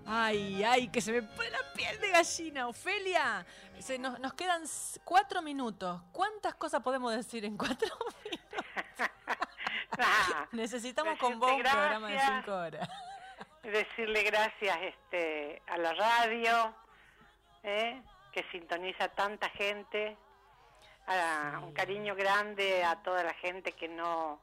Ay, 0.09 0.63
ay, 0.63 0.87
que 0.87 1.01
se 1.01 1.11
me 1.11 1.21
pone 1.21 1.49
la 1.49 1.59
piel 1.75 1.99
de 1.99 2.09
gallina, 2.09 2.67
Ofelia. 2.67 3.45
Se 3.79 3.99
nos, 3.99 4.19
nos 4.19 4.33
quedan 4.33 4.63
cuatro 5.03 5.41
minutos. 5.41 6.01
¿Cuántas 6.13 6.55
cosas 6.55 6.81
podemos 6.81 7.13
decir 7.15 7.43
en 7.43 7.57
cuatro 7.57 7.89
minutos? 8.23 8.65
Necesitamos 10.53 11.19
con 11.19 11.39
vos 11.39 11.51
un 11.51 11.61
programa 11.61 12.07
de 12.09 12.19
cinco 12.19 12.53
horas. 12.55 12.89
decirle 13.63 14.23
gracias 14.23 14.77
este, 14.81 15.61
a 15.67 15.77
la 15.77 15.93
radio, 15.93 16.73
¿eh? 17.63 18.01
que 18.31 18.45
sintoniza 18.51 19.09
tanta 19.09 19.49
gente, 19.49 20.15
a- 21.07 21.59
un 21.63 21.73
cariño 21.73 22.15
grande 22.15 22.83
a 22.83 22.95
toda 23.03 23.23
la 23.23 23.33
gente 23.33 23.73
que 23.73 23.87
no, 23.89 24.39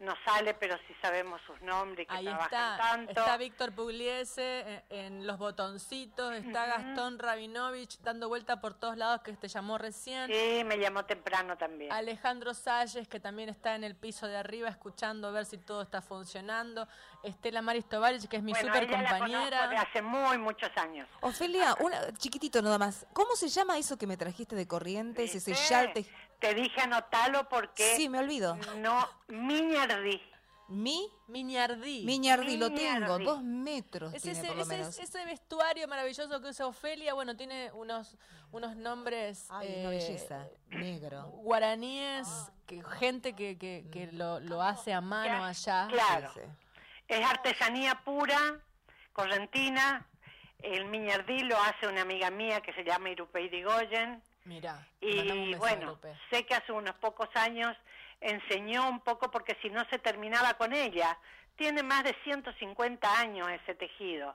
no 0.00 0.14
sale, 0.24 0.54
pero 0.54 0.76
sí 0.86 0.94
sabemos 1.02 1.40
sus 1.46 1.60
nombres, 1.60 2.06
que 2.06 2.14
Ahí 2.14 2.24
trabajan 2.24 2.44
está, 2.46 2.76
tanto. 2.78 3.10
está 3.10 3.36
Víctor 3.36 3.72
Pugliese 3.72 4.84
en, 4.90 5.16
en 5.16 5.26
los 5.26 5.38
botoncitos, 5.38 6.34
está 6.34 6.66
Gastón 6.66 7.18
Rabinovich 7.18 7.98
dando 8.00 8.28
vuelta 8.28 8.60
por 8.60 8.74
todos 8.74 8.96
lados 8.96 9.22
que 9.22 9.32
te 9.32 9.48
llamó 9.48 9.76
recién. 9.76 10.28
Sí, 10.30 10.62
me 10.64 10.78
llamó 10.78 11.04
temprano 11.04 11.56
también. 11.58 11.92
Alejandro 11.92 12.54
Salles, 12.54 13.08
que 13.08 13.18
también 13.18 13.48
está 13.48 13.74
en 13.74 13.82
el 13.82 13.96
piso 13.96 14.28
de 14.28 14.36
arriba 14.36 14.68
escuchando 14.68 15.28
a 15.28 15.30
ver 15.32 15.44
si 15.46 15.58
todo 15.58 15.82
está 15.82 16.00
funcionando. 16.00 16.86
Estela 17.24 17.60
Maris 17.62 17.88
Tovarich, 17.88 18.28
que 18.28 18.36
es 18.36 18.42
mi 18.42 18.52
bueno, 18.52 18.68
super 18.68 18.84
ella 18.84 19.02
la 19.02 19.08
conozco 19.08 19.26
de 19.26 19.32
compañera. 19.32 19.80
hace 19.80 20.02
muy 20.02 20.38
muchos 20.38 20.70
años. 20.76 21.08
Ofelia, 21.22 21.74
una, 21.80 22.12
chiquitito 22.16 22.62
nada 22.62 22.78
más. 22.78 23.04
¿Cómo 23.12 23.34
se 23.34 23.48
llama 23.48 23.76
eso 23.78 23.96
que 23.98 24.06
me 24.06 24.16
trajiste 24.16 24.54
de 24.54 24.68
Corrientes? 24.68 25.34
Ese 25.34 25.50
¿Viste? 25.50 25.68
yal 25.74 25.92
te- 25.92 26.06
Te 26.38 26.54
dije 26.54 26.80
anotalo 26.80 27.48
porque 27.48 27.96
Sí, 27.96 28.08
me 28.08 28.18
olvido. 28.20 28.56
no, 28.76 29.08
Miñardí. 29.28 30.20
Mi 30.68 31.08
Miñardí. 31.28 32.04
Miñardí, 32.04 32.56
lo 32.58 32.70
tengo, 32.72 33.18
dos 33.18 33.42
metros 33.42 34.12
Es 34.14 34.22
tiene 34.22 34.38
ese, 34.38 34.48
por 34.48 34.56
lo 34.56 34.62
ese- 34.64 34.76
menos. 34.76 34.98
ese 34.98 35.24
vestuario 35.24 35.88
maravilloso 35.88 36.40
que 36.42 36.48
usa 36.48 36.66
Ofelia, 36.66 37.14
bueno, 37.14 37.34
tiene 37.36 37.72
unos, 37.72 38.16
unos 38.52 38.76
nombres 38.76 39.46
Ay, 39.50 39.66
una 39.80 39.92
eh, 39.94 39.96
belleza, 39.96 40.46
negro. 40.68 41.22
guaraníes, 41.42 42.28
que, 42.66 42.82
gente 42.98 43.34
que, 43.34 43.56
que, 43.58 43.86
que 43.90 44.12
lo, 44.12 44.40
lo 44.40 44.62
hace 44.62 44.92
a 44.92 45.00
mano 45.00 45.42
allá. 45.44 45.88
Claro. 45.90 46.32
Es 47.08 47.24
artesanía 47.26 48.02
pura, 48.04 48.38
correntina. 49.14 50.06
El 50.58 50.84
miñardí 50.86 51.40
lo 51.40 51.56
hace 51.62 51.86
una 51.86 52.02
amiga 52.02 52.30
mía 52.30 52.60
que 52.60 52.72
se 52.74 52.84
llama 52.84 53.08
Irupe 53.10 53.40
Irigoyen. 53.42 54.22
Mira, 54.48 54.86
Y 55.00 55.54
bueno, 55.58 55.98
sé 56.30 56.44
que 56.46 56.54
hace 56.54 56.72
unos 56.72 56.94
pocos 56.96 57.28
años 57.36 57.76
enseñó 58.20 58.88
un 58.88 59.00
poco 59.00 59.30
porque 59.30 59.56
si 59.62 59.68
no 59.70 59.84
se 59.90 59.98
terminaba 59.98 60.54
con 60.54 60.72
ella. 60.72 61.16
Tiene 61.56 61.82
más 61.82 62.04
de 62.04 62.14
150 62.24 63.18
años 63.20 63.48
ese 63.50 63.74
tejido. 63.74 64.34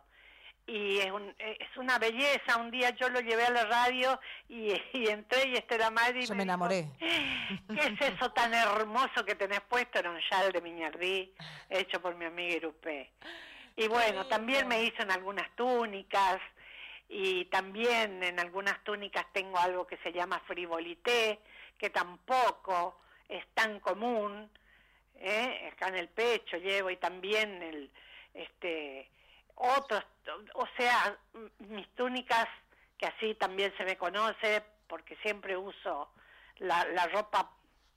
Y 0.68 1.00
es, 1.00 1.12
un- 1.12 1.34
es 1.40 1.78
una 1.78 1.98
belleza. 1.98 2.58
Un 2.58 2.70
día 2.70 2.92
yo 2.92 3.10
lo 3.10 3.20
llevé 3.22 3.46
a 3.46 3.50
la 3.52 3.66
radio 3.66 4.20
y, 4.50 4.72
y 4.94 5.08
entré 5.08 5.48
y 5.50 5.56
Estela 5.56 5.90
Madrid 5.90 6.26
Yo 6.28 6.36
me 6.36 6.44
enamoré. 6.44 6.88
¿Qué 7.00 7.80
es 7.80 8.02
eso 8.14 8.32
tan 8.34 8.54
hermoso 8.54 9.26
que 9.26 9.36
tenés 9.36 9.62
puesto? 9.62 10.00
Era 10.00 10.12
un 10.12 10.20
chal 10.30 10.52
de 10.52 10.62
Miñardí 10.62 11.34
hecho 11.70 12.02
por 12.02 12.16
mi 12.16 12.26
amiga 12.26 12.56
Irupé. 12.58 13.12
Y 13.76 13.88
bueno, 13.88 14.28
también 14.28 14.68
me 14.68 14.84
hizo 14.84 15.02
en 15.02 15.12
algunas 15.12 15.50
túnicas 15.56 16.40
y 17.10 17.46
también 17.46 18.24
en 18.24 18.40
algunas 18.40 18.84
túnicas 18.84 19.26
tengo 19.32 19.58
algo 19.58 19.86
que 19.86 19.98
se 19.98 20.12
llama 20.12 20.42
frivolité, 20.48 21.40
que 21.78 21.90
tampoco 21.90 23.02
es 23.30 23.46
tan 23.54 23.80
común. 23.80 24.50
¿eh? 25.16 25.70
Acá 25.72 25.90
en 25.90 25.96
el 25.96 26.10
pecho 26.10 26.58
llevo 26.58 26.90
y 26.90 26.98
también 26.98 27.62
el, 27.62 27.92
este, 28.34 29.10
otros, 29.56 30.04
o 30.56 30.68
sea, 30.78 31.18
mis 31.60 31.88
túnicas, 31.96 32.48
que 32.98 33.06
así 33.06 33.36
también 33.36 33.74
se 33.78 33.86
me 33.86 33.98
conoce, 33.98 34.64
porque 34.88 35.16
siempre 35.18 35.58
uso 35.58 36.10
la, 36.58 36.86
la 36.86 37.08
ropa 37.08 37.52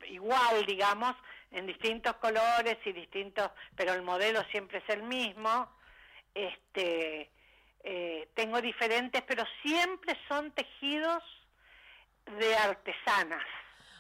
igual, 0.09 0.65
digamos, 0.67 1.15
en 1.51 1.67
distintos 1.67 2.17
colores 2.17 2.77
y 2.85 2.93
distintos, 2.93 3.51
pero 3.75 3.95
el 3.95 4.03
modelo 4.03 4.43
siempre 4.51 4.79
es 4.79 4.89
el 4.89 5.03
mismo. 5.03 5.71
Este, 6.35 7.31
eh, 7.89 8.29
tengo 8.35 8.61
diferentes, 8.61 9.23
pero 9.23 9.45
siempre 9.63 10.19
son 10.29 10.51
tejidos 10.51 11.23
de 12.39 12.57
artesanas, 12.57 13.45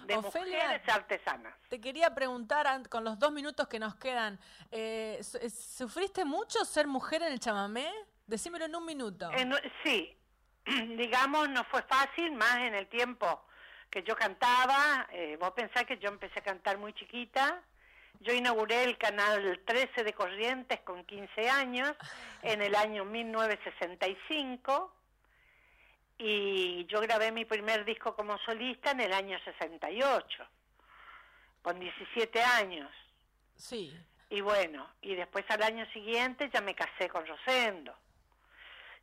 de 0.06 0.16
Ofelia, 0.16 0.64
mujeres 0.64 0.88
artesanas. 0.88 1.54
Te 1.68 1.80
quería 1.80 2.12
preguntar, 2.12 2.66
con 2.88 3.04
los 3.04 3.16
dos 3.18 3.30
minutos 3.30 3.68
que 3.68 3.78
nos 3.78 3.94
quedan, 3.94 4.40
eh, 4.72 5.20
eh, 5.40 5.50
¿sufriste 5.50 6.24
mucho 6.24 6.64
ser 6.64 6.88
mujer 6.88 7.22
en 7.22 7.32
el 7.32 7.38
chamamé? 7.38 7.88
Decímelo 8.26 8.64
en 8.64 8.74
un 8.74 8.84
minuto. 8.84 9.30
En- 9.32 9.54
sí, 9.84 10.16
digamos, 10.96 11.48
no 11.50 11.62
fue 11.64 11.82
fácil, 11.82 12.32
más 12.32 12.56
en 12.56 12.74
el 12.74 12.88
tiempo 12.88 13.46
que 13.88 14.02
yo 14.02 14.16
cantaba. 14.16 15.06
eh, 15.12 15.36
vos 15.38 15.52
pensás 15.52 15.84
que 15.84 15.96
yo 15.98 16.08
empecé 16.08 16.40
a 16.40 16.42
cantar 16.42 16.76
muy 16.78 16.92
chiquita. 16.92 17.62
Yo 18.20 18.32
inauguré 18.32 18.84
el 18.84 18.98
canal 18.98 19.60
13 19.64 20.04
de 20.04 20.12
Corrientes 20.12 20.80
con 20.80 21.04
15 21.04 21.48
años 21.48 21.94
en 22.42 22.62
el 22.62 22.74
año 22.74 23.04
1965 23.04 24.92
y 26.18 26.86
yo 26.86 27.00
grabé 27.00 27.30
mi 27.30 27.44
primer 27.44 27.84
disco 27.84 28.16
como 28.16 28.38
solista 28.38 28.92
en 28.92 29.00
el 29.00 29.12
año 29.12 29.38
68, 29.44 30.46
con 31.62 31.78
17 31.78 32.42
años. 32.42 32.90
Sí. 33.54 33.94
Y 34.30 34.40
bueno, 34.40 34.88
y 35.02 35.14
después 35.14 35.44
al 35.50 35.62
año 35.62 35.86
siguiente 35.92 36.50
ya 36.52 36.60
me 36.60 36.74
casé 36.74 37.08
con 37.08 37.26
Rosendo. 37.26 37.94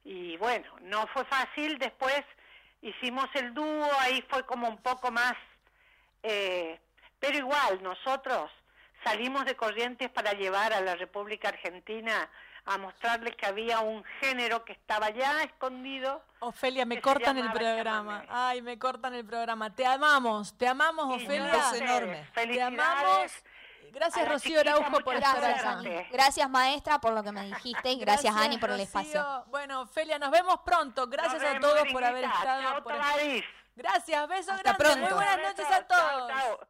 Y 0.03 0.35
bueno, 0.37 0.75
no 0.81 1.07
fue 1.07 1.23
fácil, 1.25 1.77
después 1.77 2.23
hicimos 2.81 3.27
el 3.35 3.53
dúo, 3.53 3.89
ahí 3.99 4.21
fue 4.29 4.45
como 4.45 4.67
un 4.67 4.77
poco 4.77 5.11
más, 5.11 5.35
eh, 6.23 6.79
pero 7.19 7.37
igual 7.37 7.81
nosotros 7.81 8.51
salimos 9.03 9.45
de 9.45 9.55
Corrientes 9.55 10.09
para 10.09 10.33
llevar 10.33 10.73
a 10.73 10.81
la 10.81 10.95
República 10.95 11.49
Argentina 11.49 12.29
a 12.65 12.77
mostrarles 12.77 13.35
que 13.35 13.45
había 13.45 13.81
un 13.81 14.03
género 14.21 14.63
que 14.63 14.71
estaba 14.73 15.09
ya 15.09 15.43
escondido. 15.43 16.23
Ofelia, 16.39 16.85
me 16.85 17.01
cortan 17.01 17.37
el 17.37 17.51
programa. 17.51 18.21
chamamé. 18.21 18.27
Ay, 18.29 18.61
me 18.61 18.79
cortan 18.79 19.13
el 19.15 19.25
programa. 19.25 19.75
Te 19.75 19.85
amamos, 19.85 20.57
te 20.57 20.67
amamos, 20.67 21.21
Y 21.21 21.25
Ofelia. 21.25 21.55
ustedes. 21.57 21.81
enorme. 21.81 22.29
Te 22.33 22.61
amamos. 22.61 23.31
Gracias, 23.91 24.27
Rocío 24.27 24.59
Araujo, 24.61 24.99
por 25.01 25.15
estar 25.15 25.37
Gracias, 25.39 25.59
acá. 25.65 25.81
Gracias. 25.81 26.11
Gracias, 26.11 26.49
maestra, 26.49 26.99
por 26.99 27.13
lo 27.13 27.21
que 27.21 27.31
me 27.31 27.43
dijiste 27.43 27.91
y 27.91 27.99
gracias, 27.99 28.35
Ani, 28.35 28.57
por 28.57 28.69
el 28.71 28.79
Rocío. 28.79 28.85
espacio. 29.01 29.43
Bueno, 29.47 29.81
Ofelia, 29.81 30.17
nos 30.17 30.31
vemos 30.31 30.61
pronto. 30.65 31.05
Gracias 31.07 31.41
Nos 31.41 31.43
a 31.43 31.53
vemos, 31.53 31.69
todos 31.69 31.87
por 31.91 32.03
haber 32.03 32.23
estado. 32.23 32.61
Chao, 32.61 32.83
por-. 32.83 32.93
Gracias, 33.75 34.27
beso 34.27 34.51
Hasta 34.53 34.73
grande. 34.73 35.01
Muy 35.01 35.13
buenas 35.13 35.37
noches 35.37 35.65
a 35.65 35.85
Chao, 35.85 35.87
todos. 35.87 36.27
chao. 36.29 36.67